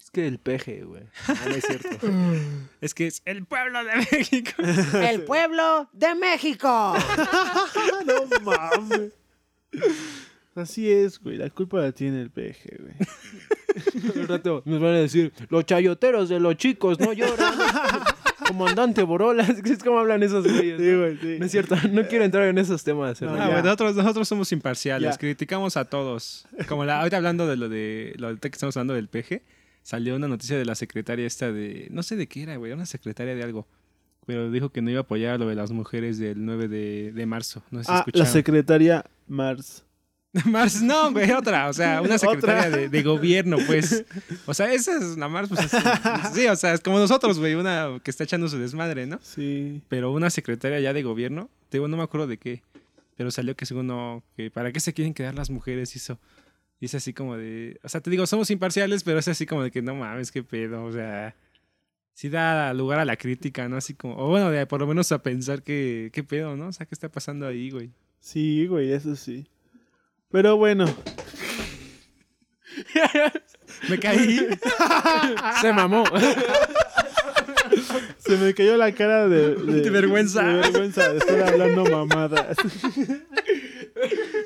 Es 0.00 0.10
que 0.10 0.26
el 0.26 0.38
peje, 0.38 0.84
güey. 0.84 1.02
Ah, 1.28 1.34
no 1.46 1.54
es 1.54 1.64
cierto. 1.64 1.88
Es 2.80 2.94
que 2.94 3.06
es 3.06 3.22
el 3.26 3.44
pueblo 3.44 3.82
de 3.84 3.96
México. 3.96 4.50
El 4.94 5.22
pueblo 5.24 5.88
de 5.92 6.14
México. 6.14 6.68
no 8.06 8.40
mames. 8.42 9.12
Así 10.54 10.90
es, 10.90 11.20
güey. 11.20 11.36
La 11.36 11.50
culpa 11.50 11.80
la 11.80 11.92
tiene 11.92 12.22
el 12.22 12.30
peje, 12.30 12.78
güey. 12.78 12.94
Un 14.22 14.28
rato 14.28 14.62
nos 14.64 14.80
van 14.80 14.94
a 14.94 14.98
decir, 14.98 15.32
los 15.48 15.64
chayoteros 15.66 16.28
de 16.28 16.38
los 16.38 16.56
chicos 16.56 17.00
no 17.00 17.12
lloran. 17.12 17.54
Comandante 18.46 19.02
Borolas. 19.02 19.48
Es 19.64 19.82
como 19.82 19.98
hablan 19.98 20.22
esos 20.22 20.44
güeyes. 20.44 20.80
Sí, 20.80 20.86
¿no? 20.86 20.98
güey, 21.00 21.16
sí. 21.18 21.36
No 21.38 21.46
es 21.46 21.50
cierto, 21.50 21.76
no 21.90 22.06
quiero 22.06 22.24
entrar 22.24 22.46
en 22.46 22.58
esos 22.58 22.84
temas. 22.84 23.20
No, 23.20 23.34
güey, 23.34 23.62
nosotros, 23.62 23.96
nosotros 23.96 24.28
somos 24.28 24.52
imparciales, 24.52 25.18
criticamos 25.18 25.76
a 25.76 25.86
todos. 25.86 26.46
Como 26.68 26.84
la, 26.84 26.98
ahorita 27.00 27.16
hablando 27.16 27.46
de 27.46 27.56
lo 27.56 27.68
de 27.68 28.14
lo 28.18 28.28
ahorita 28.28 28.50
que 28.50 28.54
estamos 28.54 28.76
hablando 28.76 28.94
del 28.94 29.08
PG, 29.08 29.42
salió 29.82 30.14
una 30.14 30.28
noticia 30.28 30.56
de 30.58 30.64
la 30.64 30.74
secretaria 30.74 31.26
esta 31.26 31.50
de 31.52 31.88
no 31.90 32.02
sé 32.02 32.16
de 32.16 32.26
qué 32.28 32.42
era, 32.42 32.56
güey, 32.56 32.72
una 32.72 32.86
secretaria 32.86 33.34
de 33.34 33.42
algo. 33.42 33.66
Pero 34.26 34.50
dijo 34.50 34.70
que 34.70 34.80
no 34.82 34.90
iba 34.90 35.00
a 35.00 35.02
apoyar 35.02 35.38
lo 35.40 35.48
de 35.48 35.54
las 35.54 35.70
mujeres 35.72 36.18
del 36.18 36.44
9 36.44 36.68
de, 36.68 37.12
de 37.12 37.26
marzo. 37.26 37.62
No 37.70 37.80
sé 37.80 37.86
si 37.86 37.92
Ah, 37.92 38.04
la 38.12 38.26
secretaria 38.26 39.04
Mars. 39.26 39.84
Mars, 40.46 40.82
no, 40.82 41.12
güey, 41.12 41.30
otra. 41.32 41.68
O 41.68 41.72
sea, 41.72 42.02
una 42.02 42.18
secretaria 42.18 42.68
de, 42.70 42.88
de 42.88 43.02
gobierno, 43.02 43.56
pues. 43.66 44.04
O 44.46 44.54
sea, 44.54 44.72
esa 44.72 44.96
es 44.96 45.16
la 45.16 45.28
Mars, 45.28 45.48
pues. 45.48 45.72
es- 45.72 45.82
sí, 46.34 46.46
o 46.48 46.56
sea, 46.56 46.74
es 46.74 46.80
como 46.80 46.98
nosotros, 46.98 47.38
güey, 47.38 47.54
una 47.54 48.00
que 48.02 48.10
está 48.10 48.24
echando 48.24 48.48
su 48.48 48.58
desmadre, 48.58 49.06
¿no? 49.06 49.18
Sí. 49.22 49.80
Pero 49.88 50.12
una 50.12 50.30
secretaria 50.30 50.80
ya 50.80 50.92
de 50.92 51.02
gobierno, 51.02 51.48
te 51.68 51.78
digo, 51.78 51.88
no 51.88 51.96
me 51.96 52.02
acuerdo 52.02 52.26
de 52.26 52.38
qué, 52.38 52.62
pero 53.16 53.30
salió 53.30 53.54
que 53.56 53.64
según 53.64 53.86
no, 53.86 54.22
que 54.36 54.50
para 54.50 54.72
qué 54.72 54.80
se 54.80 54.92
quieren 54.92 55.14
quedar 55.14 55.34
las 55.34 55.50
mujeres 55.50 55.94
y 55.94 55.98
eso. 55.98 56.18
Y 56.80 56.86
es 56.86 56.94
así 56.96 57.12
como 57.14 57.36
de, 57.36 57.78
o 57.84 57.88
sea, 57.88 58.00
te 58.00 58.10
digo, 58.10 58.26
somos 58.26 58.50
imparciales, 58.50 59.04
pero 59.04 59.18
es 59.20 59.28
así 59.28 59.46
como 59.46 59.62
de 59.62 59.70
que 59.70 59.80
no 59.82 59.94
mames, 59.94 60.32
qué 60.32 60.42
pedo, 60.42 60.84
o 60.84 60.92
sea, 60.92 61.34
sí 62.12 62.28
da 62.28 62.74
lugar 62.74 62.98
a 62.98 63.04
la 63.04 63.16
crítica, 63.16 63.68
¿no? 63.68 63.76
Así 63.76 63.94
como, 63.94 64.16
o 64.16 64.28
bueno, 64.28 64.50
de, 64.50 64.66
por 64.66 64.80
lo 64.80 64.86
menos 64.88 65.10
a 65.12 65.22
pensar 65.22 65.62
que, 65.62 66.10
qué 66.12 66.24
pedo, 66.24 66.56
¿no? 66.56 66.66
O 66.66 66.72
sea, 66.72 66.84
qué 66.86 66.94
está 66.94 67.08
pasando 67.08 67.46
ahí, 67.46 67.70
güey. 67.70 67.90
Sí, 68.18 68.66
güey, 68.66 68.92
eso 68.92 69.14
sí. 69.16 69.46
Pero 70.34 70.56
bueno, 70.56 70.86
Me 73.88 74.00
caí. 74.00 74.36
Se 75.60 75.72
mamó. 75.72 76.02
se 78.18 78.36
me 78.38 78.52
cayó 78.52 78.76
la 78.76 78.92
cara 78.92 79.28
de... 79.28 79.54
De 79.54 79.90
vergüenza. 79.90 80.42
De 80.42 80.54
vergüenza 80.54 81.12
de 81.12 81.18
estar 81.18 81.40
hablando 81.40 81.84
mamadas. 81.84 82.56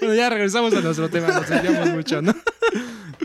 bueno, 0.01 0.14
ya 0.14 0.29
regresamos 0.29 0.74
a 0.74 0.83
nuestro 0.83 1.09
tema, 1.09 1.29
nos 1.29 1.48
desviamos 1.48 1.88
mucho, 1.88 2.20
¿no? 2.20 2.35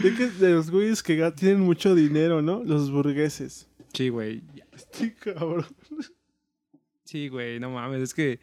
De, 0.01 0.15
que, 0.15 0.27
de 0.27 0.51
los 0.51 0.71
güeyes 0.71 1.03
que 1.03 1.33
tienen 1.35 1.59
mucho 1.59 1.95
dinero, 1.95 2.41
¿no? 2.41 2.63
Los 2.63 2.91
burgueses. 2.91 3.67
Sí, 3.91 4.07
güey. 4.07 4.41
Sí, 4.93 5.11
cabrón. 5.11 5.65
Sí, 7.03 7.27
güey, 7.27 7.59
no 7.59 7.71
mames, 7.71 8.03
es 8.03 8.13
que, 8.13 8.39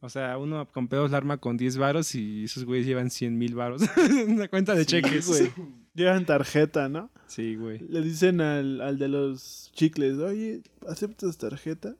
o 0.00 0.08
sea, 0.08 0.38
uno 0.38 0.66
con 0.66 0.88
pedos 0.88 1.10
la 1.10 1.18
arma 1.18 1.36
con 1.36 1.56
10 1.56 1.76
varos 1.76 2.14
y 2.14 2.44
esos 2.44 2.64
güeyes 2.64 2.86
llevan 2.86 3.10
100 3.10 3.36
mil 3.36 3.54
varos. 3.54 3.82
Una 4.28 4.48
cuenta 4.48 4.74
de 4.74 4.86
cheques. 4.86 5.26
güey. 5.26 5.50
Llevan 5.94 6.24
tarjeta, 6.24 6.88
¿no? 6.88 7.10
Sí, 7.26 7.56
güey. 7.56 7.80
Le 7.80 8.00
dicen 8.00 8.40
al, 8.40 8.80
al 8.80 8.98
de 8.98 9.08
los 9.08 9.70
chicles, 9.74 10.18
oye, 10.18 10.62
¿aceptas 10.88 11.36
tarjeta? 11.36 11.96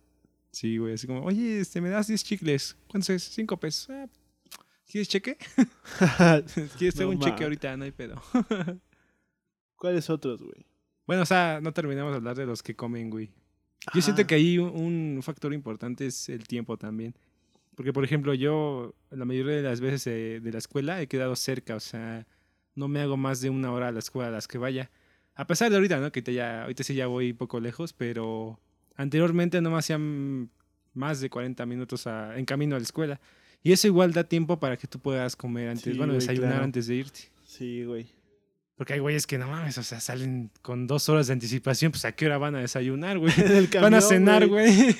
Sí, 0.53 0.79
güey, 0.79 0.95
así 0.95 1.07
como, 1.07 1.25
oye, 1.25 1.61
este, 1.61 1.81
me 1.81 1.91
das 1.91 2.07
10 2.07 2.25
chicles. 2.25 2.77
¿Cuánto 2.89 3.13
es? 3.13 3.23
5 3.25 3.57
pesos. 3.59 3.91
Ah, 3.91 4.09
¿Quieres 4.91 5.09
cheque? 5.09 5.37
¿Quieres 6.79 6.97
No 6.97 7.09
un 7.11 7.21
cheque 7.21 7.45
ahorita? 7.45 7.77
No 7.77 7.85
hay 7.85 7.93
pedo. 7.93 8.21
¿Cuáles 9.77 10.09
otros, 10.09 10.41
güey? 10.43 10.67
Bueno, 11.07 11.23
o 11.23 11.27
sea, 11.27 11.61
no 11.61 11.73
terminamos 11.73 12.13
de 12.13 12.17
hablar 12.17 12.37
de 12.37 12.47
los 12.47 12.63
que 12.63 12.75
comen, 12.75 13.11
güey. 13.11 13.31
Yo 13.95 14.03
siento 14.03 14.27
que 14.27 14.35
ahí 14.35 14.59
un, 14.59 15.17
un 15.17 15.23
factor 15.23 15.53
importante 15.53 16.07
es 16.07 16.29
el 16.29 16.47
tiempo 16.47 16.77
también. 16.77 17.15
Porque, 17.81 17.95
por 17.95 18.05
ejemplo, 18.05 18.35
yo 18.35 18.95
la 19.11 19.25
mayoría 19.25 19.55
de 19.57 19.63
las 19.63 19.81
veces 19.81 20.07
eh, 20.07 20.41
de 20.43 20.53
la 20.53 20.59
escuela 20.59 21.01
he 21.01 21.07
quedado 21.07 21.35
cerca, 21.35 21.77
o 21.77 21.81
sea, 21.81 22.27
no 22.75 22.89
me 22.89 23.01
hago 23.01 23.17
más 23.17 23.41
de 23.41 23.49
una 23.49 23.73
hora 23.73 23.89
a 23.89 23.91
la 23.91 24.01
escuela 24.01 24.29
a 24.29 24.31
las 24.31 24.47
que 24.47 24.59
vaya. 24.59 24.91
A 25.35 25.47
pesar 25.47 25.71
de 25.71 25.77
ahorita, 25.77 25.99
¿no? 25.99 26.13
Que 26.13 26.21
te 26.21 26.35
ya, 26.35 26.65
ahorita 26.65 26.83
sí 26.83 26.95
ya 26.95 27.07
voy 27.07 27.31
un 27.31 27.39
poco 27.39 27.59
lejos, 27.59 27.95
pero 27.95 28.61
anteriormente 28.97 29.63
no 29.63 29.71
me 29.71 29.79
hacían 29.79 30.51
más 30.93 31.23
de 31.23 31.31
40 31.31 31.65
minutos 31.65 32.07
a- 32.07 32.39
en 32.39 32.45
camino 32.45 32.77
a 32.77 32.79
la 32.79 32.83
escuela. 32.83 33.19
Y 33.63 33.73
eso 33.73 33.87
igual 33.87 34.13
da 34.13 34.25
tiempo 34.25 34.61
para 34.61 34.77
que 34.77 34.87
tú 34.87 34.99
puedas 34.99 35.35
comer 35.35 35.71
antes, 35.71 35.85
Sí, 35.85 35.91
bueno, 35.97 36.13
güey, 36.13 36.21
desayunar 36.21 36.51
claro. 36.51 36.65
antes 36.65 36.87
de 36.87 36.97
irte. 36.97 37.21
Sí, 37.47 37.85
güey. 37.87 38.09
Porque 38.81 38.95
hay 38.95 38.99
güeyes 38.99 39.27
que 39.27 39.37
no 39.37 39.47
mames, 39.47 39.77
o 39.77 39.83
sea, 39.83 40.01
salen 40.01 40.51
con 40.63 40.87
dos 40.87 41.11
horas 41.11 41.27
de 41.27 41.35
anticipación, 41.35 41.93
pues 41.93 42.07
a 42.07 42.13
qué 42.13 42.25
hora 42.25 42.39
van 42.39 42.55
a 42.55 42.61
desayunar, 42.61 43.19
güey. 43.19 43.31
Van 43.79 43.93
a 43.93 44.01
cenar, 44.01 44.49
güey. 44.49 44.97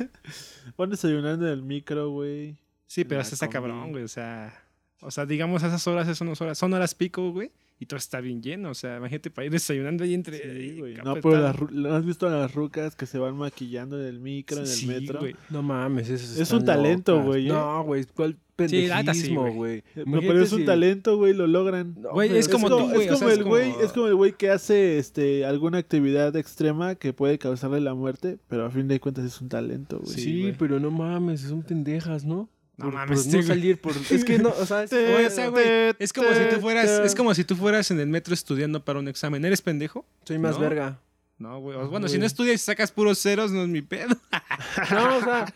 Van 0.78 0.88
desayunando 0.88 1.46
en 1.46 1.52
el 1.52 1.62
micro, 1.62 2.08
güey. 2.08 2.56
Sí, 2.86 3.04
pero 3.04 3.20
hasta 3.20 3.34
está 3.34 3.50
cabrón, 3.50 3.90
güey. 3.90 4.04
O 4.04 4.08
sea, 4.08 4.64
o 5.02 5.10
sea, 5.10 5.26
digamos, 5.26 5.62
esas 5.62 5.86
horas 5.86 6.16
son 6.16 6.28
horas, 6.28 6.56
son 6.56 6.72
horas 6.72 6.94
pico, 6.94 7.30
güey. 7.30 7.52
Y 7.82 7.86
todo 7.86 7.96
está 7.96 8.20
bien 8.20 8.42
lleno. 8.42 8.70
O 8.70 8.74
sea, 8.74 8.98
imagínate 8.98 9.30
para 9.30 9.46
ir 9.46 9.52
desayunando 9.52 10.04
ahí 10.04 10.12
entre. 10.12 10.38
Sí, 10.38 10.82
No, 11.02 11.14
pero 11.14 11.40
las, 11.40 11.56
¿no 11.72 11.94
has 11.94 12.04
visto 12.04 12.28
a 12.28 12.30
las 12.30 12.54
rucas 12.54 12.94
que 12.94 13.06
se 13.06 13.18
van 13.18 13.34
maquillando 13.36 13.98
en 13.98 14.06
el 14.06 14.20
micro, 14.20 14.58
en 14.58 14.62
el 14.64 14.68
Sí, 14.68 14.86
metro? 14.86 15.20
No 15.48 15.62
mames, 15.62 16.10
eso 16.10 16.42
Es 16.42 16.52
un 16.52 16.64
talento, 16.64 17.22
güey, 17.22 17.46
¿eh? 17.46 17.48
No, 17.48 17.82
güey, 17.84 18.04
¿cuál 18.14 18.36
Sí, 18.58 18.68
sí, 18.82 18.88
pendejismo, 18.90 19.40
güey. 19.54 19.54
güey? 19.54 20.04
No, 20.04 20.20
pero 20.20 20.42
es 20.42 20.52
un 20.52 20.66
talento, 20.66 21.16
güey, 21.16 21.32
lo 21.32 21.46
logran. 21.46 21.94
No, 21.98 22.10
Güey, 22.12 22.28
pero 22.28 22.40
es 22.40 22.48
como 22.50 22.66
es 22.66 22.70
tú, 22.76 22.90
güey, 22.90 23.06
Es 23.06 23.12
o 23.12 23.14
como 23.14 23.18
sea, 23.18 23.28
es 23.32 23.38
el 23.38 23.44
güey, 23.44 23.70
como- 23.72 23.82
es 23.84 23.92
como 23.92 24.06
el 24.08 24.14
güey 24.14 24.32
que 24.36 24.50
hace 24.50 24.98
este 24.98 25.46
alguna 25.46 25.78
actividad 25.78 26.36
extrema 26.36 26.94
que 26.96 27.14
puede 27.14 27.38
causarle 27.38 27.80
la 27.80 27.94
muerte, 27.94 28.38
pero 28.48 28.66
a 28.66 28.70
fin 28.70 28.86
de 28.88 29.00
cuentas 29.00 29.24
es 29.24 29.40
un 29.40 29.48
talento, 29.48 30.00
güey. 30.00 30.12
Sí, 30.14 30.22
Sí, 30.22 30.52
pero 30.58 30.78
no 30.78 30.90
mames, 30.90 31.40
son 31.40 31.62
pendejas, 31.62 32.26
¿no? 32.26 32.50
No 32.80 32.86
Por- 32.86 32.94
mames, 32.94 33.26
por 33.26 33.34
no 33.36 33.42
salir 33.42 33.78
por... 33.78 33.92
Es 34.10 34.24
que 34.24 34.38
no, 34.38 34.48
o 34.48 34.64
sea... 34.64 34.84
es- 34.84 34.90
Güey, 34.90 35.26
o 35.26 35.30
sea, 35.30 35.48
güey, 35.48 35.94
es 35.98 36.12
como 36.14 36.28
si 36.32 36.40
tú 36.54 36.60
fueras, 36.62 36.88
es 37.04 37.14
como 37.14 37.34
si 37.34 37.44
tú 37.44 37.54
fueras 37.54 37.90
en 37.90 38.00
el 38.00 38.06
metro 38.08 38.32
estudiando 38.32 38.82
para 38.82 38.98
un 38.98 39.06
examen. 39.08 39.44
¿Eres 39.44 39.60
pendejo? 39.60 40.06
Soy 40.24 40.38
más 40.38 40.54
¿no? 40.54 40.60
verga. 40.60 40.98
No, 41.36 41.60
güey. 41.60 41.76
Bueno, 41.88 42.08
si 42.08 42.18
no 42.18 42.24
estudias 42.24 42.54
y 42.54 42.64
sacas 42.64 42.90
puros 42.90 43.18
ceros, 43.20 43.52
no 43.52 43.62
es 43.62 43.68
mi 43.68 43.82
pedo. 43.82 44.16
No, 44.90 45.16
o 45.18 45.20
sea... 45.20 45.52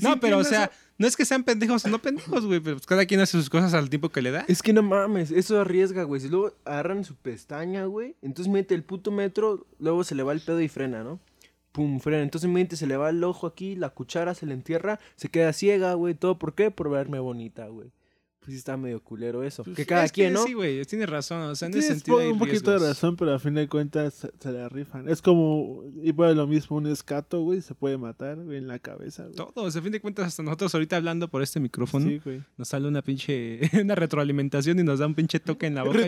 no, 0.00 0.12
sí 0.14 0.18
pero, 0.20 0.38
o 0.38 0.44
sea. 0.44 0.70
No 0.98 1.06
es 1.06 1.16
que 1.16 1.24
sean 1.24 1.44
pendejos 1.44 1.84
o 1.84 1.88
no 1.90 2.00
pendejos, 2.00 2.44
güey, 2.44 2.58
pero 2.58 2.74
pues 2.76 2.86
cada 2.86 3.06
quien 3.06 3.20
hace 3.20 3.32
sus 3.38 3.48
cosas 3.48 3.72
al 3.72 3.88
tiempo 3.88 4.08
que 4.08 4.20
le 4.20 4.32
da. 4.32 4.44
Es 4.48 4.62
que 4.62 4.72
no 4.72 4.82
mames, 4.82 5.30
eso 5.30 5.60
arriesga, 5.60 6.02
güey. 6.02 6.20
Si 6.20 6.28
luego 6.28 6.56
agarran 6.64 7.04
su 7.04 7.14
pestaña, 7.14 7.84
güey, 7.84 8.16
entonces 8.20 8.52
mete 8.52 8.74
el 8.74 8.82
puto 8.82 9.12
metro, 9.12 9.64
luego 9.78 10.02
se 10.02 10.16
le 10.16 10.24
va 10.24 10.32
el 10.32 10.40
pedo 10.40 10.60
y 10.60 10.66
frena, 10.66 11.04
¿no? 11.04 11.20
Pum, 11.72 12.00
frena. 12.00 12.22
Entonces 12.22 12.50
miente, 12.50 12.76
se 12.76 12.86
le 12.86 12.96
va 12.96 13.10
el 13.10 13.22
ojo 13.24 13.46
aquí, 13.46 13.76
la 13.76 13.90
cuchara 13.90 14.34
se 14.34 14.46
le 14.46 14.54
entierra, 14.54 14.98
se 15.16 15.28
queda 15.30 15.52
ciega, 15.52 15.94
güey. 15.94 16.14
¿Todo 16.14 16.38
por 16.38 16.54
qué? 16.54 16.70
Por 16.70 16.90
verme 16.90 17.18
bonita, 17.20 17.66
güey. 17.68 17.92
Pues 18.48 18.54
sí 18.54 18.60
está 18.60 18.78
medio 18.78 18.98
culero 19.02 19.42
eso. 19.44 19.62
Pues 19.62 19.76
que 19.76 19.84
cada 19.84 20.06
es 20.06 20.10
que 20.12 20.22
quien, 20.22 20.32
¿no? 20.32 20.42
Sí, 20.44 20.54
güey, 20.54 20.82
tienes 20.86 21.06
razón. 21.10 21.42
O 21.42 21.54
sea, 21.54 21.68
en 21.68 21.76
ese 21.76 21.88
sentido. 21.88 22.18
hay 22.18 22.28
un 22.28 22.38
poquito 22.38 22.70
de 22.70 22.78
riesgos. 22.78 22.96
razón, 22.96 23.16
pero 23.16 23.34
a 23.34 23.38
fin 23.38 23.52
de 23.52 23.68
cuentas 23.68 24.14
se, 24.14 24.30
se 24.40 24.52
la 24.52 24.70
rifan. 24.70 25.06
Es 25.06 25.20
como, 25.20 25.84
igual 26.02 26.34
lo 26.34 26.46
mismo, 26.46 26.78
un 26.78 26.86
escato, 26.86 27.42
güey, 27.42 27.60
se 27.60 27.74
puede 27.74 27.98
matar, 27.98 28.36
güey, 28.42 28.56
en 28.56 28.66
la 28.66 28.78
cabeza, 28.78 29.24
güey. 29.24 29.34
Todos, 29.34 29.76
a 29.76 29.82
fin 29.82 29.92
de 29.92 30.00
cuentas, 30.00 30.28
hasta 30.28 30.42
nosotros 30.42 30.74
ahorita 30.74 30.96
hablando 30.96 31.28
por 31.28 31.42
este 31.42 31.60
micrófono, 31.60 32.08
Sí, 32.08 32.20
nos 32.56 32.68
sale 32.68 32.88
una 32.88 33.02
pinche, 33.02 33.60
una 33.82 33.94
retroalimentación 33.94 34.78
y 34.78 34.82
nos 34.82 34.98
da 34.98 35.06
un 35.06 35.14
pinche 35.14 35.40
toque 35.40 35.66
en 35.66 35.74
la 35.74 35.82
boca. 35.82 35.98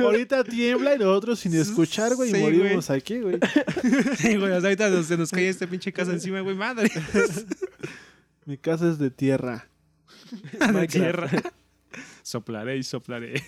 Ahorita 0.00 0.42
tiembla 0.42 0.96
y 0.96 0.98
nosotros 0.98 1.38
sin 1.38 1.54
escuchar, 1.54 2.16
güey, 2.16 2.30
y 2.30 2.34
Sí, 2.34 2.40
morimos 2.40 2.90
aquí, 2.90 3.20
güey. 3.20 3.38
Sí, 4.18 4.34
güey, 4.36 4.50
o 4.50 4.60
sea, 4.60 4.68
ahorita 4.70 4.90
nos- 4.90 5.06
se 5.06 5.16
nos 5.16 5.30
cae 5.30 5.48
este 5.48 5.68
pinche 5.68 5.92
casa 5.92 6.10
encima, 6.12 6.40
güey, 6.40 6.56
madre. 6.56 6.90
Mi 8.46 8.56
casa 8.58 8.90
es 8.90 8.98
de 8.98 9.10
tierra. 9.10 9.68
La 10.72 10.86
tierra. 10.86 11.28
Soplaré 12.22 12.76
y 12.76 12.82
soplaré. 12.82 13.42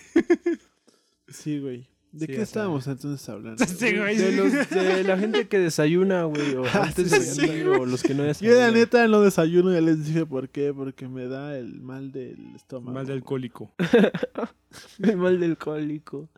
Sí, 1.27 1.59
güey. 1.59 1.87
¿De 2.11 2.27
Sí, 2.27 2.33
qué 2.33 2.41
estábamos 2.41 2.85
entonces 2.87 3.27
hablando? 3.29 3.65
Sí, 3.67 3.97
güey. 3.97 4.17
De, 4.17 4.31
los- 4.33 4.69
de 4.69 5.03
la 5.03 5.17
gente 5.17 5.47
que 5.47 5.57
desayuna, 5.59 6.25
güey, 6.25 6.53
o 6.55 6.63
antes 6.65 7.09
de 7.09 7.19
sí, 7.21 7.41
desayunar, 7.41 7.79
o 7.79 7.85
los 7.85 8.03
que 8.03 8.13
no 8.13 8.21
Yo 8.23 8.27
desayunan. 8.27 8.59
la 8.59 8.71
neta 8.71 9.07
no 9.07 9.21
desayuno, 9.21 9.73
ya 9.73 9.81
les 9.81 10.05
dije 10.05 10.25
por 10.25 10.49
qué, 10.49 10.73
porque 10.73 11.07
me 11.07 11.25
da 11.27 11.57
el 11.57 11.81
mal 11.81 12.11
del 12.11 12.55
estómago. 12.55 12.93
Mal 12.93 13.07
de 13.07 13.13
alcohólico. 13.13 13.73
El 15.01 15.17
mal 15.17 15.39
del 15.39 15.57
cólico. 15.57 16.29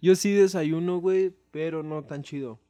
Yo 0.00 0.14
sí 0.14 0.32
desayuno, 0.32 0.98
güey, 0.98 1.32
pero 1.50 1.82
no 1.82 2.04
tan 2.04 2.22
chido. 2.22 2.60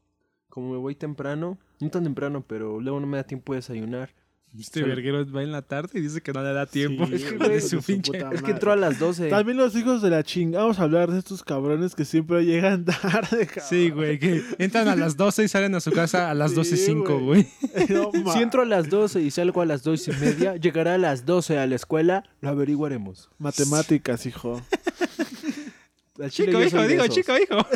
Como 0.49 0.71
me 0.71 0.79
voy 0.79 0.95
temprano, 0.95 1.59
no 1.81 1.91
tan 1.91 2.05
temprano, 2.05 2.45
pero 2.47 2.81
luego 2.81 3.01
no 3.01 3.07
me 3.07 3.17
da 3.19 3.25
tiempo 3.25 3.53
de 3.53 3.59
desayunar. 3.59 4.15
Este 4.59 4.81
Solo- 4.81 4.95
verguero 4.95 5.27
va 5.33 5.43
en 5.43 5.51
la 5.51 5.63
tarde 5.63 5.99
y 5.99 6.01
dice 6.03 6.21
que 6.21 6.33
no 6.33 6.41
le 6.43 6.53
da 6.53 6.65
tiempo. 6.67 7.07
Sí, 7.07 7.15
Es 7.15 7.23
que, 7.25 7.37
güey, 7.37 7.39
güey, 7.49 7.51
de 7.55 7.61
su 7.61 7.77
de 7.77 7.83
su 7.83 7.87
pinche. 7.87 8.13
puta 8.13 8.27
Es 8.27 8.35
que 8.37 8.41
madre. 8.43 8.53
entró 8.53 8.73
a 8.73 8.77
las 8.77 8.99
12. 9.01 9.29
También 9.29 9.57
los 9.59 9.75
hijos 9.75 10.01
de 10.01 10.11
la 10.11 10.23
chingada. 10.23 10.63
Vamos 10.65 10.79
a 10.79 10.85
hablar 10.85 11.11
de 11.11 11.19
estos 11.19 11.43
cabrones 11.43 11.95
que 11.97 12.05
siempre 12.05 12.45
llegan 12.45 12.85
tarde, 13.03 13.47
cabrón. 13.47 13.65
Sí, 13.69 13.91
güey, 13.91 14.19
que 14.21 14.43
entran 14.59 14.87
a 14.89 14.95
las 14.95 15.17
12 15.17 15.43
y 15.45 15.49
salen 15.49 15.75
a 15.75 15.81
su 15.81 15.91
casa 15.91 16.31
a 16.31 16.35
las 16.35 16.53
Sí, 16.53 16.59
12.05, 16.59 17.25
güey. 17.25 17.25
güey. 17.25 17.47
No, 18.25 18.33
Si 18.33 18.39
entro 18.43 18.63
a 18.63 18.65
las 18.65 18.89
12 18.89 19.21
y 19.23 19.31
salgo 19.33 19.61
a 19.61 19.67
las 19.67 19.83
2 19.83 20.07
y 20.09 20.11
media, 20.13 20.57
llegará 20.57 20.95
a 20.95 20.99
las 20.99 21.27
12 21.27 21.59
a 21.59 21.67
la 21.67 21.75
escuela, 21.75 22.23
lo 22.41 22.51
averiguaremos. 22.51 23.31
Matemáticas, 23.39 24.25
hijo. 24.27 24.63
Al 26.23 26.31
chile, 26.31 26.53
Chico, 26.53 26.63
hijo, 26.63 26.87
digo, 26.87 27.07
chico, 27.09 27.33
hijo. 27.37 27.67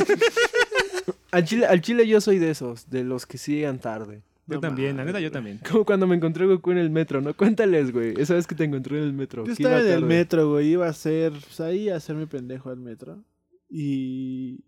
Al 1.33 1.45
chile, 1.45 1.66
al 1.66 1.81
chile 1.81 2.07
yo 2.07 2.20
soy 2.20 2.39
de 2.39 2.51
esos, 2.51 2.89
de 2.89 3.03
los 3.03 3.26
que 3.26 3.37
sí 3.37 3.57
llegan 3.57 3.81
tarde. 3.81 4.22
Yo 4.49 4.55
No 4.55 4.61
también, 4.61 4.96
la 4.96 5.05
neta, 5.05 5.20
yo 5.20 5.30
también. 5.30 5.61
Como 5.70 5.84
cuando 5.84 6.07
me 6.07 6.16
encontré 6.16 6.46
Goku 6.46 6.70
en 6.70 6.78
el 6.78 6.88
metro, 6.88 7.20
¿no? 7.20 7.34
Cuéntales, 7.34 7.92
güey. 7.92 8.14
Esa 8.18 8.34
vez 8.34 8.46
que 8.46 8.55
te 8.55 8.64
encontré 8.64 8.96
en 8.96 9.05
el 9.05 9.12
metro. 9.12 9.44
Yo 9.44 9.53
estaba 9.53 9.80
iba 9.80 9.88
en 9.88 9.94
el 9.94 10.05
metro, 10.05 10.51
güey. 10.51 10.68
Iba 10.68 10.86
a 10.86 10.90
hacer, 10.90 11.32
pues 11.32 11.61
ahí 11.61 11.90
a 11.90 11.96
hacerme 11.96 12.26
pendejo 12.26 12.70
al 12.70 12.78
metro. 12.78 13.22
Y. 13.68 14.64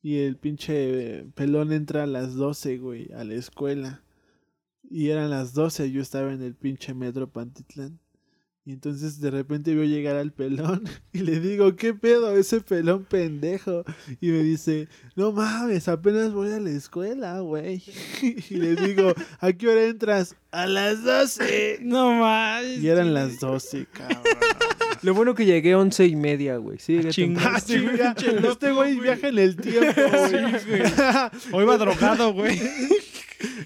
Y 0.00 0.18
el 0.18 0.36
pinche 0.36 1.24
pelón 1.34 1.72
entra 1.72 2.04
a 2.04 2.06
las 2.06 2.34
12, 2.34 2.78
güey, 2.78 3.10
a 3.12 3.24
la 3.24 3.34
escuela. 3.34 4.04
Y 4.88 5.08
eran 5.08 5.30
las 5.30 5.52
12, 5.52 5.90
yo 5.90 6.00
estaba 6.00 6.32
en 6.32 6.42
el 6.42 6.54
pinche 6.54 6.94
metro 6.94 7.28
Pantitlán. 7.28 7.98
Y 8.68 8.72
entonces 8.72 9.20
de 9.20 9.30
repente 9.30 9.72
veo 9.76 9.84
llegar 9.84 10.16
al 10.16 10.32
pelón 10.32 10.82
y 11.12 11.20
le 11.20 11.38
digo, 11.38 11.76
¿qué 11.76 11.94
pedo? 11.94 12.36
Ese 12.36 12.60
pelón 12.60 13.04
pendejo. 13.04 13.84
Y 14.20 14.30
me 14.30 14.42
dice, 14.42 14.88
no 15.14 15.30
mames, 15.30 15.86
apenas 15.86 16.32
voy 16.32 16.50
a 16.50 16.58
la 16.58 16.70
escuela, 16.70 17.38
güey. 17.40 17.80
Y 18.50 18.54
le 18.56 18.74
digo, 18.74 19.14
¿a 19.38 19.52
qué 19.52 19.68
hora 19.68 19.84
entras? 19.84 20.34
A 20.50 20.66
las 20.66 21.04
12. 21.04 21.78
No 21.82 22.10
mames. 22.18 22.80
Y 22.82 22.88
eran 22.88 23.14
las 23.14 23.38
12, 23.38 23.86
cabrón. 23.92 24.18
Lo 25.02 25.14
bueno 25.14 25.36
que 25.36 25.44
llegué 25.44 25.76
once 25.76 26.04
y 26.04 26.16
media, 26.16 26.56
güey. 26.56 26.78
Sí. 26.80 26.98
Ah, 27.38 27.60
sí, 27.60 27.78
güey, 27.78 28.00
Este 28.00 28.72
güey 28.72 28.94
güey. 28.94 29.00
viaja 29.00 29.28
en 29.28 29.38
el 29.38 29.54
tiempo, 29.56 30.00
güey. 30.28 30.82
O 31.52 31.62
iba 31.62 31.78
drogado, 31.78 32.32
güey. 32.32 32.58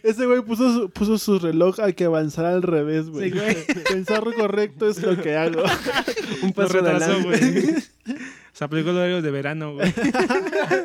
Ese 0.02 0.26
güey 0.26 0.42
puso 0.42 0.72
su, 0.72 0.90
puso 0.90 1.18
su 1.18 1.38
reloj 1.38 1.80
a 1.80 1.92
que 1.92 2.04
avanzara 2.04 2.50
al 2.50 2.62
revés, 2.62 3.08
güey. 3.08 3.30
Sí, 3.30 3.38
güey. 3.38 3.56
Pensar 3.90 4.24
correcto 4.34 4.88
es 4.88 5.02
lo 5.02 5.20
que 5.20 5.36
hago. 5.36 5.62
Un 6.42 6.52
paso 6.52 6.74
retrasó, 6.74 7.12
adelante. 7.12 7.62
güey. 8.04 8.18
Se 8.52 8.64
aplicó 8.64 8.90
el 8.90 8.96
horario 8.96 9.22
de 9.22 9.30
verano, 9.30 9.74
güey. 9.74 9.92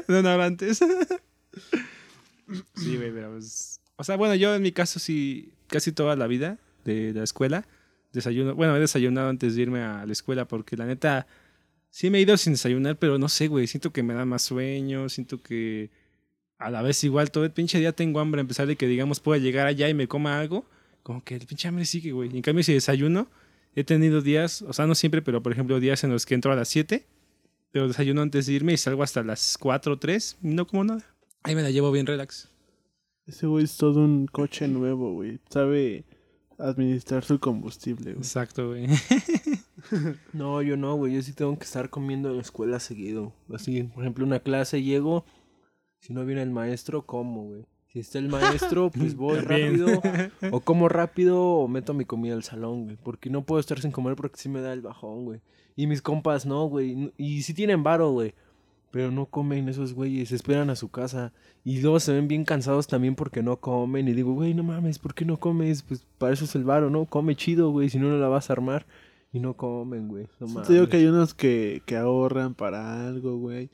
De 0.08 0.20
una 0.20 0.36
hora 0.36 0.46
antes. 0.46 0.80
Sí, 2.76 2.96
güey, 2.96 3.12
pero 3.12 3.32
pues... 3.32 3.82
O 3.98 4.04
sea, 4.04 4.18
bueno, 4.18 4.36
yo 4.36 4.54
en 4.56 4.62
mi 4.62 4.72
caso 4.72 5.00
sí, 5.00 5.52
casi 5.68 5.92
toda 5.92 6.16
la 6.16 6.28
vida 6.28 6.58
de 6.84 7.14
la 7.14 7.24
escuela, 7.24 7.66
desayuno... 8.14 8.56
Bueno, 8.56 8.76
he 8.76 8.80
desayunado 8.80 9.30
antes 9.30 9.56
de 9.56 9.62
irme 9.64 9.82
a 9.82 10.06
la 10.06 10.12
escuela 10.12 10.48
porque 10.48 10.78
la 10.78 10.86
neta... 10.86 11.28
Sí 11.90 12.10
me 12.10 12.18
he 12.18 12.22
ido 12.22 12.36
sin 12.38 12.54
desayunar, 12.54 12.98
pero 12.98 13.18
no 13.18 13.30
sé, 13.30 13.48
güey. 13.48 13.68
Siento 13.68 13.92
que 13.92 14.04
me 14.04 14.14
da 14.14 14.26
más 14.26 14.44
sueño, 14.44 15.10
siento 15.10 15.42
que... 15.42 15.90
A 16.58 16.70
la 16.70 16.82
vez 16.82 17.03
igual 17.03 17.32
todo 17.32 17.43
el 17.43 17.51
pinche 17.51 17.80
día 17.80 17.91
tengo 17.91 18.20
hambre, 18.20 18.41
a 18.41 18.45
pesar 18.45 18.68
de 18.68 18.76
que, 18.76 18.88
digamos, 18.88 19.20
pueda 19.20 19.39
llegar 19.39 19.68
allá 19.68 19.89
y 19.89 19.93
me 19.93 20.08
coma 20.08 20.39
algo. 20.39 20.66
Como 21.03 21.24
que 21.24 21.36
el 21.36 21.45
pinche 21.45 21.68
hambre 21.68 21.86
sigue, 21.86 22.12
güey. 22.12 22.36
En 22.36 22.41
cambio, 22.41 22.64
si 22.64 22.74
desayuno, 22.74 23.28
he 23.76 23.84
tenido 23.84 24.22
días, 24.22 24.62
o 24.62 24.74
sea, 24.74 24.88
no 24.88 24.95
siempre, 24.95 25.22
pero 25.22 25.43
por 25.43 25.51
ejemplo, 25.51 25.80
días 25.80 26.03
en 26.03 26.12
los 26.12 26.26
que 26.26 26.34
entro 26.34 26.51
a 26.51 26.56
las 26.56 26.70
7, 26.70 27.06
pero 27.72 27.88
desayuno 27.88 28.22
antes 28.22 28.45
de 28.45 28.53
irme 28.53 28.74
y 28.74 28.78
salgo 28.78 29.03
hasta 29.03 29.22
las 29.22 29.58
4 29.60 29.93
o 29.93 29.99
3, 29.99 30.38
no 30.41 30.66
como 30.66 30.84
nada. 30.86 31.03
Ahí 31.43 31.56
me 31.56 31.62
la 31.62 31.70
llevo 31.72 31.91
bien 31.91 32.08
relax. 32.08 32.49
Ese 33.28 33.47
güey 33.47 33.66
es 33.66 33.76
todo 33.78 34.01
un 34.01 34.28
coche 34.28 34.68
nuevo, 34.68 35.14
güey. 35.14 35.39
Sabe 35.49 36.06
administrar 36.58 37.24
su 37.26 37.39
combustible, 37.39 38.14
güey. 38.14 38.24
Exacto, 38.24 38.70
güey. 38.70 38.88
No, 40.34 40.64
yo 40.64 40.78
no, 40.78 40.95
güey. 40.95 41.14
Yo 41.14 41.22
sí 41.22 41.34
tengo 41.34 41.56
que 41.60 41.66
estar 41.66 41.91
comiendo 41.91 42.30
en 42.30 42.38
la 42.38 42.41
escuela 42.41 42.80
seguido. 42.80 43.34
Así, 43.53 43.84
por 43.84 44.03
ejemplo, 44.03 44.26
una 44.26 44.39
clase 44.39 44.82
llego. 44.82 45.26
Si 46.00 46.14
no 46.14 46.26
viene 46.26 46.41
el 46.41 46.52
maestro, 46.52 47.06
como, 47.06 47.46
güey. 47.46 47.66
Si 47.88 48.00
está 48.00 48.20
el 48.20 48.28
maestro, 48.28 48.89
pues 48.96 49.16
voy 49.16 49.39
rápido. 49.39 50.02
O 50.52 50.60
como 50.60 50.89
rápido 50.89 51.41
o 51.41 51.68
meto 51.68 51.93
mi 51.93 52.06
comida 52.06 52.34
al 52.34 52.43
salón, 52.43 52.84
güey. 52.84 52.98
Porque 53.02 53.30
no 53.30 53.43
puedo 53.43 53.60
estar 53.60 53.80
sin 53.80 53.91
comer 53.91 54.16
porque 54.16 54.38
sí 54.38 54.50
me 54.50 54.62
da 54.62 54.74
el 54.74 54.82
bajón, 54.82 55.26
güey. 55.26 55.39
Y 55.76 55.88
mis 55.88 56.02
compas 56.02 56.46
no, 56.46 56.66
güey. 56.66 57.14
Y 57.18 57.43
sí 57.43 57.54
tienen 57.54 57.84
varo, 57.84 58.12
güey. 58.12 58.34
Pero 58.91 59.12
no 59.12 59.26
comen 59.26 59.68
esos 59.68 59.93
güeyes, 59.93 60.32
esperan 60.32 60.70
a 60.70 60.76
su 60.76 60.89
casa. 60.89 61.34
Y 61.64 61.82
luego 61.82 62.00
se 62.00 62.14
ven 62.14 62.28
bien 62.28 62.46
cansados 62.46 62.88
también 62.88 63.16
porque 63.16 63.41
no 63.43 63.58
comen. 63.62 64.08
Y 64.08 64.14
digo, 64.14 64.34
güey, 64.34 64.54
no 64.54 64.64
mames, 64.64 65.00
¿por 65.00 65.14
qué 65.14 65.26
no 65.26 65.38
comes? 65.38 65.82
Pues 65.82 66.06
para 66.18 66.34
eso 66.34 66.46
es 66.46 66.56
el 66.56 66.64
varo, 66.64 66.89
¿no? 66.89 67.06
Come 67.06 67.36
chido, 67.36 67.72
güey, 67.72 67.89
si 67.89 67.98
no, 67.98 68.10
no 68.10 68.18
la 68.18 68.28
vas 68.28 68.50
a 68.50 68.54
armar. 68.54 68.86
Y 69.34 69.39
no 69.39 69.56
comen, 69.56 70.08
güey. 70.08 70.28
No 70.39 70.48
Sí 70.48 70.54
mames. 70.54 70.68
Te 70.68 70.74
digo 70.74 70.88
que 70.88 70.98
hay 70.98 71.06
unos 71.06 71.34
que, 71.34 71.82
que 71.86 71.98
ahorran 71.98 72.54
para 72.54 73.08
algo, 73.08 73.38
güey. 73.38 73.70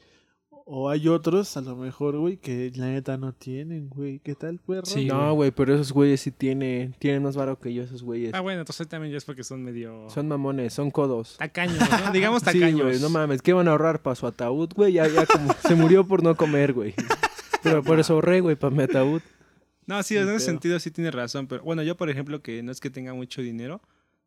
O 0.74 0.89
hay 0.89 1.09
otros, 1.09 1.57
a 1.57 1.61
lo 1.61 1.76
mejor, 1.76 2.17
güey, 2.17 2.38
que 2.38 2.72
la 2.76 2.86
neta 2.86 3.17
no 3.17 3.34
tienen, 3.34 3.89
güey. 3.89 4.19
¿Qué 4.19 4.36
tal, 4.36 4.57
perro? 4.57 4.86
Sí, 4.86 5.05
No, 5.05 5.34
güey, 5.34 5.51
pero 5.51 5.74
esos 5.76 5.91
güeyes 5.91 6.22
sí 6.22 6.32
tienen, 6.32 6.93
tienen 6.97 7.22
más 7.22 7.36
varo 7.36 7.59
que 7.59 7.74
yo, 7.74 7.84
esos 7.84 8.03
güeyes. 8.03 8.34
Ah, 8.34 8.39
bueno, 8.39 8.61
entonces 8.61 8.88
también 8.88 9.11
ya 9.11 9.17
es 9.17 9.26
porque 9.26 9.43
son 9.43 9.61
medio... 9.63 10.09
Son 10.09 10.30
mamones, 10.30 10.74
son 10.74 10.89
codos. 10.89 11.36
tacaños, 11.38 11.78
¿no? 11.78 12.11
Digamos 12.13 12.39
Sí, 12.43 12.57
tacaños. 12.57 12.84
güey, 12.84 12.99
no 13.01 13.09
mames, 13.09 13.41
¿qué 13.41 13.51
van 13.51 13.67
a 13.67 13.72
ahorrar 13.72 14.01
para 14.01 14.15
su 14.15 14.26
ataúd, 14.26 14.69
güey? 14.74 14.93
Ya, 14.93 15.09
ya 15.09 15.26
como 15.26 15.51
se 15.55 15.76
murió 15.76 16.07
por 16.07 16.24
no 16.24 16.36
comer, 16.38 16.72
güey. 16.72 16.93
Pero 17.63 17.84
por 17.84 17.99
eso 17.99 18.13
ahorré, 18.13 18.39
güey, 18.39 18.55
para 18.55 18.74
mi 18.74 18.84
ataúd. 18.84 19.22
No, 19.88 20.01
sí, 20.03 20.15
en 20.15 20.30
ese 20.30 20.45
sentido 20.45 20.80
sí 20.80 20.89
tienes 20.89 21.13
razón. 21.13 21.47
Pero 21.47 21.63
bueno, 21.65 21.84
yo, 21.84 21.97
por 21.97 22.09
ejemplo, 22.09 22.41
que 22.41 22.63
no 22.63 22.72
es 22.72 22.80
que 22.80 22.89
tenga 22.89 23.13
mucho 23.13 23.41
dinero, 23.41 23.82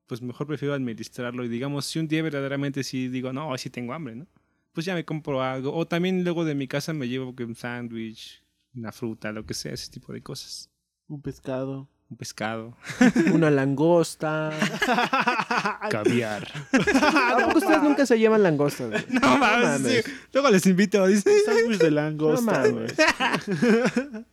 pues 0.06 0.20
mejor 0.20 0.46
prefiero 0.46 0.74
administrarlo. 0.74 1.42
Y 1.42 1.48
digamos, 1.48 1.86
si 1.86 2.00
un 2.00 2.06
día 2.06 2.22
verdaderamente 2.22 2.84
sí 2.84 3.08
digo, 3.08 3.32
no, 3.32 3.48
hoy 3.48 3.56
sí 3.56 3.70
tengo 3.70 3.94
hambre, 3.94 4.14
¿no? 4.14 4.26
Pues 4.74 4.84
ya 4.84 4.94
me 4.94 5.04
compro 5.04 5.40
algo. 5.42 5.72
O 5.74 5.86
también 5.86 6.24
luego 6.24 6.44
de 6.44 6.54
mi 6.54 6.68
casa 6.68 6.92
me 6.92 7.08
llevo 7.08 7.32
un 7.38 7.54
sándwich, 7.54 8.42
una 8.74 8.92
fruta, 8.92 9.32
lo 9.32 9.46
que 9.46 9.54
sea, 9.54 9.72
ese 9.72 9.90
tipo 9.90 10.12
de 10.12 10.20
cosas. 10.22 10.68
Un 11.06 11.22
pescado. 11.22 11.88
Un 12.10 12.18
pescado. 12.18 12.76
Una 13.32 13.50
langosta. 13.50 14.50
Caviar. 15.90 16.46
¿A 16.72 17.36
poco 17.46 17.58
ustedes 17.58 17.82
nunca 17.82 18.04
se 18.04 18.18
llevan 18.18 18.42
langostas, 18.42 18.90
güey? 18.90 19.04
No 19.22 19.38
mames. 19.38 20.04
sí. 20.04 20.12
Luego 20.32 20.50
les 20.50 20.66
invito, 20.66 21.06
dice. 21.06 21.40
Sándwich 21.46 21.78
de 21.78 21.90
No 21.90 21.96
langosta, 21.96 22.68
güey. 22.68 22.72
mames. 22.74 22.94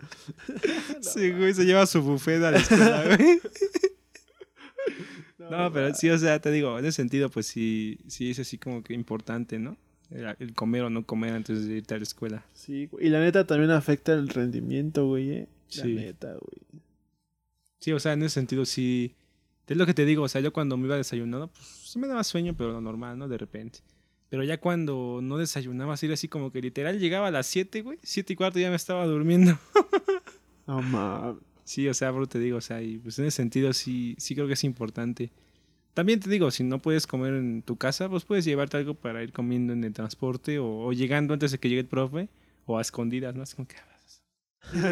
Sí, 1.01 1.31
güey, 1.31 1.53
se 1.53 1.65
lleva 1.65 1.85
su 1.85 2.01
buffet 2.01 2.43
a 2.43 2.51
la 2.51 2.57
escuela, 2.57 3.03
güey. 3.15 3.39
No, 5.37 5.71
pero 5.71 5.93
sí, 5.95 6.09
o 6.09 6.17
sea, 6.17 6.39
te 6.39 6.51
digo, 6.51 6.77
en 6.77 6.85
ese 6.85 6.97
sentido, 6.97 7.29
pues 7.29 7.47
sí, 7.47 7.99
sí 8.07 8.31
es 8.31 8.39
así 8.39 8.57
como 8.57 8.83
que 8.83 8.93
importante, 8.93 9.59
¿no? 9.59 9.77
El, 10.11 10.53
comer 10.53 10.83
o 10.83 10.89
no 10.89 11.05
comer 11.05 11.33
antes 11.33 11.65
de 11.67 11.77
irte 11.77 11.95
a 11.95 11.97
la 11.97 12.03
escuela. 12.03 12.45
Sí. 12.53 12.89
Y 12.99 13.09
la 13.09 13.19
neta 13.21 13.47
también 13.47 13.71
afecta 13.71 14.13
el 14.13 14.27
rendimiento, 14.29 15.07
güey, 15.07 15.31
eh. 15.31 15.47
La 15.77 15.83
Sí. 15.83 15.93
neta, 15.95 16.33
güey. 16.33 16.81
Sí, 17.79 17.91
o 17.93 17.99
sea, 17.99 18.13
en 18.13 18.23
ese 18.23 18.35
sentido 18.35 18.65
sí, 18.65 19.15
Es 19.67 19.77
lo 19.77 19.85
que 19.85 19.93
te 19.93 20.03
digo, 20.03 20.23
o 20.23 20.27
sea, 20.27 20.41
yo 20.41 20.51
cuando 20.51 20.75
me 20.75 20.85
iba 20.87 20.97
desayunando, 20.97 21.47
pues 21.47 21.65
sí 21.65 21.97
me 21.97 22.07
daba 22.07 22.25
sueño, 22.25 22.53
pero 22.57 22.73
lo 22.73 22.81
normal, 22.81 23.17
¿no? 23.17 23.29
De 23.29 23.37
repente. 23.37 23.79
Pero 24.29 24.43
ya 24.43 24.59
cuando 24.59 25.19
no 25.23 25.37
desayunaba, 25.37 25.93
así 25.93 26.07
era 26.07 26.15
así 26.15 26.27
como 26.27 26.51
que 26.51 26.61
literal 26.61 26.99
llegaba 26.99 27.27
a 27.27 27.31
las 27.31 27.47
7, 27.47 27.81
güey, 27.81 27.97
7 28.03 28.33
y 28.33 28.35
cuarto 28.35 28.59
ya 28.59 28.69
me 28.69 28.75
estaba 28.75 29.05
durmiendo. 29.05 29.57
No 30.67 30.81
mames. 30.81 31.37
Sí, 31.63 31.87
o 31.87 31.93
sea, 31.93 32.11
bro, 32.11 32.27
te 32.27 32.39
digo, 32.39 32.57
o 32.57 32.61
sea, 32.61 32.81
y 32.81 32.97
pues 32.97 33.17
en 33.19 33.25
ese 33.25 33.37
sentido 33.37 33.71
sí, 33.71 34.15
sí 34.17 34.35
creo 34.35 34.47
que 34.47 34.53
es 34.53 34.63
importante. 34.65 35.31
También 35.93 36.19
te 36.19 36.29
digo, 36.29 36.51
si 36.51 36.63
no 36.63 36.79
puedes 36.79 37.05
comer 37.05 37.33
en 37.33 37.63
tu 37.63 37.75
casa, 37.75 38.07
pues 38.09 38.23
puedes 38.23 38.45
llevarte 38.45 38.77
algo 38.77 38.93
para 38.93 39.23
ir 39.23 39.33
comiendo 39.33 39.73
en 39.73 39.83
el 39.83 39.93
transporte 39.93 40.57
o, 40.59 40.91
llegando 40.93 41.33
antes 41.33 41.51
de 41.51 41.57
que 41.59 41.67
llegue 41.69 41.81
el 41.81 41.87
profe 41.87 42.29
o 42.65 42.77
a 42.77 42.81
escondidas, 42.81 43.35
¿no? 43.35 43.43
Es 43.43 43.55
como 43.55 43.67
que... 43.67 43.75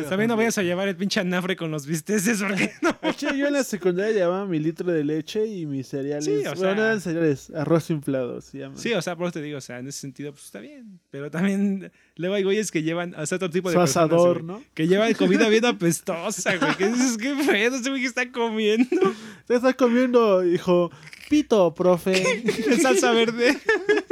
También 0.09 0.27
no 0.27 0.35
vayas 0.35 0.57
a 0.57 0.63
llevar 0.63 0.87
el 0.87 0.95
pinche 0.95 1.19
anafre 1.19 1.55
con 1.55 1.71
los 1.71 1.85
bisteces, 1.85 2.41
porque 2.41 2.71
no. 2.81 2.97
Yo 3.35 3.47
en 3.47 3.53
la 3.53 3.63
secundaria 3.63 4.13
llevaba 4.13 4.45
mi 4.45 4.59
litro 4.59 4.91
de 4.91 5.03
leche 5.03 5.45
y 5.45 5.65
mis 5.65 5.87
cereales. 5.87 6.25
Sí, 6.25 6.31
o 6.39 6.41
bueno, 6.41 6.55
sea- 6.55 6.75
no 6.75 6.83
eran 6.85 7.01
cereales, 7.01 7.49
arroz 7.55 7.89
inflado 7.89 8.41
se 8.41 8.57
llama. 8.59 8.75
Sí, 8.77 8.91
o 8.93 9.01
sea, 9.01 9.15
por 9.15 9.27
eso 9.27 9.33
te 9.33 9.41
digo, 9.41 9.57
o 9.57 9.61
sea, 9.61 9.79
en 9.79 9.87
ese 9.87 9.99
sentido, 9.99 10.31
pues 10.31 10.45
está 10.45 10.59
bien. 10.59 10.99
Pero 11.11 11.29
también 11.31 11.91
luego 12.15 12.35
hay 12.35 12.43
güeyes 12.43 12.71
que 12.71 12.83
llevan, 12.83 13.13
o 13.15 13.25
sea, 13.25 13.35
otro 13.37 13.49
tipo 13.49 13.69
de 13.69 13.75
Su 13.75 13.79
personas, 13.79 14.11
asador, 14.11 14.43
güey, 14.43 14.57
¿no? 14.59 14.63
Que 14.73 14.87
llevan 14.87 15.13
comida 15.13 15.47
bien 15.49 15.65
apestosa, 15.65 16.55
güey. 16.57 16.75
Que 16.75 16.87
dices, 16.89 17.17
qué 17.17 17.35
pedo, 17.47 17.75
ese 17.77 17.89
güey 17.89 18.01
que 18.01 18.07
está 18.07 18.31
comiendo. 18.31 19.13
Te 19.47 19.55
estás 19.55 19.75
comiendo, 19.75 20.43
hijo. 20.45 20.91
Pito, 21.29 21.73
profe. 21.75 22.43
salsa 22.81 23.11
verde. 23.11 23.55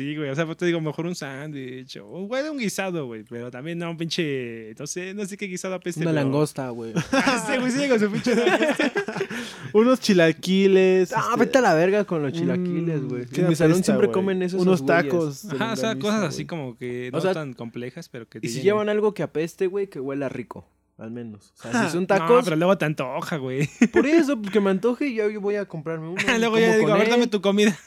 Sí, 0.00 0.16
güey, 0.16 0.30
o 0.30 0.34
sea, 0.34 0.46
pues 0.46 0.56
te 0.56 0.64
digo, 0.64 0.80
mejor 0.80 1.04
un 1.04 1.14
sándwich 1.14 1.98
o 1.98 2.06
un 2.06 2.26
güey, 2.26 2.48
un 2.48 2.56
guisado, 2.56 3.04
güey, 3.04 3.22
pero 3.22 3.50
también 3.50 3.76
no 3.78 3.90
un 3.90 3.98
pinche, 3.98 4.74
no 4.78 4.86
sé, 4.86 5.12
no 5.12 5.26
sé 5.26 5.36
qué 5.36 5.44
guisado 5.44 5.74
apeste. 5.74 6.00
Una 6.00 6.12
pero- 6.12 6.22
langosta, 6.24 6.68
güey. 6.70 6.94
Ah, 7.12 7.44
sí, 7.46 7.58
güey, 7.58 7.70
sí, 7.70 7.86
con 7.86 8.00
su 8.00 8.10
pinche. 8.10 8.34
Unos 9.74 10.00
chilaquiles. 10.00 11.12
Ah, 11.12 11.20
este, 11.32 11.40
vete 11.40 11.58
a 11.58 11.60
la 11.60 11.74
verga 11.74 12.04
con 12.06 12.22
los 12.22 12.32
chilaquiles, 12.32 13.02
mm, 13.02 13.08
güey. 13.08 13.26
qué 13.26 13.42
En 13.42 13.48
mi 13.48 13.54
salón 13.54 13.84
siempre 13.84 14.10
comen 14.10 14.40
esos 14.42 14.62
Unos 14.62 14.86
tacos. 14.86 15.44
Ajá, 15.52 15.74
o 15.74 15.76
sea, 15.76 15.98
cosas 15.98 16.22
así 16.22 16.46
como 16.46 16.78
que 16.78 17.10
no 17.12 17.18
O 17.18 17.20
sea, 17.20 17.34
tan 17.34 17.52
complejas, 17.52 18.08
pero 18.08 18.26
que 18.26 18.40
te 18.40 18.46
Y 18.46 18.50
si 18.50 18.62
llevan 18.62 18.88
algo 18.88 19.12
que 19.12 19.22
apeste, 19.22 19.66
güey, 19.66 19.88
que 19.88 20.00
huela 20.00 20.30
rico. 20.30 20.66
Al 21.00 21.10
menos. 21.10 21.54
O 21.58 21.62
sea, 21.62 21.86
si 21.86 21.92
son 21.92 22.00
No, 22.02 22.06
tacos, 22.06 22.44
pero 22.44 22.56
luego 22.56 22.76
te 22.76 22.84
antoja, 22.84 23.38
güey. 23.38 23.68
por 23.90 24.06
eso, 24.06 24.40
porque 24.40 24.60
me 24.60 24.70
antoje 24.70 25.06
y 25.06 25.14
yo, 25.14 25.30
yo 25.30 25.40
voy 25.40 25.56
a 25.56 25.64
comprarme 25.64 26.08
uno. 26.08 26.16
luego 26.38 26.58
ya 26.58 26.76
digo, 26.76 26.90
a 26.92 26.94
ver, 26.98 27.04
él. 27.04 27.10
dame 27.10 27.26
tu 27.26 27.40
comida. 27.40 27.76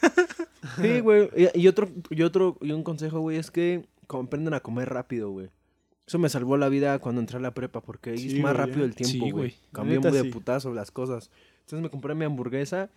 Sí, 0.80 1.00
güey. 1.00 1.28
Y, 1.36 1.60
y 1.60 1.68
otro, 1.68 1.88
y 2.08 2.22
otro, 2.22 2.56
y 2.62 2.72
un 2.72 2.82
consejo, 2.82 3.20
güey, 3.20 3.36
es 3.36 3.50
que 3.50 3.86
aprendan 4.08 4.54
a 4.54 4.60
comer 4.60 4.88
rápido, 4.88 5.30
güey. 5.30 5.50
Eso 6.06 6.18
me 6.18 6.28
salvó 6.30 6.56
la 6.56 6.70
vida 6.70 6.98
cuando 6.98 7.20
entré 7.20 7.36
a 7.36 7.40
la 7.40 7.52
prepa, 7.52 7.80
porque 7.82 8.10
ahí 8.10 8.18
Sí, 8.18 8.36
es 8.36 8.42
más 8.42 8.54
güey, 8.54 8.66
rápido 8.66 8.84
el 8.86 8.94
tiempo, 8.94 9.26
Sí, 9.26 9.30
güey. 9.30 9.54
Cambié 9.72 10.00
muy 10.00 10.10
de 10.10 10.24
putazo 10.24 10.72
las 10.72 10.90
cosas. 10.90 11.30
Entonces 11.60 11.80
me 11.82 11.90
compré 11.90 12.14
mi 12.14 12.24
hamburguesa 12.24 12.90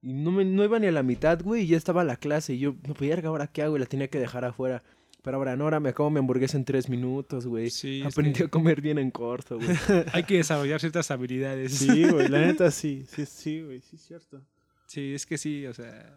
y 0.00 0.14
no, 0.14 0.32
me, 0.32 0.44
no 0.44 0.64
iba 0.64 0.78
ni 0.78 0.88
a 0.88 0.92
la 0.92 1.02
mitad, 1.02 1.40
güey, 1.42 1.62
y 1.62 1.66
ya 1.68 1.76
estaba 1.76 2.02
la 2.02 2.16
clase. 2.16 2.54
Y 2.54 2.58
yo, 2.58 2.74
no 2.88 2.94
podía 2.94 3.20
ahora 3.24 3.46
qué 3.46 3.62
hago, 3.62 3.76
y 3.76 3.80
la 3.80 3.86
tenía 3.86 4.08
que 4.08 4.18
dejar 4.18 4.44
afuera. 4.44 4.82
Pero 5.22 5.36
ahora 5.36 5.56
no, 5.56 5.64
ahora 5.64 5.78
me 5.78 5.90
acabo 5.90 6.10
mi 6.10 6.18
hamburguesa 6.18 6.56
en 6.56 6.64
tres 6.64 6.88
minutos, 6.88 7.46
güey. 7.46 7.70
Sí, 7.70 8.02
Aprendí 8.04 8.32
que 8.32 8.44
a 8.44 8.48
comer 8.48 8.80
bien 8.80 8.98
en 8.98 9.10
corto, 9.10 9.56
güey. 9.56 9.68
hay 10.12 10.24
que 10.24 10.38
desarrollar 10.38 10.80
ciertas 10.80 11.10
habilidades. 11.12 11.74
Sí, 11.74 12.08
güey, 12.08 12.28
la 12.28 12.40
neta 12.40 12.70
sí. 12.72 13.04
Sí, 13.08 13.24
sí, 13.26 13.62
güey, 13.62 13.80
sí, 13.80 13.96
es 13.96 14.02
cierto. 14.02 14.42
Sí, 14.86 15.14
es 15.14 15.24
que 15.24 15.38
sí, 15.38 15.64
o 15.66 15.72
sea, 15.72 16.12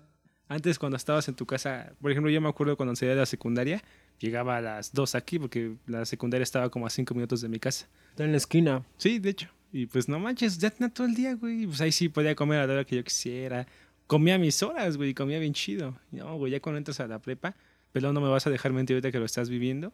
antes 0.48 0.80
cuando 0.80 0.98
estabas 0.98 1.28
en 1.28 1.36
tu 1.36 1.46
casa, 1.46 1.94
por 2.02 2.12
ejemplo, 2.12 2.32
yo 2.32 2.42
me 2.42 2.50
acuerdo 2.50 2.76
cuando 2.78 2.96
salía 2.96 3.14
de 3.14 3.22
la 3.22 3.26
secundaria, 3.28 3.84
llegaba 4.20 4.58
a 4.58 4.62
las 4.62 4.92
2 4.92 5.16
aquí 5.16 5.38
porque 5.38 5.76
la 5.86 6.06
secundaria 6.06 6.44
estaba 6.44 6.70
como 6.70 6.88
a 6.88 6.90
5 6.90 7.14
minutos 7.14 7.42
de 7.42 7.48
mi 7.48 7.60
casa. 7.60 7.88
Está 8.10 8.24
en 8.24 8.32
la 8.32 8.38
esquina. 8.38 8.84
Sí, 8.98 9.20
de 9.20 9.30
hecho. 9.30 9.50
Y 9.72 9.86
pues 9.88 10.08
no 10.10 10.20
manches, 10.20 10.58
ya 10.58 10.70
tenía 10.72 10.94
todo 10.94 11.06
el 11.06 11.16
día, 11.16 11.36
güey. 11.36 11.68
Pues 11.68 11.82
ahí 11.82 11.92
sí 11.92 12.10
podía 12.10 12.36
comer 12.36 12.60
a 12.60 12.68
la 12.68 12.74
hora 12.74 12.86
que 12.86 12.96
yo 12.96 13.04
quisiera. 13.04 13.68
Comía 14.08 14.38
mis 14.38 14.64
horas, 14.64 14.98
güey, 14.98 15.14
comía 15.14 15.38
bien 15.40 15.54
chido. 15.54 16.00
No, 16.12 16.38
güey, 16.38 16.52
ya 16.52 16.60
cuando 16.60 16.78
entras 16.78 17.00
a 17.00 17.08
la 17.08 17.20
prepa, 17.20 17.56
pero 17.96 18.12
no 18.12 18.20
me 18.20 18.28
vas 18.28 18.46
a 18.46 18.50
dejar 18.50 18.74
mentir 18.74 18.96
ahorita 18.96 19.10
que 19.10 19.20
lo 19.20 19.26
estás 19.26 19.50
viviendo. 19.50 19.94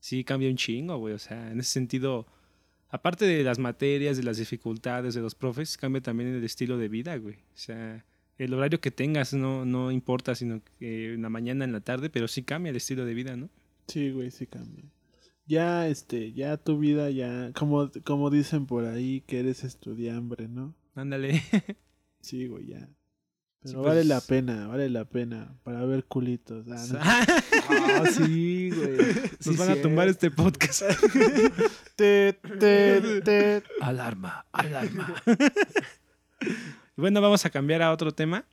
Sí, 0.00 0.22
cambia 0.22 0.50
un 0.50 0.56
chingo, 0.56 0.98
güey. 0.98 1.14
O 1.14 1.18
sea, 1.18 1.50
en 1.50 1.60
ese 1.60 1.70
sentido, 1.70 2.26
aparte 2.90 3.24
de 3.24 3.42
las 3.42 3.58
materias, 3.58 4.18
de 4.18 4.22
las 4.22 4.36
dificultades 4.36 5.14
de 5.14 5.22
los 5.22 5.34
profes, 5.34 5.78
cambia 5.78 6.02
también 6.02 6.28
el 6.28 6.44
estilo 6.44 6.76
de 6.76 6.88
vida, 6.88 7.16
güey. 7.16 7.36
O 7.36 7.56
sea, 7.56 8.04
el 8.36 8.52
horario 8.52 8.82
que 8.82 8.90
tengas 8.90 9.32
no, 9.32 9.64
no 9.64 9.90
importa, 9.90 10.34
sino 10.34 10.60
que 10.78 11.14
en 11.14 11.22
la 11.22 11.30
mañana, 11.30 11.64
en 11.64 11.72
la 11.72 11.80
tarde, 11.80 12.10
pero 12.10 12.28
sí 12.28 12.42
cambia 12.42 12.68
el 12.68 12.76
estilo 12.76 13.06
de 13.06 13.14
vida, 13.14 13.34
¿no? 13.34 13.48
Sí, 13.86 14.10
güey, 14.10 14.30
sí 14.30 14.46
cambia. 14.46 14.84
Ya, 15.46 15.88
este, 15.88 16.34
ya 16.34 16.58
tu 16.58 16.78
vida, 16.78 17.08
ya, 17.08 17.52
como, 17.54 17.90
como 18.04 18.28
dicen 18.28 18.66
por 18.66 18.84
ahí, 18.84 19.22
que 19.22 19.40
eres 19.40 19.64
estudiambre, 19.64 20.48
¿no? 20.48 20.74
Ándale. 20.94 21.40
Sí, 22.20 22.46
güey, 22.48 22.66
ya. 22.66 22.90
Pero 23.60 23.70
Sí, 23.70 23.74
vale 23.76 24.00
pues- 24.00 24.06
la 24.06 24.20
pena, 24.20 24.66
vale 24.68 24.88
la 24.88 25.04
pena 25.04 25.52
para 25.64 25.84
ver 25.84 26.04
culitos. 26.04 26.64
Ah, 26.70 26.86
no. 26.92 26.98
Ah, 27.02 28.04
sí, 28.12 28.70
güey. 28.70 28.98
Nos 29.46 29.56
van 29.56 29.70
a 29.70 29.82
tumbar 29.82 30.08
este 30.08 30.30
podcast. 30.30 30.82
Te, 31.96 32.32
te, 32.60 33.20
te. 33.22 33.62
Alarma, 33.80 34.46
alarma. 34.52 35.12
bueno, 36.96 37.20
vamos 37.20 37.44
a 37.44 37.50
cambiar 37.50 37.82
a 37.82 37.92
otro 37.92 38.12
tema. 38.12 38.44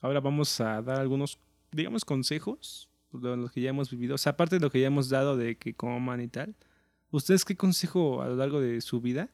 Ahora 0.00 0.20
vamos 0.20 0.58
a 0.60 0.80
dar 0.80 0.98
algunos, 0.98 1.38
digamos, 1.70 2.04
consejos 2.04 2.88
de 3.12 3.36
los 3.36 3.52
que 3.52 3.60
ya 3.60 3.68
hemos 3.70 3.90
vivido. 3.90 4.14
O 4.14 4.18
sea, 4.18 4.32
aparte 4.32 4.56
de 4.56 4.60
lo 4.62 4.70
que 4.70 4.80
ya 4.80 4.86
hemos 4.86 5.10
dado 5.10 5.36
de 5.36 5.56
que 5.56 5.74
coman 5.74 6.22
y 6.22 6.28
tal. 6.28 6.54
¿Ustedes 7.10 7.44
qué 7.44 7.56
consejo 7.56 8.22
a 8.22 8.28
lo 8.28 8.36
largo 8.36 8.58
de 8.60 8.80
su 8.80 9.02
vida, 9.02 9.28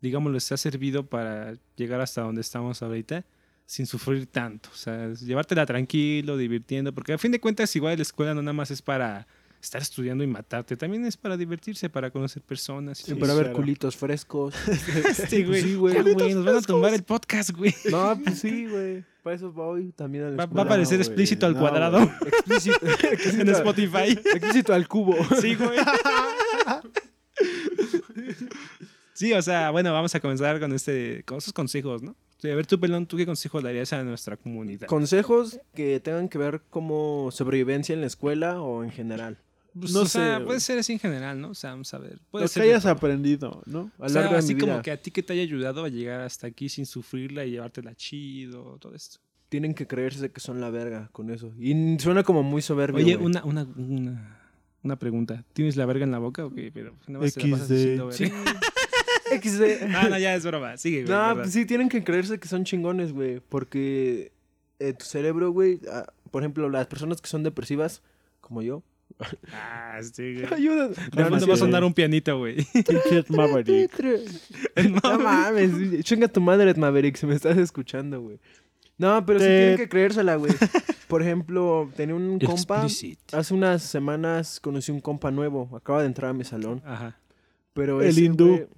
digamos, 0.00 0.32
les 0.32 0.50
ha 0.50 0.56
servido 0.56 1.06
para 1.06 1.58
llegar 1.76 2.00
hasta 2.00 2.22
donde 2.22 2.40
estamos 2.40 2.82
ahorita 2.82 3.26
sin 3.68 3.84
sufrir 3.86 4.26
tanto? 4.26 4.70
O 4.72 4.76
sea, 4.76 5.12
llevártela 5.12 5.66
tranquilo, 5.66 6.38
divirtiendo, 6.38 6.92
porque 6.94 7.12
a 7.12 7.18
fin 7.18 7.30
de 7.30 7.38
cuentas 7.38 7.76
igual 7.76 7.96
la 7.96 8.02
escuela 8.02 8.32
no 8.34 8.40
nada 8.40 8.54
más 8.54 8.70
es 8.70 8.80
para 8.80 9.26
estar 9.60 9.82
estudiando 9.82 10.24
y 10.24 10.26
matarte, 10.26 10.76
también 10.76 11.04
es 11.04 11.16
para 11.18 11.36
divertirse, 11.36 11.90
para 11.90 12.10
conocer 12.10 12.42
personas. 12.42 13.00
y 13.00 13.04
Sí, 13.12 13.14
para 13.14 13.34
ver 13.34 13.44
claro. 13.46 13.56
culitos 13.58 13.94
frescos. 13.96 14.54
Sí, 15.28 15.44
güey. 15.44 15.62
Sí, 15.62 15.74
güey. 15.74 15.94
Nos 16.34 16.44
van 16.44 16.56
a 16.56 16.62
tumbar 16.62 16.94
el 16.94 17.02
podcast, 17.02 17.50
güey. 17.50 17.74
No, 17.90 18.18
pues 18.24 18.38
sí, 18.38 18.66
güey. 18.66 19.04
Para 19.22 19.36
eso 19.36 19.52
voy 19.52 19.92
también 19.92 20.24
a 20.24 20.30
la 20.30 20.36
Va, 20.36 20.46
va 20.46 20.62
a 20.62 20.64
aparecer 20.64 20.98
explícito 21.00 21.44
al 21.44 21.52
no, 21.52 21.60
cuadrado 21.60 21.98
Explícito. 22.24 22.78
en 23.40 23.48
Spotify. 23.50 24.12
Explícito 24.12 24.72
al 24.72 24.88
cubo. 24.88 25.14
Sí, 25.42 25.54
güey. 25.56 25.78
Sí, 29.18 29.32
o 29.32 29.42
sea, 29.42 29.70
bueno, 29.72 29.92
vamos 29.92 30.14
a 30.14 30.20
comenzar 30.20 30.60
con 30.60 30.72
este, 30.72 31.24
con 31.24 31.38
esos 31.38 31.52
consejos, 31.52 32.02
¿no? 32.02 32.14
Sí, 32.40 32.48
a 32.50 32.54
ver, 32.54 32.66
tú, 32.68 32.78
Pelón, 32.78 33.04
¿tú 33.06 33.16
qué 33.16 33.26
consejo 33.26 33.60
darías 33.60 33.92
a 33.92 34.04
nuestra 34.04 34.36
comunidad? 34.36 34.86
Consejos 34.86 35.58
que 35.74 35.98
tengan 35.98 36.28
que 36.28 36.38
ver 36.38 36.62
como 36.70 37.30
sobrevivencia 37.32 37.94
en 37.94 38.00
la 38.00 38.06
escuela 38.06 38.60
o 38.62 38.84
en 38.84 38.92
general. 38.92 39.36
Pues, 39.78 39.92
no 39.92 40.02
o 40.02 40.06
sea, 40.06 40.38
sé, 40.38 40.44
puede 40.44 40.60
ser 40.60 40.78
así 40.78 40.92
en 40.92 40.98
general, 41.00 41.40
¿no? 41.40 41.48
O 41.50 41.54
sea, 41.54 41.70
vamos 41.70 41.92
a 41.94 41.98
ver. 41.98 42.20
Puede 42.30 42.44
Lo 42.44 42.48
ser 42.48 42.62
que 42.62 42.68
hayas 42.70 42.82
todo. 42.84 42.92
aprendido, 42.92 43.62
¿no? 43.66 43.90
A 43.98 44.06
O 44.06 44.08
sea, 44.08 44.28
así 44.36 44.54
mi 44.54 44.60
como 44.60 44.74
vida. 44.74 44.82
que 44.82 44.90
a 44.92 45.02
ti 45.02 45.10
que 45.10 45.24
te 45.24 45.32
haya 45.32 45.42
ayudado 45.42 45.82
a 45.84 45.88
llegar 45.88 46.20
hasta 46.20 46.46
aquí 46.46 46.68
sin 46.68 46.86
sufrirla 46.86 47.44
y 47.44 47.50
llevártela 47.50 47.96
chido, 47.96 48.78
todo 48.80 48.94
esto. 48.94 49.18
Tienen 49.48 49.74
que 49.74 49.88
creerse 49.88 50.30
que 50.30 50.38
son 50.40 50.60
la 50.60 50.70
verga 50.70 51.08
con 51.10 51.28
eso. 51.30 51.52
Y 51.58 51.98
suena 51.98 52.22
como 52.22 52.44
muy 52.44 52.62
soberbio. 52.62 53.04
Oye, 53.04 53.16
una, 53.16 53.42
una, 53.44 53.64
una, 53.76 54.38
una 54.84 54.96
pregunta. 54.96 55.44
¿Tienes 55.54 55.76
la 55.76 55.86
verga 55.86 56.04
en 56.04 56.12
la 56.12 56.18
boca 56.18 56.44
o 56.44 56.50
qué? 56.54 56.70
Pero 56.72 56.94
nada 57.08 57.24
más 57.24 57.34
te 57.34 57.46
la 57.48 57.50
pasas 57.56 57.66
XD. 57.68 57.74
diciendo, 57.74 58.12
Sí. 58.12 58.24
Verga. 59.30 59.42
XD. 59.42 59.88
No, 59.88 60.08
no, 60.08 60.18
ya 60.18 60.34
es 60.34 60.44
broma. 60.44 60.76
Sigue, 60.76 61.04
güey. 61.04 61.16
No, 61.16 61.34
pues 61.36 61.52
sí, 61.52 61.66
tienen 61.66 61.88
que 61.88 62.02
creerse 62.04 62.38
que 62.38 62.48
son 62.48 62.64
chingones, 62.64 63.12
güey. 63.12 63.40
Porque 63.48 64.32
eh, 64.78 64.92
tu 64.92 65.04
cerebro, 65.04 65.50
güey, 65.50 65.80
ah, 65.90 66.06
por 66.30 66.42
ejemplo, 66.42 66.68
las 66.68 66.86
personas 66.86 67.20
que 67.20 67.28
son 67.28 67.42
depresivas, 67.42 68.02
como 68.40 68.62
yo. 68.62 68.82
Ah, 69.52 69.98
sí, 70.02 70.34
güey. 70.34 70.52
Ayuda. 70.52 70.88
De 70.88 71.24
repente 71.24 71.46
va 71.46 71.54
a 71.54 71.56
sonar 71.56 71.82
un 71.84 71.94
pianito, 71.94 72.38
güey. 72.38 72.66
Maverick. 73.28 73.92
No 75.02 75.18
mames, 75.18 76.04
chinga 76.04 76.28
tu 76.28 76.40
madre, 76.40 76.74
Maverick, 76.74 77.16
si 77.16 77.26
me 77.26 77.34
estás 77.34 77.56
escuchando, 77.56 78.20
güey. 78.20 78.38
No, 78.98 79.24
pero 79.24 79.38
sí 79.38 79.46
tienen 79.46 79.76
que 79.76 79.88
creérsela, 79.88 80.34
güey. 80.36 80.52
Por 81.08 81.22
ejemplo, 81.22 81.90
tenía 81.96 82.14
un 82.14 82.38
compa. 82.38 82.82
Explicit. 82.82 83.18
Hace 83.32 83.54
unas 83.54 83.82
semanas 83.82 84.60
conocí 84.60 84.92
un 84.92 85.00
compa 85.00 85.30
nuevo. 85.30 85.70
Acaba 85.74 86.00
de 86.00 86.06
entrar 86.06 86.30
a 86.30 86.34
mi 86.34 86.44
salón. 86.44 86.82
Ajá. 86.84 87.18
Pero 87.72 88.02
El 88.02 88.18
hindú. 88.18 88.68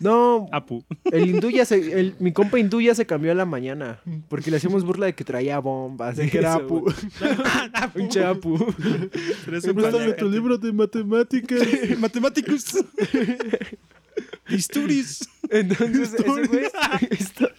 No, 0.00 0.48
Apu. 0.50 0.84
el 1.12 1.28
hindú 1.28 1.50
ya 1.50 1.64
se. 1.64 2.00
El, 2.00 2.14
mi 2.18 2.32
compa 2.32 2.58
hindú 2.58 2.80
ya 2.80 2.94
se 2.94 3.06
cambió 3.06 3.30
a 3.30 3.34
la 3.34 3.44
mañana. 3.46 4.00
Porque 4.28 4.50
le 4.50 4.56
hacíamos 4.56 4.84
burla 4.84 5.06
de 5.06 5.14
que 5.14 5.24
traía 5.24 5.58
bombas. 5.60 6.16
De 6.16 6.28
que 6.28 6.38
era 6.38 6.50
eso, 6.54 6.58
Apu. 6.64 6.80
güey. 6.80 6.94
Pinche 7.94 8.24
Apu. 8.24 8.54
Un 8.54 9.10
Préstame 9.46 10.12
tu 10.14 10.28
libro 10.28 10.58
de 10.58 10.72
matemáticas. 10.72 11.60
Matemáticos. 11.98 12.64
Historis. 14.48 15.28
Entonces, 15.50 16.14
ese 16.14 16.22
güey. 16.46 16.64
está- 17.10 17.52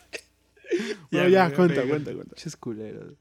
No, 1.11 1.27
ya, 1.27 1.45
güey, 1.45 1.55
cuenta, 1.55 1.81
cuenta, 1.83 2.13
cuenta. 2.13 2.35
Pinches 2.35 2.55
culeros. 2.55 3.13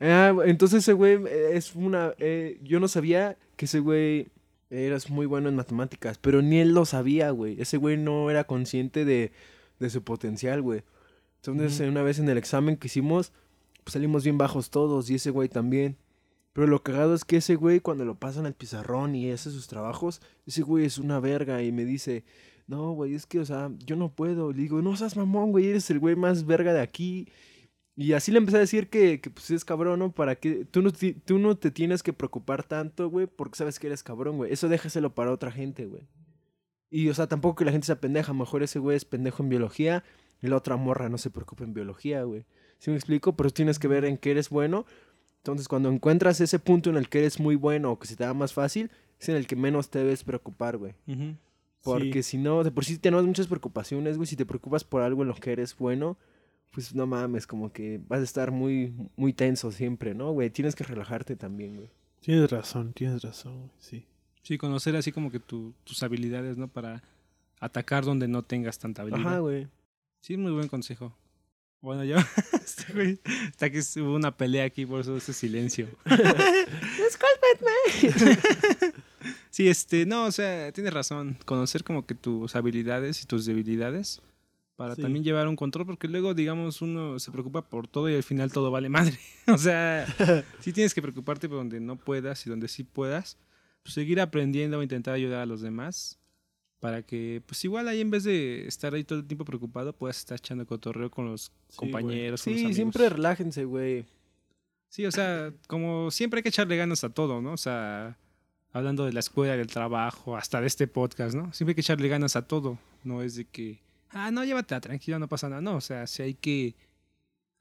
Ah, 0.00 0.34
entonces 0.46 0.78
ese 0.82 0.92
güey 0.94 1.18
es 1.52 1.74
una... 1.74 2.12
eh, 2.18 2.58
yo 2.62 2.80
no 2.80 2.88
sabía 2.88 3.36
que 3.56 3.66
ese 3.66 3.80
güey 3.80 4.28
era 4.70 4.96
muy 5.08 5.26
bueno 5.26 5.48
en 5.48 5.56
matemáticas, 5.56 6.18
pero 6.18 6.40
ni 6.42 6.60
él 6.60 6.72
lo 6.72 6.84
sabía, 6.86 7.30
güey. 7.30 7.60
Ese 7.60 7.76
güey 7.76 7.96
no 7.96 8.30
era 8.30 8.44
consciente 8.44 9.04
de 9.04 9.32
de 9.80 9.90
su 9.90 10.04
potencial, 10.04 10.62
güey. 10.62 10.82
Entonces, 11.36 11.80
una 11.80 12.02
vez 12.02 12.18
en 12.18 12.28
el 12.28 12.38
examen 12.38 12.76
que 12.76 12.86
hicimos, 12.86 13.32
pues 13.82 13.94
salimos 13.94 14.22
bien 14.22 14.38
bajos 14.38 14.70
todos 14.70 15.10
y 15.10 15.16
ese 15.16 15.30
güey 15.30 15.48
también. 15.48 15.96
Pero 16.52 16.66
lo 16.66 16.82
cagado 16.82 17.14
es 17.14 17.24
que 17.24 17.38
ese 17.38 17.56
güey, 17.56 17.80
cuando 17.80 18.04
lo 18.04 18.14
pasan 18.14 18.44
al 18.44 18.54
pizarrón 18.54 19.14
y 19.14 19.30
hace 19.30 19.50
sus 19.50 19.66
trabajos, 19.66 20.20
ese 20.46 20.62
güey 20.62 20.84
es 20.84 20.98
una 20.98 21.18
verga 21.18 21.62
y 21.62 21.72
me 21.72 21.84
dice, 21.84 22.24
no, 22.66 22.92
güey, 22.92 23.14
es 23.14 23.24
que, 23.24 23.40
o 23.40 23.46
sea, 23.46 23.70
yo 23.86 23.96
no 23.96 24.10
puedo. 24.12 24.52
Le 24.52 24.62
digo, 24.62 24.82
no 24.82 24.96
seas 24.96 25.16
mamón, 25.16 25.50
güey, 25.50 25.68
eres 25.68 25.90
el 25.90 25.98
güey 25.98 26.14
más 26.14 26.44
verga 26.44 26.74
de 26.74 26.80
aquí. 26.80 27.28
Y 28.00 28.14
así 28.14 28.32
le 28.32 28.38
empecé 28.38 28.56
a 28.56 28.60
decir 28.60 28.88
que, 28.88 29.20
que 29.20 29.28
pues 29.28 29.50
es 29.50 29.62
cabrón, 29.62 29.98
¿no? 29.98 30.10
Para 30.10 30.34
que 30.34 30.64
tú 30.64 30.80
no, 30.80 30.90
tú 30.90 31.38
no 31.38 31.58
te 31.58 31.70
tienes 31.70 32.02
que 32.02 32.14
preocupar 32.14 32.64
tanto, 32.64 33.10
güey, 33.10 33.26
porque 33.26 33.58
sabes 33.58 33.78
que 33.78 33.88
eres 33.88 34.02
cabrón, 34.02 34.38
güey. 34.38 34.50
Eso 34.50 34.70
déjaselo 34.70 35.14
para 35.14 35.30
otra 35.30 35.52
gente, 35.52 35.84
güey. 35.84 36.04
Y, 36.88 37.10
o 37.10 37.14
sea, 37.14 37.26
tampoco 37.26 37.56
que 37.56 37.66
la 37.66 37.72
gente 37.72 37.86
sea 37.86 38.00
pendeja. 38.00 38.32
Mejor 38.32 38.62
ese 38.62 38.78
güey 38.78 38.96
es 38.96 39.04
pendejo 39.04 39.42
en 39.42 39.50
biología 39.50 40.02
y 40.40 40.46
la 40.46 40.56
otra 40.56 40.78
morra 40.78 41.10
no 41.10 41.18
se 41.18 41.28
preocupa 41.28 41.64
en 41.64 41.74
biología, 41.74 42.22
güey. 42.22 42.46
¿Sí 42.78 42.90
me 42.90 42.96
explico? 42.96 43.36
Pero 43.36 43.50
tienes 43.50 43.78
que 43.78 43.86
ver 43.86 44.06
en 44.06 44.16
qué 44.16 44.30
eres 44.30 44.48
bueno. 44.48 44.86
Entonces, 45.36 45.68
cuando 45.68 45.92
encuentras 45.92 46.40
ese 46.40 46.58
punto 46.58 46.88
en 46.88 46.96
el 46.96 47.10
que 47.10 47.18
eres 47.18 47.38
muy 47.38 47.54
bueno 47.54 47.92
o 47.92 47.98
que 47.98 48.08
se 48.08 48.16
te 48.16 48.24
da 48.24 48.32
más 48.32 48.54
fácil, 48.54 48.90
es 49.20 49.28
en 49.28 49.36
el 49.36 49.46
que 49.46 49.56
menos 49.56 49.90
te 49.90 49.98
debes 49.98 50.24
preocupar, 50.24 50.78
güey. 50.78 50.94
Porque 51.82 52.22
si 52.22 52.38
no, 52.38 52.64
de 52.64 52.70
por 52.70 52.86
sí 52.86 52.96
tenemos 52.96 53.26
muchas 53.26 53.46
preocupaciones, 53.46 54.16
güey. 54.16 54.26
Si 54.26 54.36
te 54.36 54.46
preocupas 54.46 54.84
por 54.84 55.02
algo 55.02 55.20
en 55.20 55.28
lo 55.28 55.34
que 55.34 55.52
eres 55.52 55.76
bueno, 55.76 56.16
pues 56.70 56.94
no 56.94 57.06
mames, 57.06 57.46
como 57.46 57.72
que 57.72 58.00
vas 58.08 58.20
a 58.20 58.24
estar 58.24 58.50
muy, 58.50 58.92
muy 59.16 59.32
tenso 59.32 59.70
siempre, 59.72 60.14
¿no, 60.14 60.32
güey? 60.32 60.50
Tienes 60.50 60.74
que 60.74 60.84
relajarte 60.84 61.36
también, 61.36 61.76
güey. 61.76 61.88
Tienes 62.20 62.50
razón, 62.50 62.92
tienes 62.92 63.22
razón, 63.22 63.58
güey, 63.58 63.70
sí. 63.78 64.06
Sí, 64.42 64.58
conocer 64.58 64.96
así 64.96 65.12
como 65.12 65.30
que 65.30 65.40
tu- 65.40 65.74
tus 65.84 66.02
habilidades, 66.02 66.56
¿no? 66.56 66.68
Para 66.68 67.02
atacar 67.60 68.04
donde 68.04 68.28
no 68.28 68.42
tengas 68.42 68.78
tanta 68.78 69.02
habilidad. 69.02 69.26
Ajá, 69.26 69.38
güey. 69.40 69.68
Sí, 70.20 70.36
muy 70.36 70.52
buen 70.52 70.68
consejo. 70.68 71.16
Bueno, 71.80 72.04
yo. 72.04 72.16
este 72.64 72.92
güey, 72.92 73.20
Hasta 73.48 73.70
que 73.70 73.80
hubo 74.00 74.14
una 74.14 74.36
pelea 74.36 74.64
aquí, 74.64 74.86
por 74.86 75.00
eso 75.00 75.16
ese 75.16 75.32
silencio. 75.32 75.88
Sí, 79.50 79.68
este, 79.68 80.06
no, 80.06 80.26
o 80.26 80.32
sea, 80.32 80.70
tienes 80.72 80.94
razón. 80.94 81.36
Conocer 81.44 81.82
como 81.82 82.06
que 82.06 82.14
tus 82.14 82.54
habilidades 82.54 83.22
y 83.22 83.26
tus 83.26 83.46
debilidades 83.46 84.22
para 84.80 84.94
Sí. 84.96 85.02
también 85.02 85.22
llevar 85.22 85.46
un 85.46 85.56
control, 85.56 85.84
porque 85.84 86.08
luego, 86.08 86.32
digamos, 86.32 86.80
uno 86.80 87.18
se 87.18 87.30
preocupa 87.30 87.60
por 87.68 87.86
todo 87.86 88.08
y 88.08 88.14
al 88.14 88.22
final 88.22 88.50
todo 88.50 88.70
vale 88.70 88.88
madre. 88.88 89.18
o 89.46 89.58
sea, 89.58 90.06
sí 90.60 90.72
tienes 90.72 90.94
que 90.94 91.02
preocuparte 91.02 91.48
por 91.50 91.58
donde 91.58 91.80
no 91.80 91.96
puedas 91.96 92.46
y 92.46 92.50
donde 92.50 92.66
sí 92.68 92.82
puedas. 92.84 93.36
Pues 93.82 93.92
seguir 93.94 94.20
aprendiendo 94.20 94.78
o 94.78 94.82
intentar 94.82 95.12
ayudar 95.14 95.40
a 95.40 95.46
los 95.46 95.60
demás 95.60 96.18
para 96.80 97.02
que, 97.02 97.42
pues 97.46 97.62
igual 97.64 97.88
ahí 97.88 98.00
en 98.00 98.10
vez 98.10 98.24
de 98.24 98.66
estar 98.66 98.94
ahí 98.94 99.04
todo 99.04 99.18
el 99.18 99.26
tiempo 99.26 99.44
preocupado, 99.44 99.92
puedas 99.92 100.16
estar 100.18 100.38
echando 100.38 100.64
cotorreo 100.66 101.10
con 101.10 101.26
los 101.26 101.52
Sí, 101.68 101.76
compañeros. 101.76 102.42
con 102.42 102.52
los 102.52 102.58
Sí, 102.60 102.64
amigos. 102.64 102.76
siempre 102.76 103.08
relájense, 103.10 103.64
güey. 103.66 104.06
Sí, 104.88 105.04
o 105.04 105.12
sea, 105.12 105.52
como 105.68 106.10
siempre 106.10 106.38
hay 106.38 106.42
que 106.42 106.48
echarle 106.48 106.76
ganas 106.78 107.04
a 107.04 107.10
todo, 107.10 107.42
¿no? 107.42 107.52
O 107.52 107.56
sea, 107.58 108.16
hablando 108.72 109.04
de 109.04 109.12
la 109.12 109.20
escuela, 109.20 109.56
del 109.58 109.66
trabajo, 109.66 110.36
hasta 110.38 110.60
de 110.62 110.66
este 110.68 110.86
podcast, 110.86 111.34
¿no? 111.34 111.52
Siempre 111.52 111.72
hay 111.72 111.74
que 111.74 111.80
echarle 111.82 112.08
ganas 112.08 112.34
a 112.36 112.46
todo. 112.48 112.78
No 113.04 113.22
es 113.22 113.34
de 113.34 113.44
que, 113.44 113.78
ah, 114.10 114.30
no, 114.30 114.44
llévatela 114.44 114.80
tranquila, 114.80 115.18
no 115.18 115.28
pasa 115.28 115.48
nada. 115.48 115.60
No, 115.62 115.76
o 115.76 115.80
sea, 115.80 116.06
sí 116.06 116.22
hay 116.22 116.34
que, 116.34 116.74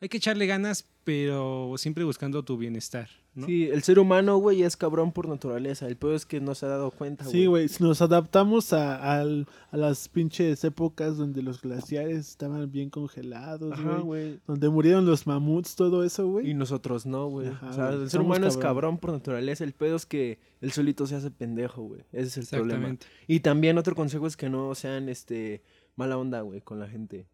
hay 0.02 0.10
que 0.10 0.18
echarle 0.18 0.46
ganas, 0.48 0.88
pero 1.04 1.74
siempre 1.78 2.04
buscando 2.04 2.44
tu 2.44 2.58
bienestar, 2.58 3.10
¿no? 3.34 3.48
Sí, 3.48 3.66
el 3.68 3.82
ser 3.84 4.00
humano, 4.00 4.38
güey, 4.38 4.62
es 4.64 4.78
cabrón 4.78 5.12
por 5.12 5.28
naturaleza. 5.28 5.88
El 5.88 5.98
peor 5.98 6.14
es 6.14 6.26
que 6.26 6.40
no 6.40 6.54
se 6.56 6.66
ha 6.68 6.70
dado 6.70 6.92
cuenta, 6.92 7.24
güey. 7.26 7.36
Sí, 7.36 7.46
güey, 7.48 7.68
si 7.68 7.84
nos 7.84 8.02
adaptamos 8.02 8.74
a, 8.74 9.20
al- 9.20 9.48
a 9.72 9.78
las 9.78 10.08
pinches 10.08 10.64
épocas 10.64 11.18
donde 11.18 11.42
los 11.42 11.62
glaciares 11.62 12.30
estaban 12.30 12.72
bien 12.72 12.90
congelados, 12.90 13.74
Ajá, 13.74 13.98
güey. 14.00 14.04
güey. 14.04 14.40
Donde 14.46 14.70
murieron 14.70 15.06
los 15.06 15.26
mamuts, 15.26 15.76
todo 15.76 16.04
eso, 16.04 16.24
Y 16.26 16.30
güey. 16.30 16.54
nosotros 16.54 17.06
no, 17.06 17.28
güey. 17.28 17.48
Ajá, 17.48 17.70
O 17.70 17.74
sea, 17.74 17.90
el 17.90 18.10
ser 18.10 18.22
humano 18.22 18.46
es 18.48 18.58
cabrón. 18.58 18.98
por 19.00 19.12
naturaleza. 19.12 19.64
El 19.64 19.74
pedo 19.74 19.96
es 19.96 20.06
que 20.06 20.40
él 20.62 20.72
solito 20.72 21.08
se 21.08 21.16
hace 21.16 21.32
pendejo, 21.32 21.82
güey. 21.84 22.02
Ese 22.12 22.28
es 22.28 22.38
el 22.38 22.60
problema. 22.60 22.90
Exactamente. 22.90 23.08
Y 23.28 23.40
también 23.40 23.78
otro 23.78 23.96
consejo 23.96 24.28
es 24.28 24.38
que 24.38 24.50
no 24.50 24.76
sean, 24.76 25.10
este, 25.10 25.64
mala 26.00 26.18
onda, 26.18 26.42
güey, 26.42 26.62
con 26.62 26.80
la 26.80 26.88
gente. 26.88 27.28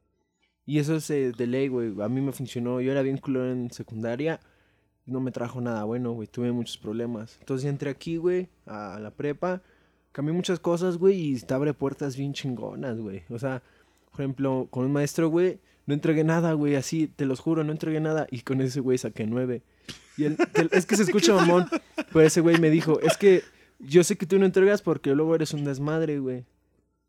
Y 0.66 0.80
eso 0.80 0.96
es 0.96 1.10
eh, 1.12 1.32
de 1.38 1.48
ley, 1.48 1.68
güey. 1.68 1.94
A 2.02 2.10
mí 2.10 2.20
me 2.22 2.32
funcionó. 2.32 2.82
Yo 2.82 2.92
era 2.92 3.04
bien 3.04 3.18
culero 3.20 3.52
en 3.52 3.70
secundaria. 3.72 4.40
No 5.06 5.20
me 5.20 5.32
trajo 5.32 5.62
nada 5.62 5.84
bueno, 5.84 6.12
güey. 6.14 6.28
Tuve 6.28 6.52
muchos 6.52 6.78
problemas. 6.78 7.38
Entonces 7.40 7.70
entré 7.70 7.92
aquí, 7.92 8.18
güey, 8.18 8.50
a 8.66 9.00
la 9.00 9.12
prepa. 9.12 9.62
Cambié 10.12 10.34
muchas 10.34 10.60
cosas, 10.60 10.98
güey, 10.98 11.20
y 11.34 11.40
te 11.40 11.54
abre 11.54 11.74
puertas 11.74 12.18
bien 12.18 12.34
chingonas, 12.34 12.98
güey. 13.00 13.22
O 13.30 13.38
sea, 13.38 13.62
por 14.12 14.22
ejemplo, 14.22 14.68
con 14.72 14.86
un 14.86 14.94
maestro, 14.94 15.28
güey, 15.30 15.60
no 15.86 15.94
entregué 15.94 16.24
nada, 16.24 16.54
güey, 16.54 16.76
así, 16.76 17.08
te 17.08 17.26
los 17.26 17.40
juro, 17.42 17.64
no 17.64 17.72
entregué 17.74 18.00
nada. 18.00 18.26
Y 18.32 18.40
con 18.42 18.62
ese 18.62 18.80
güey 18.80 18.98
saqué 18.98 19.28
nueve. 19.28 19.62
Y 20.18 20.24
él, 20.24 20.38
te- 20.38 20.70
es 20.76 20.86
que 20.86 20.96
se 20.96 21.04
escucha 21.08 21.36
mamón, 21.36 21.68
pero 22.14 22.22
ese 22.26 22.42
güey 22.42 22.58
me 22.60 22.70
dijo, 22.72 23.00
es 23.02 23.18
que 23.18 23.44
yo 23.80 24.04
sé 24.06 24.16
que 24.18 24.26
tú 24.26 24.40
no 24.40 24.46
entregas 24.46 24.82
porque 24.82 25.14
luego 25.14 25.36
eres 25.36 25.54
un 25.54 25.66
desmadre, 25.66 26.18
güey. 26.20 26.46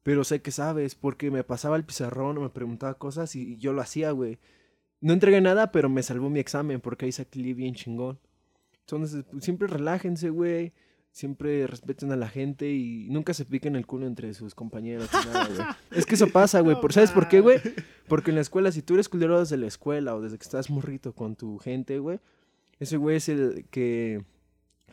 Pero 0.06 0.22
sé 0.22 0.40
que 0.40 0.52
sabes, 0.52 0.94
porque 0.94 1.32
me 1.32 1.42
pasaba 1.42 1.74
el 1.74 1.82
pizarrón 1.84 2.38
o 2.38 2.40
me 2.42 2.48
preguntaba 2.48 2.94
cosas 2.94 3.34
y 3.34 3.56
yo 3.56 3.72
lo 3.72 3.80
hacía, 3.82 4.12
güey. 4.12 4.38
No 5.00 5.12
entregué 5.12 5.40
nada, 5.40 5.72
pero 5.72 5.88
me 5.88 6.00
salvó 6.04 6.30
mi 6.30 6.38
examen 6.38 6.80
porque 6.80 7.06
ahí 7.06 7.10
saqué 7.12 7.42
bien 7.54 7.74
chingón. 7.74 8.20
Entonces, 8.82 9.24
pues, 9.28 9.42
siempre 9.44 9.66
relájense, 9.66 10.30
güey. 10.30 10.72
Siempre 11.10 11.66
respeten 11.66 12.12
a 12.12 12.16
la 12.16 12.28
gente 12.28 12.70
y 12.70 13.08
nunca 13.10 13.34
se 13.34 13.44
piquen 13.44 13.74
el 13.74 13.84
culo 13.84 14.06
entre 14.06 14.32
sus 14.32 14.54
compañeros. 14.54 15.10
nada, 15.12 15.48
güey. 15.48 15.66
Es 15.98 16.06
que 16.06 16.14
eso 16.14 16.28
pasa, 16.28 16.60
güey. 16.60 16.80
Por- 16.80 16.92
¿Sabes 16.92 17.10
por 17.10 17.26
qué, 17.26 17.40
güey? 17.40 17.58
Porque 18.06 18.30
en 18.30 18.36
la 18.36 18.42
escuela, 18.42 18.70
si 18.70 18.82
tú 18.82 18.94
eres 18.94 19.08
culero 19.08 19.40
desde 19.40 19.56
la 19.56 19.66
escuela 19.66 20.14
o 20.14 20.20
desde 20.20 20.38
que 20.38 20.44
estás 20.44 20.70
morrito 20.70 21.14
con 21.16 21.34
tu 21.34 21.58
gente, 21.58 21.98
güey, 21.98 22.20
ese 22.78 22.96
güey 22.96 23.16
es 23.16 23.28
el 23.28 23.66
que 23.72 24.22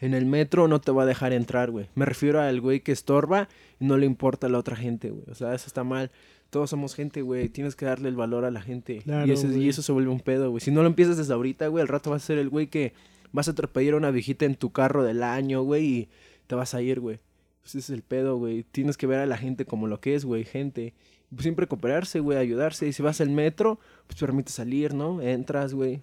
en 0.03 0.13
el 0.13 0.25
metro 0.25 0.67
no 0.67 0.81
te 0.81 0.91
va 0.91 1.03
a 1.03 1.05
dejar 1.05 1.31
entrar, 1.31 1.71
güey. 1.71 1.87
Me 1.95 2.03
refiero 2.03 2.41
al 2.41 2.59
güey 2.59 2.81
que 2.81 2.91
estorba 2.91 3.47
y 3.79 3.85
no 3.85 3.95
le 3.95 4.05
importa 4.05 4.47
a 4.47 4.49
la 4.49 4.57
otra 4.57 4.75
gente, 4.75 5.11
güey. 5.11 5.23
O 5.29 5.33
sea, 5.33 5.55
eso 5.55 5.67
está 5.67 5.85
mal. 5.85 6.11
Todos 6.49 6.71
somos 6.71 6.93
gente, 6.93 7.21
güey. 7.21 7.47
Tienes 7.47 7.77
que 7.77 7.85
darle 7.85 8.09
el 8.09 8.17
valor 8.17 8.43
a 8.43 8.51
la 8.51 8.61
gente. 8.61 8.97
Claro, 8.97 9.25
y, 9.25 9.69
eso 9.69 9.81
se 9.81 9.91
vuelve 9.93 10.11
un 10.11 10.19
pedo, 10.19 10.49
güey. 10.49 10.59
Si 10.59 10.71
no 10.71 10.81
lo 10.81 10.87
empiezas 10.87 11.15
desde 11.15 11.33
ahorita, 11.33 11.67
güey, 11.67 11.81
al 11.81 11.87
rato 11.87 12.11
vas 12.11 12.21
a 12.21 12.25
ser 12.25 12.37
el 12.37 12.49
güey 12.49 12.67
que 12.67 12.91
vas 13.31 13.47
a 13.47 13.51
atropellar 13.51 13.93
a 13.93 13.97
una 13.97 14.11
viejita 14.11 14.43
en 14.43 14.55
tu 14.55 14.73
carro 14.73 15.05
del 15.05 15.23
año, 15.23 15.63
güey, 15.63 15.85
y 15.85 16.09
te 16.47 16.55
vas 16.55 16.73
a 16.73 16.81
ir, 16.81 16.99
güey. 16.99 17.19
Ese 17.65 17.79
es 17.79 17.89
el 17.89 18.01
pedo, 18.01 18.35
güey. 18.35 18.63
Tienes 18.63 18.97
que 18.97 19.07
ver 19.07 19.19
a 19.19 19.25
la 19.25 19.37
gente 19.37 19.63
como 19.65 19.87
lo 19.87 20.01
que 20.01 20.15
es, 20.15 20.25
güey, 20.25 20.43
gente. 20.43 20.93
Pues 21.29 21.43
siempre 21.43 21.65
cooperarse, 21.65 22.19
güey, 22.19 22.37
ayudarse. 22.37 22.87
Y 22.87 22.91
si 22.91 23.01
vas 23.01 23.21
al 23.21 23.29
metro, 23.29 23.79
pues 24.07 24.19
permite 24.19 24.51
salir, 24.51 24.93
¿no? 24.93 25.21
Entras, 25.21 25.73
güey. 25.73 26.01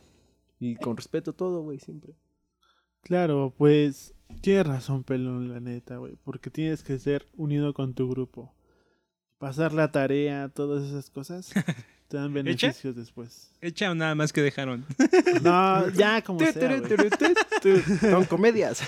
Y 0.59 0.77
con 0.77 0.97
respeto 0.97 1.35
todo, 1.35 1.61
güey, 1.61 1.79
siempre. 1.79 2.15
Claro, 3.03 3.55
pues 3.57 4.15
tienes 4.41 4.67
razón, 4.67 5.05
pelón, 5.05 5.49
la 5.49 5.61
neta, 5.61 5.97
güey. 5.97 6.17
Porque 6.25 6.51
tienes 6.51 6.83
que 6.83 6.99
ser 6.99 7.27
unido 7.37 7.75
con 7.75 7.95
tu 7.95 8.09
grupo. 8.09 8.55
Pasar 9.39 9.73
la 9.73 9.91
tarea, 9.91 10.49
todas 10.51 10.85
esas 10.87 11.09
cosas, 11.11 11.51
te 12.09 12.17
dan 12.17 12.33
beneficios 12.33 12.95
después. 12.95 13.53
Echa 13.61 13.91
o 13.91 13.95
nada 13.95 14.15
más 14.15 14.33
que 14.33 14.43
dejaron. 14.43 14.85
No, 15.43 15.89
ya 15.91 16.23
como 16.23 16.41
sea. 16.41 16.83
Son 18.01 18.25
comedias. 18.27 18.83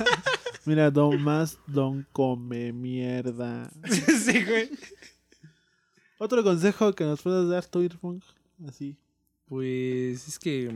Mira, 0.66 0.90
Don 0.90 1.22
Más 1.22 1.58
Don 1.66 2.06
come 2.12 2.72
mierda. 2.72 3.70
sí, 3.88 4.44
güey. 4.44 4.70
Otro 6.18 6.42
consejo 6.42 6.92
que 6.94 7.04
nos 7.04 7.22
puedas 7.22 7.48
dar 7.48 7.64
tú, 7.66 7.82
Irfung, 7.82 8.20
así. 8.66 8.96
Pues 9.46 10.26
es 10.26 10.38
que, 10.38 10.74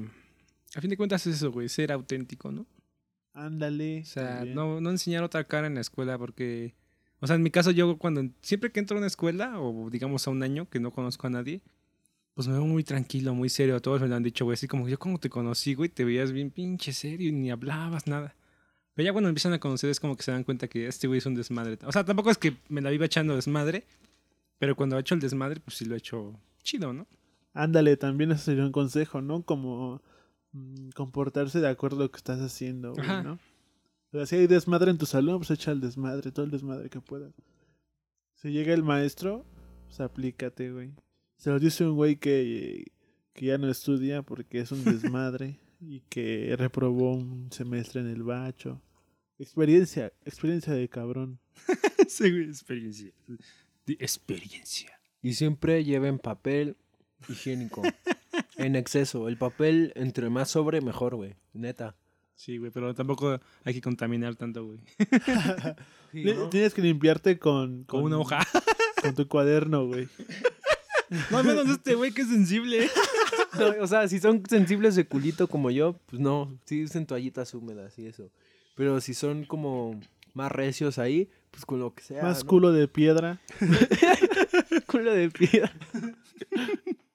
a 0.74 0.80
fin 0.80 0.90
de 0.90 0.96
cuentas 0.96 1.26
es 1.26 1.36
eso, 1.36 1.50
güey, 1.50 1.68
ser 1.68 1.92
auténtico, 1.92 2.52
¿no? 2.52 2.66
Ándale. 3.32 4.00
O 4.02 4.04
sea, 4.04 4.44
no, 4.44 4.80
no 4.80 4.90
enseñar 4.90 5.22
otra 5.22 5.44
cara 5.44 5.66
en 5.66 5.74
la 5.74 5.80
escuela 5.80 6.18
porque... 6.18 6.74
O 7.20 7.26
sea, 7.26 7.36
en 7.36 7.42
mi 7.42 7.50
caso 7.50 7.70
yo 7.70 7.98
cuando... 7.98 8.28
Siempre 8.40 8.72
que 8.72 8.80
entro 8.80 8.96
a 8.96 8.98
una 8.98 9.06
escuela 9.06 9.60
o 9.60 9.90
digamos 9.90 10.26
a 10.26 10.30
un 10.30 10.42
año 10.42 10.68
que 10.68 10.80
no 10.80 10.90
conozco 10.90 11.26
a 11.26 11.30
nadie, 11.30 11.60
pues 12.34 12.48
me 12.48 12.54
veo 12.54 12.64
muy 12.64 12.84
tranquilo, 12.84 13.34
muy 13.34 13.48
serio. 13.48 13.80
Todos 13.80 14.00
me 14.00 14.08
lo 14.08 14.16
han 14.16 14.22
dicho, 14.22 14.44
güey. 14.44 14.54
Así 14.54 14.66
como 14.66 14.88
yo 14.88 14.98
como 14.98 15.18
te 15.18 15.28
conocí, 15.28 15.74
güey, 15.74 15.88
te 15.88 16.04
veías 16.04 16.32
bien 16.32 16.50
pinche 16.50 16.92
serio 16.92 17.28
y 17.28 17.32
ni 17.32 17.50
hablabas 17.50 18.06
nada. 18.06 18.34
Pero 18.94 19.06
ya 19.06 19.12
cuando 19.12 19.28
empiezan 19.28 19.52
a 19.52 19.60
conocer 19.60 19.90
es 19.90 20.00
como 20.00 20.16
que 20.16 20.22
se 20.22 20.32
dan 20.32 20.44
cuenta 20.44 20.68
que 20.68 20.86
este 20.86 21.06
güey 21.06 21.18
es 21.18 21.26
un 21.26 21.34
desmadre. 21.34 21.78
O 21.84 21.92
sea, 21.92 22.04
tampoco 22.04 22.30
es 22.30 22.38
que 22.38 22.56
me 22.68 22.80
la 22.80 22.90
viva 22.90 23.06
echando 23.06 23.34
desmadre, 23.34 23.84
pero 24.58 24.74
cuando 24.76 24.96
he 24.96 25.00
hecho 25.00 25.14
el 25.14 25.20
desmadre, 25.20 25.60
pues 25.60 25.76
sí 25.76 25.84
lo 25.84 25.94
he 25.94 25.98
hecho 25.98 26.38
chido, 26.62 26.92
¿no? 26.92 27.06
Ándale, 27.52 27.96
también 27.96 28.32
eso 28.32 28.44
sería 28.44 28.64
un 28.64 28.72
consejo, 28.72 29.20
¿no? 29.20 29.42
Como 29.42 30.02
comportarse 30.94 31.60
de 31.60 31.68
acuerdo 31.68 31.98
a 31.98 32.00
lo 32.00 32.10
que 32.10 32.16
estás 32.16 32.40
haciendo, 32.40 32.94
güey. 32.94 33.06
¿no? 33.06 33.38
O 34.12 34.16
sea, 34.16 34.26
si 34.26 34.36
hay 34.36 34.46
desmadre 34.46 34.90
en 34.90 34.98
tu 34.98 35.06
salón, 35.06 35.38
pues 35.38 35.50
echa 35.50 35.70
el 35.70 35.80
desmadre, 35.80 36.32
todo 36.32 36.44
el 36.44 36.50
desmadre 36.50 36.90
que 36.90 37.00
puedas. 37.00 37.32
Si 38.34 38.50
llega 38.50 38.74
el 38.74 38.82
maestro, 38.82 39.44
pues 39.86 40.00
aplícate, 40.00 40.72
güey. 40.72 40.92
Se 41.36 41.50
lo 41.50 41.58
dice 41.58 41.84
un 41.84 41.94
güey 41.94 42.16
que, 42.16 42.92
que 43.32 43.46
ya 43.46 43.58
no 43.58 43.70
estudia 43.70 44.22
porque 44.22 44.60
es 44.60 44.72
un 44.72 44.84
desmadre 44.84 45.60
y 45.80 46.00
que 46.08 46.54
reprobó 46.58 47.14
un 47.14 47.52
semestre 47.52 48.00
en 48.00 48.08
el 48.08 48.22
bacho. 48.22 48.82
Experiencia, 49.38 50.12
experiencia 50.24 50.72
de 50.74 50.88
cabrón. 50.88 51.38
sí, 52.08 52.30
güey, 52.30 52.44
experiencia. 52.44 53.12
De 53.86 53.92
experiencia. 53.94 54.90
Y 55.22 55.34
siempre 55.34 55.84
lleven 55.84 56.18
papel 56.18 56.76
higiénico. 57.28 57.82
en 58.60 58.76
exceso. 58.76 59.28
El 59.28 59.36
papel, 59.36 59.92
entre 59.96 60.30
más 60.30 60.50
sobre, 60.50 60.80
mejor, 60.80 61.16
güey. 61.16 61.34
Neta. 61.52 61.96
Sí, 62.34 62.56
güey, 62.56 62.70
pero 62.70 62.94
tampoco 62.94 63.38
hay 63.64 63.74
que 63.74 63.80
contaminar 63.80 64.34
tanto, 64.36 64.64
güey. 64.64 64.78
Sí, 66.12 66.24
Ti- 66.24 66.34
¿no? 66.34 66.48
Tienes 66.48 66.74
que 66.74 66.82
limpiarte 66.82 67.38
con, 67.38 67.84
Con 67.84 68.02
una 68.02 68.18
hoja. 68.18 68.40
Con 69.02 69.14
tu 69.14 69.28
cuaderno, 69.28 69.86
güey. 69.86 70.08
No 71.30 71.42
menos 71.42 71.68
este 71.68 71.94
güey 71.94 72.12
que 72.12 72.22
es 72.22 72.28
sensible. 72.28 72.88
No, 73.58 73.82
o 73.82 73.86
sea, 73.88 74.06
si 74.06 74.20
son 74.20 74.44
sensibles 74.48 74.94
de 74.94 75.06
culito 75.06 75.48
como 75.48 75.72
yo, 75.72 75.98
pues 76.06 76.20
no. 76.20 76.56
Sí 76.66 76.84
usen 76.84 77.04
toallitas 77.04 77.52
húmedas 77.52 77.98
y 77.98 78.06
eso. 78.06 78.30
Pero 78.76 79.00
si 79.00 79.12
son 79.12 79.44
como 79.44 80.00
más 80.34 80.52
recios 80.52 80.98
ahí, 81.00 81.28
pues 81.50 81.66
con 81.66 81.80
lo 81.80 81.92
que 81.92 82.02
sea. 82.04 82.22
Más 82.22 82.44
¿no? 82.44 82.48
culo 82.48 82.70
de 82.72 82.86
piedra. 82.86 83.40
culo 84.86 85.12
de 85.12 85.30
piedra. 85.30 85.72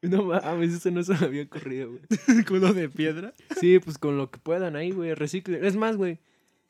No 0.10 0.24
mames, 0.24 0.74
eso 0.74 0.91
no 0.91 1.03
se 1.03 1.14
me 1.14 1.26
había 1.26 1.43
ocurrido, 1.43 1.89
güey. 1.91 2.01
Culo 2.47 2.74
de 2.74 2.89
piedra. 2.89 3.34
Sí, 3.60 3.80
pues 3.80 3.97
con 3.97 4.18
lo 4.18 4.30
que 4.32 4.39
puedan 4.39 4.76
ahí, 4.76 4.91
güey, 4.91 5.14
reciclen. 5.14 5.64
Es 5.66 5.76
más, 5.76 5.95
güey, 5.97 6.20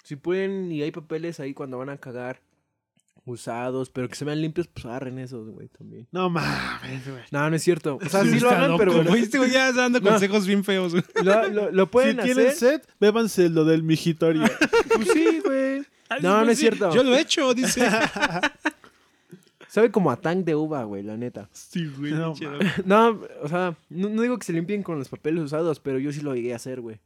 si 0.03 0.15
pueden 0.15 0.71
y 0.71 0.81
hay 0.81 0.91
papeles 0.91 1.39
ahí 1.39 1.53
cuando 1.53 1.77
van 1.77 1.89
a 1.89 1.97
cagar 1.97 2.41
usados, 3.27 3.89
pero 3.89 4.07
que 4.07 4.13
se 4.15 4.23
vean 4.23 4.39
limpios, 4.39 4.67
pues 4.67 4.85
agarren 4.85 5.17
esos, 5.17 5.49
güey, 5.49 5.67
también. 5.69 6.07
No 6.11 6.29
mames, 6.29 7.07
güey. 7.09 7.23
No, 7.31 7.49
no 7.49 7.55
es 7.55 7.63
cierto. 7.63 7.97
O 8.03 8.07
sea, 8.09 8.21
sí 8.23 8.39
lo 8.39 8.49
Está 8.49 8.65
hagan, 8.65 8.77
pero 8.77 9.03
güey. 9.03 9.23
Este 9.23 9.39
güey 9.39 9.49
ya 9.49 9.71
dando 9.71 9.99
No. 9.99 10.09
consejos 10.11 10.45
bien 10.45 10.63
feos, 10.63 10.91
güey. 10.91 11.03
lo, 11.23 11.49
lo, 11.49 11.71
lo 11.71 11.89
pueden 11.89 12.17
si 12.17 12.23
tienen 12.23 12.47
hacer. 12.47 12.81
sed, 12.81 12.81
bébanse 12.99 13.49
lo 13.49 13.65
del 13.65 13.81
mijitorio. 13.81 14.43
Pues 14.95 15.07
sí, 15.11 15.41
güey. 15.43 15.83
No, 16.21 16.45
no 16.45 16.51
es 16.51 16.59
cierto. 16.59 16.93
Yo 16.93 17.03
lo 17.03 17.15
he 17.15 17.21
hecho, 17.21 17.51
dice. 17.55 17.81
Sabe 19.75 19.91
como 19.91 20.09
a 20.09 20.15
tank 20.15 20.45
de 20.45 20.55
uva, 20.55 20.85
güey, 20.85 21.03
la 21.03 21.17
neta. 21.17 21.49
Sí, 21.51 21.85
güey. 21.97 22.13
No. 22.13 22.33
No, 22.85 23.19
o 23.41 23.49
sea, 23.49 23.75
no, 23.89 24.07
no 24.07 24.21
digo 24.21 24.39
que 24.39 24.45
se 24.45 24.53
limpien 24.53 24.81
con 24.83 24.97
los 24.97 25.09
papeles 25.09 25.43
usados, 25.43 25.81
pero 25.81 25.99
yo 25.99 26.13
sí 26.13 26.21
lo 26.21 26.33
llegué 26.33 26.53
a 26.53 26.55
hacer, 26.55 26.79
güey. 26.79 27.01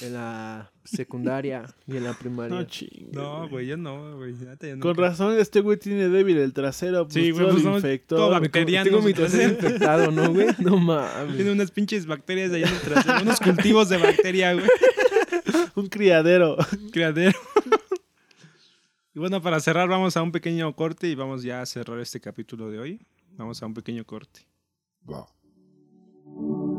En 0.00 0.12
la 0.14 0.70
secundaria 0.84 1.64
y 1.88 1.96
en 1.96 2.04
la 2.04 2.12
primaria. 2.14 2.54
No 2.56 2.62
chingue. 2.62 3.08
No, 3.10 3.48
güey, 3.48 3.66
yo 3.66 3.76
no, 3.76 4.16
güey. 4.16 4.32
Con 4.78 4.94
razón, 4.94 5.40
este 5.40 5.60
güey 5.60 5.76
tiene 5.76 6.08
débil 6.08 6.36
el 6.38 6.52
trasero. 6.52 7.02
Pues 7.08 7.14
Sí, 7.14 7.32
güey, 7.32 7.50
pues 7.50 7.64
infectó. 7.64 8.14
todo 8.14 8.30
bacteriano. 8.30 8.88
Tengo 8.88 9.02
mi 9.02 9.12
trasero 9.12 9.54
infectado, 9.54 10.12
¿no, 10.12 10.32
güey? 10.32 10.46
No 10.60 10.76
Tiene 10.76 10.84
mames. 10.84 11.46
unas 11.48 11.72
pinches 11.72 12.06
bacterias 12.06 12.52
ahí 12.52 12.62
en 12.62 12.68
el 12.68 12.80
trasero. 12.80 13.22
unos 13.22 13.40
cultivos 13.40 13.88
de 13.88 13.96
bacteria, 13.96 14.52
güey. 14.54 14.66
Un 15.74 15.88
criadero. 15.88 16.56
Criadero. 16.92 17.36
Y 19.18 19.20
bueno, 19.20 19.42
para 19.42 19.58
cerrar, 19.58 19.88
vamos 19.88 20.16
a 20.16 20.22
un 20.22 20.30
pequeño 20.30 20.72
corte 20.76 21.08
y 21.08 21.16
vamos 21.16 21.42
ya 21.42 21.60
a 21.60 21.66
cerrar 21.66 21.98
este 21.98 22.20
capítulo 22.20 22.70
de 22.70 22.78
hoy. 22.78 23.00
Vamos 23.32 23.60
a 23.60 23.66
un 23.66 23.74
pequeño 23.74 24.04
corte. 24.04 24.46
Y 25.04 26.77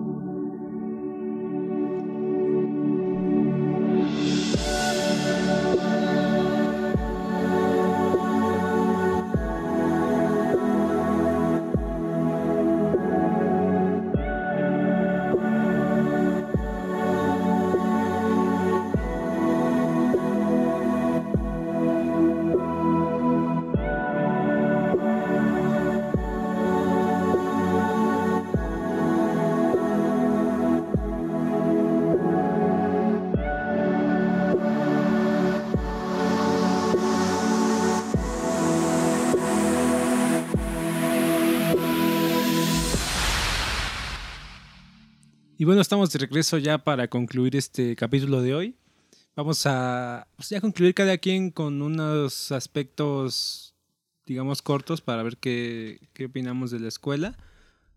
bueno, 45.70 45.84
estamos 45.84 46.12
de 46.12 46.18
regreso 46.18 46.58
ya 46.58 46.80
para 46.80 47.08
concluir 47.10 47.56
este 47.56 47.96
capítulo 47.96 48.42
de 48.42 48.56
hoy. 48.56 48.76
Vamos 49.36 49.68
a 49.68 50.28
pues, 50.36 50.50
ya 50.50 50.62
concluir 50.62 50.96
cada 50.96 51.16
quien 51.20 51.52
con 51.52 51.84
unos 51.84 52.52
aspectos, 52.52 53.76
digamos, 54.26 54.64
cortos 54.64 55.02
para 55.02 55.22
ver 55.22 55.38
qué, 55.38 56.10
qué 56.14 56.26
opinamos 56.26 56.72
de 56.72 56.80
la 56.80 56.88
escuela. 56.88 57.38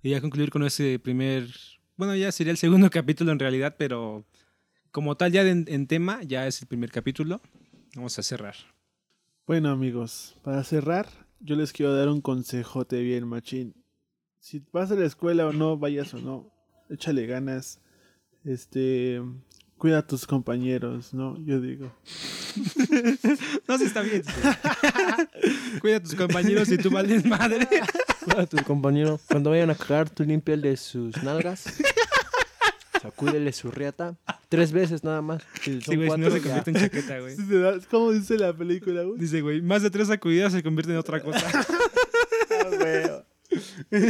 Y 0.02 0.10
ya 0.10 0.20
concluir 0.20 0.50
con 0.50 0.64
ese 0.64 0.98
primer, 0.98 1.48
bueno, 1.96 2.14
ya 2.14 2.30
sería 2.30 2.50
el 2.50 2.58
segundo 2.58 2.90
capítulo 2.90 3.32
en 3.32 3.38
realidad, 3.38 3.76
pero 3.78 4.26
como 4.90 5.16
tal 5.16 5.32
ya 5.32 5.40
en, 5.40 5.64
en 5.66 5.86
tema, 5.86 6.22
ya 6.24 6.46
es 6.46 6.60
el 6.60 6.68
primer 6.68 6.92
capítulo. 6.92 7.40
Vamos 7.96 8.18
a 8.18 8.22
cerrar. 8.22 8.56
Bueno, 9.46 9.70
amigos, 9.70 10.36
para 10.42 10.62
cerrar, 10.62 11.08
yo 11.40 11.56
les 11.56 11.72
quiero 11.72 11.96
dar 11.96 12.10
un 12.10 12.20
consejote 12.20 13.00
bien, 13.00 13.26
machín. 13.26 13.74
Si 14.40 14.62
vas 14.72 14.90
a 14.90 14.94
la 14.94 15.06
escuela 15.06 15.46
o 15.46 15.54
no, 15.54 15.78
vayas 15.78 16.12
o 16.12 16.18
no, 16.18 16.52
échale 16.90 17.26
ganas. 17.26 17.78
Este, 18.44 19.20
cuida 19.78 19.98
a 19.98 20.06
tus 20.06 20.26
compañeros, 20.26 21.12
¿no? 21.14 21.38
Yo 21.44 21.60
digo. 21.60 21.92
No, 23.66 23.78
sí 23.78 23.84
está 23.84 24.02
bien. 24.02 24.22
Cuida 25.80 25.96
a 25.96 26.00
tus 26.02 26.14
compañeros 26.14 26.68
y 26.70 26.76
tú 26.76 26.90
vales 26.90 27.24
madre. 27.24 27.66
A 28.36 28.44
tu 28.44 28.58
compañero, 28.64 29.18
cuando 29.26 29.48
vayan 29.50 29.70
a 29.70 29.74
cagar, 29.74 30.10
tú 30.10 30.22
limpiale 30.24 30.76
sus 30.76 31.22
nalgas. 31.22 31.64
Sacúdele 33.00 33.52
su 33.54 33.70
riata. 33.70 34.16
Tres 34.50 34.70
veces 34.72 35.02
nada 35.02 35.22
más. 35.22 35.42
Si 35.62 35.80
Sí, 35.80 35.96
güey, 35.96 36.10
si 36.10 36.18
no 36.18 36.30
se 36.30 36.36
ya. 36.40 36.42
convierte 36.42 36.70
en 36.72 36.76
chaqueta, 36.76 37.20
güey. 37.20 37.36
¿Cómo 37.90 38.12
dice 38.12 38.36
la 38.36 38.52
película, 38.52 39.02
güey? 39.02 39.18
Dice, 39.18 39.40
güey, 39.40 39.62
más 39.62 39.82
de 39.82 39.90
tres 39.90 40.08
sacudidas 40.08 40.52
se 40.52 40.62
convierte 40.62 40.92
en 40.92 40.98
otra 40.98 41.20
cosa. 41.22 41.46
Ah, 42.54 42.68
güey. 42.78 44.02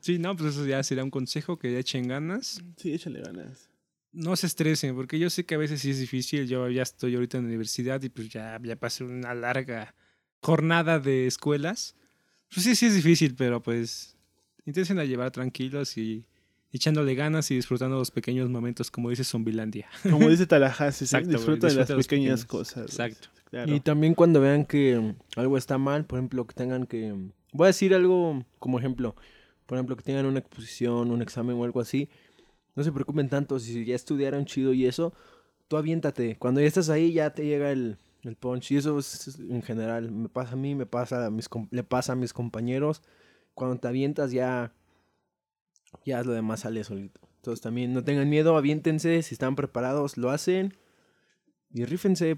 Sí, 0.00 0.18
no, 0.18 0.36
pues 0.36 0.54
eso 0.54 0.66
ya 0.66 0.82
será 0.82 1.04
un 1.04 1.10
consejo 1.10 1.58
que 1.58 1.78
echen 1.78 2.08
ganas. 2.08 2.62
Sí, 2.76 2.92
échale 2.92 3.20
ganas. 3.20 3.68
No 4.12 4.36
se 4.36 4.46
estresen, 4.46 4.94
porque 4.94 5.18
yo 5.18 5.30
sé 5.30 5.44
que 5.44 5.54
a 5.54 5.58
veces 5.58 5.80
sí 5.80 5.90
es 5.90 5.98
difícil. 5.98 6.46
Yo 6.46 6.68
ya 6.68 6.82
estoy 6.82 7.14
ahorita 7.14 7.38
en 7.38 7.44
la 7.44 7.48
universidad 7.48 8.02
y 8.02 8.08
pues 8.08 8.28
ya, 8.28 8.58
ya 8.62 8.76
pasé 8.76 9.04
una 9.04 9.34
larga 9.34 9.94
jornada 10.40 10.98
de 10.98 11.26
escuelas. 11.26 11.96
Pues 12.52 12.64
sí, 12.64 12.76
sí 12.76 12.86
es 12.86 12.94
difícil, 12.94 13.34
pero 13.34 13.62
pues 13.62 14.16
intenten 14.66 14.98
a 14.98 15.04
llevar 15.04 15.30
tranquilos 15.30 15.96
y 15.96 16.26
echándole 16.72 17.14
ganas 17.14 17.50
y 17.50 17.56
disfrutando 17.56 17.98
los 17.98 18.10
pequeños 18.10 18.48
momentos, 18.48 18.90
como 18.90 19.10
dice 19.10 19.24
Zombilandia. 19.24 19.88
Como 20.02 20.28
dice 20.28 20.46
Tallahassee, 20.46 21.06
¿sí? 21.06 21.16
Disfruta 21.24 21.68
de 21.68 21.74
las 21.74 21.90
pequeñas 21.90 22.44
cosas. 22.44 22.84
Exacto. 22.84 23.28
Claro. 23.50 23.74
Y 23.74 23.80
también 23.80 24.14
cuando 24.14 24.40
vean 24.40 24.64
que 24.64 25.14
algo 25.36 25.58
está 25.58 25.76
mal, 25.76 26.06
por 26.06 26.18
ejemplo, 26.18 26.46
que 26.46 26.54
tengan 26.54 26.86
que... 26.86 27.14
Voy 27.52 27.66
a 27.66 27.68
decir 27.68 27.94
algo 27.94 28.44
como 28.58 28.78
ejemplo. 28.78 29.14
Por 29.72 29.78
ejemplo, 29.78 29.96
que 29.96 30.02
tengan 30.02 30.26
una 30.26 30.40
exposición, 30.40 31.10
un 31.10 31.22
examen 31.22 31.56
o 31.56 31.64
algo 31.64 31.80
así. 31.80 32.10
No 32.74 32.84
se 32.84 32.92
preocupen 32.92 33.30
tanto. 33.30 33.58
Si 33.58 33.86
ya 33.86 33.94
estudiaron 33.94 34.44
chido 34.44 34.74
y 34.74 34.84
eso, 34.84 35.14
tú 35.66 35.78
aviéntate. 35.78 36.36
Cuando 36.36 36.60
ya 36.60 36.66
estás 36.66 36.90
ahí, 36.90 37.14
ya 37.14 37.32
te 37.32 37.46
llega 37.46 37.72
el, 37.72 37.96
el 38.22 38.36
punch. 38.36 38.70
Y 38.70 38.76
eso 38.76 38.98
es 38.98 39.38
en 39.38 39.62
general. 39.62 40.10
Me 40.10 40.28
pasa 40.28 40.52
a 40.52 40.56
mí, 40.56 40.74
me 40.74 40.84
pasa 40.84 41.24
a 41.24 41.30
mis, 41.30 41.48
le 41.70 41.82
pasa 41.84 42.12
a 42.12 42.16
mis 42.16 42.34
compañeros. 42.34 43.00
Cuando 43.54 43.78
te 43.78 43.88
avientas, 43.88 44.30
ya... 44.30 44.74
Ya 46.04 46.22
lo 46.22 46.32
demás 46.32 46.60
sale 46.60 46.84
solito. 46.84 47.22
Entonces 47.36 47.62
también 47.62 47.94
no 47.94 48.04
tengan 48.04 48.28
miedo, 48.28 48.58
aviéntense. 48.58 49.22
Si 49.22 49.34
están 49.34 49.56
preparados, 49.56 50.18
lo 50.18 50.28
hacen. 50.28 50.74
Y 51.72 51.86
rífense, 51.86 52.36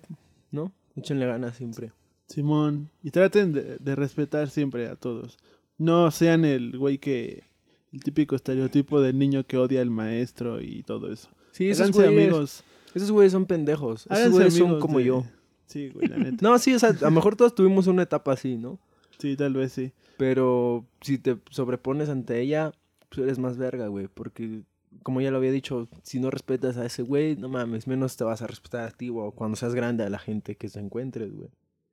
¿no? 0.53 0.72
Échenle 0.95 1.26
ganas 1.26 1.57
siempre. 1.57 1.91
Simón, 2.28 2.91
y 3.03 3.11
traten 3.11 3.53
de 3.53 3.97
respetar 3.97 4.51
siempre 4.51 4.87
a 4.87 4.95
todos. 4.95 5.37
No 5.79 6.11
sean 6.11 6.45
el 6.45 6.79
güey 6.79 6.99
que. 6.99 7.45
El 7.93 8.03
típico 8.03 8.35
estereotipo 8.35 9.01
del 9.01 9.16
niño 9.18 9.45
que 9.47 9.57
odia 9.57 9.81
al 9.81 9.91
maestro 9.91 10.61
y 10.61 10.83
todo 10.83 11.12
eso. 11.12 11.29
Sí, 11.53 11.68
esos 11.70 11.83
Háganse 11.83 12.09
güeyes, 12.09 12.29
amigos. 12.29 12.64
esos 12.93 13.11
güeyes 13.12 13.33
son 13.33 13.47
pendejos. 13.47 14.01
Esos 14.07 14.11
Háganse 14.11 14.31
güeyes 14.33 14.55
son 14.55 14.81
como 14.81 14.99
de- 14.99 15.05
yo. 15.05 15.25
Sí, 15.66 15.91
güey, 15.91 16.09
la 16.09 16.16
neta. 16.16 16.37
No, 16.43 16.59
sí, 16.59 16.75
o 16.75 16.79
sea, 16.81 16.89
a 16.91 16.93
lo 17.05 17.11
mejor 17.12 17.37
todos 17.37 17.55
tuvimos 17.55 17.87
una 17.87 18.03
etapa 18.03 18.33
así, 18.33 18.57
¿no? 18.57 18.81
Sí, 19.18 19.37
tal 19.37 19.55
vez 19.55 19.72
sí. 19.72 19.93
Pero 20.16 20.85
si 21.01 21.18
te 21.18 21.39
sobrepones 21.51 22.09
ante 22.09 22.41
ella, 22.41 22.72
pues 23.09 23.20
eres 23.22 23.39
más 23.39 23.57
verga, 23.59 23.87
güey. 23.87 24.09
Porque, 24.12 24.62
como 25.05 25.20
ya 25.20 25.31
lo 25.31 25.37
había 25.39 25.53
dicho, 25.53 25.89
si 26.03 26.18
no 26.18 26.31
respetas 26.33 26.77
a 26.77 26.85
ese 26.87 27.03
güey, 27.03 27.37
no 27.37 27.49
mames, 27.49 27.87
menos 27.87 28.16
te 28.16 28.25
vas 28.25 28.43
a 28.43 28.49
respetar 28.49 28.89
a 28.89 28.91
ti 28.91 29.09
o 29.11 29.31
cuando 29.31 29.57
seas 29.57 29.75
grande 29.77 30.03
a 30.03 30.11
la 30.11 30.18
gente 30.18 30.57
que 30.57 30.68
se 30.68 30.81
encuentres, 30.81 31.33
güey. 31.33 31.49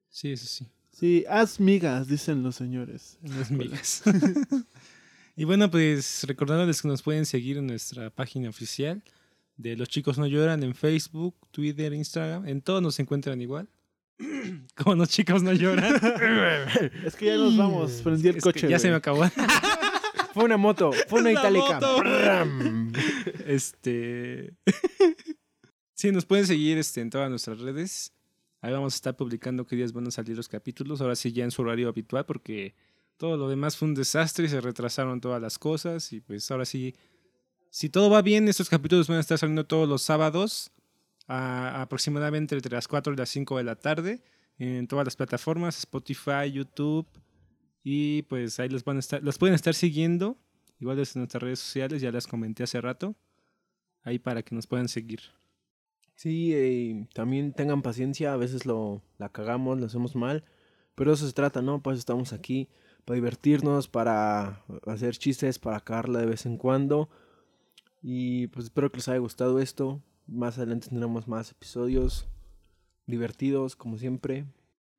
Sí, 0.09 0.32
eso 0.32 0.47
sí. 0.47 0.65
Sí, 1.01 1.25
haz 1.27 1.59
migas, 1.59 2.07
dicen 2.07 2.43
los 2.43 2.55
señores. 2.55 3.17
en 3.23 3.35
la 3.35 3.41
escuela. 3.41 3.63
Amigas. 3.63 4.03
y 5.35 5.45
bueno, 5.45 5.71
pues 5.71 6.23
recordándoles 6.27 6.79
que 6.79 6.87
nos 6.87 7.01
pueden 7.01 7.25
seguir 7.25 7.57
en 7.57 7.65
nuestra 7.65 8.11
página 8.11 8.49
oficial 8.49 9.01
de 9.57 9.75
Los 9.75 9.89
Chicos 9.89 10.19
No 10.19 10.27
Lloran 10.27 10.61
en 10.61 10.75
Facebook, 10.75 11.35
Twitter, 11.49 11.91
Instagram. 11.91 12.47
En 12.47 12.61
todos 12.61 12.83
nos 12.83 12.99
encuentran 12.99 13.41
igual. 13.41 13.67
Como 14.75 14.93
los 14.93 15.09
chicos 15.09 15.41
no 15.41 15.53
lloran. 15.53 15.95
Es 17.03 17.15
que 17.15 17.25
ya 17.25 17.35
nos 17.35 17.57
vamos. 17.57 17.93
Prendí 18.03 18.27
el 18.27 18.35
Es 18.37 18.43
que 18.43 18.51
coche. 18.51 18.69
ya 18.69 18.77
se 18.77 18.89
me 18.91 18.95
acabó. 18.97 19.27
Fue 20.35 20.43
una 20.43 20.57
moto, 20.57 20.91
fue 21.09 21.19
una, 21.19 21.31
Una 21.31 21.39
itálica. 21.39 22.45
Este. 23.47 24.53
sí, 25.95 26.11
nos 26.11 26.25
pueden 26.27 26.45
seguir 26.45 26.77
este, 26.77 27.01
en 27.01 27.09
todas 27.09 27.27
nuestras 27.27 27.59
redes. 27.59 28.13
Ahí 28.62 28.72
vamos 28.72 28.93
a 28.93 28.95
estar 28.95 29.18
publicando 29.18 29.66
qué 29.66 29.76
días 29.76 29.91
van 29.91 30.07
a 30.07 30.12
salir 30.12 30.38
los 30.38 30.47
capítulos. 30.47 31.01
Ahora 31.01 31.16
sí, 31.16 31.32
ya 31.32 31.43
en 31.43 31.51
su 31.51 31.64
horario 31.64 31.89
habitual, 31.89 32.26
porque 32.26 32.76
todo 33.18 33.36
lo 33.36 33.49
demás 33.49 33.76
fue 33.76 33.88
un 33.88 33.95
desastre 33.95 34.45
y 34.45 34.49
se 34.49 34.62
retrasaron 34.62 35.20
todas 35.20 35.41
las 35.41 35.57
cosas. 35.57 36.14
Y 36.14 36.22
pues 36.22 36.49
ahora 36.51 36.66
sí, 36.66 36.95
si 37.72 37.89
todo 37.89 38.12
va 38.12 38.22
bien, 38.22 38.47
estos 38.47 38.70
capítulos 38.70 39.07
van 39.07 39.18
a 39.18 39.22
estar 39.22 39.39
saliendo 39.39 39.66
todos 39.66 39.89
los 39.89 40.03
sábados, 40.03 40.72
a, 41.28 41.82
aproximadamente 41.82 42.53
entre 42.53 42.72
las 42.72 42.88
4 42.88 43.14
y 43.14 43.18
las 43.18 43.30
5 43.30 43.57
de 43.57 43.64
la 43.64 43.76
tarde, 43.76 44.22
en 44.59 44.88
todas 44.88 45.05
las 45.05 45.16
plataformas: 45.16 45.80
Spotify, 45.80 46.51
YouTube. 46.51 47.07
Y 47.84 48.22
pues 48.24 48.59
ahí 48.59 48.70
los, 48.70 48.84
van 48.84 48.97
a 48.97 48.99
estar, 48.99 49.24
los 49.24 49.39
pueden 49.39 49.55
estar 49.55 49.74
siguiendo. 49.74 50.38
Igual 50.80 50.97
desde 50.97 51.20
nuestras 51.20 51.41
redes 51.41 51.59
sociales, 51.59 52.01
ya 52.01 52.12
las 52.12 52.28
comenté 52.28 52.62
hace 52.62 52.80
rato. 52.80 53.16
Ahí 54.03 54.20
para 54.20 54.43
que 54.43 54.53
nos 54.53 54.68
puedan 54.68 54.88
seguir. 54.88 55.22
Sí, 56.16 56.53
eh, 56.53 57.07
también 57.14 57.53
tengan 57.53 57.82
paciencia, 57.82 58.34
a 58.34 58.38
veces 58.38 58.66
lo 58.66 59.01
la 59.18 59.30
cagamos, 59.30 59.80
lo 59.80 59.88
hacemos 59.88 60.16
mal, 60.16 60.43
pero 60.95 61.14
eso 61.14 61.26
se 61.26 61.34
trata, 61.34 61.62
¿no? 61.62 61.82
Pues 61.82 61.97
estamos 61.97 62.34
aquí 62.34 62.70
para 63.05 63.16
divertirnos, 63.16 63.88
para 63.88 64.64
hacer 64.86 65.18
chistes, 65.18 65.59
para 65.59 65.80
cagarla 65.80 66.20
de 66.20 66.28
vez 66.28 66.45
en 66.45 66.57
cuando. 66.57 67.09
Y 68.01 68.47
pues 68.47 68.66
espero 68.66 68.91
que 68.91 68.97
les 68.97 69.07
haya 69.07 69.20
gustado 69.20 69.59
esto. 69.59 70.01
Más 70.28 70.57
adelante 70.57 70.89
tendremos 70.89 71.28
más 71.28 71.51
episodios 71.51 72.28
divertidos, 73.05 73.76
como 73.76 73.97
siempre. 73.97 74.45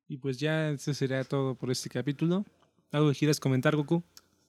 Y 0.07 0.17
pues 0.17 0.39
ya 0.39 0.69
eso 0.69 0.93
sería 0.93 1.23
todo 1.23 1.55
por 1.55 1.71
este 1.71 1.89
capítulo. 1.89 2.45
¿Algo 2.91 3.11
que 3.11 3.19
quieras 3.19 3.39
comentar, 3.39 3.75
Goku? 3.75 4.03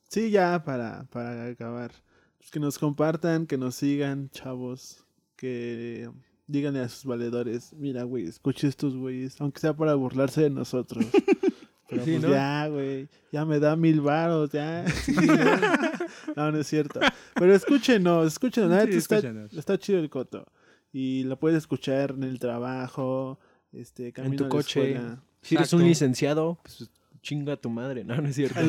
Sí, 0.09 0.31
ya 0.31 0.63
para, 0.65 1.05
para 1.11 1.47
acabar. 1.47 1.93
Pues 2.39 2.51
que 2.51 2.61
nos 2.61 2.79
compartan, 2.79 3.47
que 3.47 3.57
nos 3.57 3.77
sigan, 3.77 4.31
chavos. 4.31 5.05
Que 5.37 6.11
díganle 6.47 6.81
a 6.81 6.89
sus 6.89 7.05
valedores, 7.05 7.73
mira, 7.75 8.03
güey, 8.05 8.25
escuche 8.27 8.69
estos 8.69 8.97
güeyes, 8.97 9.41
aunque 9.41 9.61
sea 9.61 9.75
para 9.75 9.95
burlarse 9.95 10.43
de 10.43 10.51
nosotros. 10.51 11.05
Pero 11.89 12.03
Sí, 12.05 12.13
pues 12.13 12.23
¿no? 12.23 12.31
ya, 12.31 12.67
güey, 12.69 13.09
ya 13.31 13.45
me 13.45 13.61
da 13.61 13.77
mil 13.77 14.01
varos, 14.01 14.51
ya. 14.53 14.85
Sí, 15.05 15.13
¿no? 16.37 16.51
no, 16.53 16.59
es 16.59 16.67
cierto. 16.67 17.01
Pero 17.35 17.55
escúchenos, 17.55 18.27
escúchenos, 18.27 18.71
la 18.71 18.81
Sí, 18.81 18.87
neta 18.87 18.99
está, 19.19 19.59
está 19.59 19.79
chido 19.79 19.99
el 19.99 20.09
coto. 20.11 20.47
Y 20.93 21.25
lo 21.25 21.39
puedes 21.39 21.59
escuchar 21.59 22.13
en 22.13 22.23
el 22.23 22.39
trabajo, 22.39 23.39
este, 23.73 24.13
camino 24.13 24.37
tu 24.37 24.45
a 24.45 24.47
la 24.47 24.51
coche. 24.51 24.93
escuela. 24.93 25.23
Si 25.43 25.57
eres 25.57 25.73
un 25.75 25.83
licenciado, 25.85 26.59
pues 26.63 26.89
chinga 27.25 27.57
tu 27.57 27.71
madre, 27.71 28.05
no, 28.05 28.15
no 28.21 28.29
es 28.29 28.37
cierto. 28.37 28.61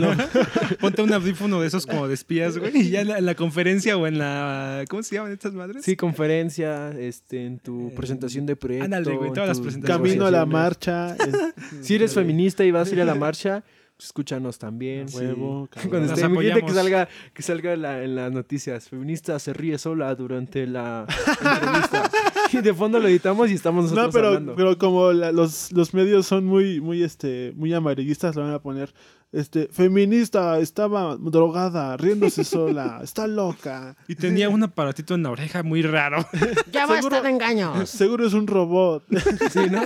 Ponte 0.80 1.01
un 1.01 1.14
audífono 1.14 1.60
de 1.62 1.68
esos 1.68 1.86
como 1.86 2.08
de 2.08 2.14
espías, 2.14 2.58
güey. 2.58 2.76
Y 2.78 2.89
ya 2.89 3.01
en 3.01 3.10
la, 3.10 3.18
en 3.20 3.26
la 3.26 3.36
conferencia 3.36 3.97
o 3.97 4.08
en 4.08 4.18
la. 4.18 4.86
¿Cómo 4.89 5.03
se 5.03 5.16
llaman 5.16 5.32
estas 5.34 5.53
madres? 5.53 5.84
Sí, 5.84 5.95
conferencia, 5.95 6.89
este, 6.97 7.45
en 7.45 7.60
tu 7.60 7.89
Eh, 7.89 7.93
presentación 7.95 8.45
de 8.45 8.56
proyecto. 8.56 8.86
ándale, 8.86 9.16
güey, 9.16 9.28
en 9.28 9.34
todas 9.34 9.49
las 9.49 9.60
presentaciones. 9.60 10.01
Camino 10.14 10.26
a 10.26 10.32
la 10.32 10.45
marcha. 10.45 11.16
es- 11.16 11.53
Si 11.86 11.95
eres 11.95 12.14
feminista 12.14 12.64
y 12.64 12.72
vas 12.72 12.89
a 12.89 12.93
ir 12.95 13.01
a 13.01 13.06
la 13.06 13.16
marcha, 13.16 13.64
pues 13.97 14.08
escúchanos 14.08 14.58
también. 14.58 15.08
Huevo, 15.14 15.68
cabrón. 15.70 15.89
Cuando 15.89 16.14
esté, 16.14 16.26
imagínate 16.26 16.66
que 16.66 16.72
salga, 16.74 17.10
que 17.34 17.41
salga 17.43 17.74
en 17.74 17.82
la- 17.82 18.03
en 18.03 18.16
las 18.16 18.32
noticias. 18.32 18.89
Feminista 18.89 19.38
se 19.39 19.53
ríe 19.53 19.78
sola 19.78 20.14
durante 20.16 20.66
la 20.66 21.06
entrevista. 21.41 22.10
Y 22.52 22.58
de 22.62 22.74
fondo 22.74 23.00
lo 23.00 23.08
editamos 23.08 23.50
y 23.50 23.54
estamos 23.54 23.84
nosotros 23.86 24.06
No, 24.08 24.12
pero, 24.12 24.28
hablando. 24.28 24.56
pero 24.56 24.78
como 24.78 25.12
la- 25.12 25.32
los, 25.32 25.72
los 25.72 25.93
medios 25.93 26.26
son 26.28 26.46
muy, 26.46 26.80
muy, 26.82 27.04
este, 27.04 27.54
muy 27.56 27.74
amarillistas, 27.74 28.36
lo 28.36 28.43
van 28.43 28.54
a 28.54 28.60
poner, 28.62 28.93
este, 29.32 29.68
feminista, 29.68 30.60
estaba 30.60 31.18
drogada, 31.18 31.98
riéndose 31.98 32.43
sola, 32.46 33.02
está 33.04 33.28
loca, 33.28 33.96
Y 34.08 34.16
tenía 34.16 34.50
un 34.50 34.64
aparatito 34.64 35.16
en 35.16 35.24
la 35.24 35.32
oreja 35.32 35.64
muy 35.64 35.82
raro. 35.82 36.26
Ya 36.72 36.88
Seguro- 36.88 37.02
basta 37.10 37.22
de 37.22 37.30
engaños. 37.30 37.89
seguro 37.89 38.26
es 38.28 38.34
un 38.34 38.48
robot. 38.48 39.04
Sí, 39.52 39.60
¿no? 39.72 39.82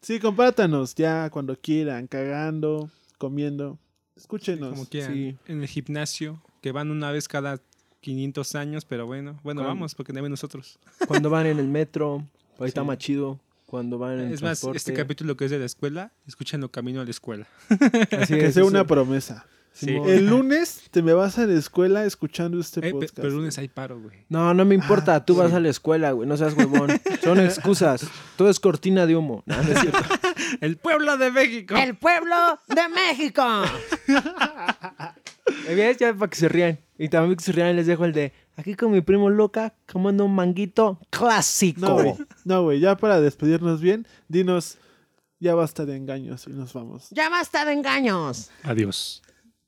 sí, 0.00 0.18
compártanos 0.20 0.94
ya 0.94 1.30
cuando 1.30 1.56
quieran, 1.56 2.06
cagando, 2.06 2.90
comiendo, 3.18 3.78
escúchenos. 4.16 4.70
Como 4.70 4.86
quieran. 4.86 5.12
Sí. 5.14 5.36
En 5.46 5.62
el 5.62 5.68
gimnasio, 5.68 6.42
que 6.60 6.72
van 6.72 6.90
una 6.90 7.10
vez 7.12 7.28
cada 7.28 7.60
500 8.04 8.54
años, 8.54 8.84
pero 8.84 9.06
bueno. 9.06 9.40
Bueno, 9.42 9.64
vamos, 9.64 9.94
porque 9.94 10.12
no 10.12 10.28
nosotros. 10.28 10.78
Cuando 11.08 11.30
van 11.30 11.46
en 11.46 11.58
el 11.58 11.68
metro, 11.68 12.22
ahí 12.60 12.66
está 12.68 12.82
Sí. 12.82 12.86
más 12.86 12.98
chido. 12.98 13.40
Cuando 13.66 13.98
van 13.98 14.12
en 14.20 14.26
el 14.26 14.34
Es 14.34 14.42
más, 14.42 14.60
transporte. 14.60 14.76
este 14.76 14.92
capítulo 14.92 15.36
que 15.36 15.46
es 15.46 15.50
de 15.50 15.58
la 15.58 15.64
escuela, 15.64 16.12
escúchenlo 16.26 16.70
camino 16.70 17.00
a 17.00 17.04
la 17.04 17.10
escuela. 17.10 17.46
Así 17.70 18.34
que 18.34 18.46
es, 18.46 18.54
sea 18.54 18.62
eso. 18.62 18.66
una 18.66 18.86
promesa. 18.86 19.46
Sí. 19.72 19.90
El 19.90 20.26
lunes 20.28 20.82
te 20.92 21.02
me 21.02 21.14
vas 21.14 21.36
a 21.38 21.46
la 21.46 21.54
escuela 21.58 22.04
escuchando 22.04 22.60
este 22.60 22.86
Eh, 22.86 22.92
podcast. 22.92 23.16
pero 23.16 23.26
el 23.28 23.34
lunes 23.34 23.58
hay 23.58 23.66
paro, 23.66 23.98
güey. 24.00 24.18
No, 24.28 24.54
no 24.54 24.64
me 24.64 24.76
importa. 24.76 25.16
Ah, 25.16 25.24
Tú 25.24 25.34
vas 25.34 25.52
a 25.52 25.58
la 25.58 25.68
escuela, 25.70 26.12
güey. 26.12 26.28
No 26.28 26.36
seas 26.36 26.54
huevón. 26.56 26.90
Son 27.24 27.40
excusas. 27.40 28.06
Todo 28.36 28.50
es 28.50 28.60
cortina 28.60 29.04
de 29.06 29.16
humo. 29.16 29.42
No, 29.46 29.56
no 29.60 29.68
es 29.72 29.80
cierto. 29.80 29.98
¡El 30.60 30.76
pueblo 30.76 31.16
de 31.16 31.32
México! 31.32 31.74
El 31.74 31.96
pueblo 31.96 32.60
de 32.68 32.88
México. 32.88 33.42
¿Ves? 35.68 35.98
Ya 35.98 36.14
para 36.14 36.30
que 36.30 36.36
se 36.36 36.48
rían. 36.48 36.78
Y 36.98 37.08
también 37.08 37.36
que 37.36 37.44
se 37.44 37.52
rían 37.52 37.74
les 37.76 37.86
dejo 37.86 38.04
el 38.04 38.12
de 38.12 38.32
aquí 38.56 38.74
con 38.74 38.92
mi 38.92 39.00
primo 39.00 39.30
loca 39.30 39.74
comiendo 39.90 40.24
un 40.24 40.34
manguito 40.34 41.00
clásico. 41.10 41.80
No, 41.80 41.94
güey, 41.94 42.14
no, 42.44 42.62
güey, 42.62 42.80
ya 42.80 42.96
para 42.96 43.20
despedirnos 43.20 43.80
bien, 43.80 44.06
dinos, 44.28 44.78
ya 45.40 45.54
basta 45.54 45.84
de 45.84 45.96
engaños 45.96 46.46
y 46.46 46.50
nos 46.50 46.72
vamos. 46.72 47.08
Ya 47.10 47.28
basta 47.28 47.64
de 47.64 47.72
engaños. 47.72 48.50
Adiós. 48.62 49.23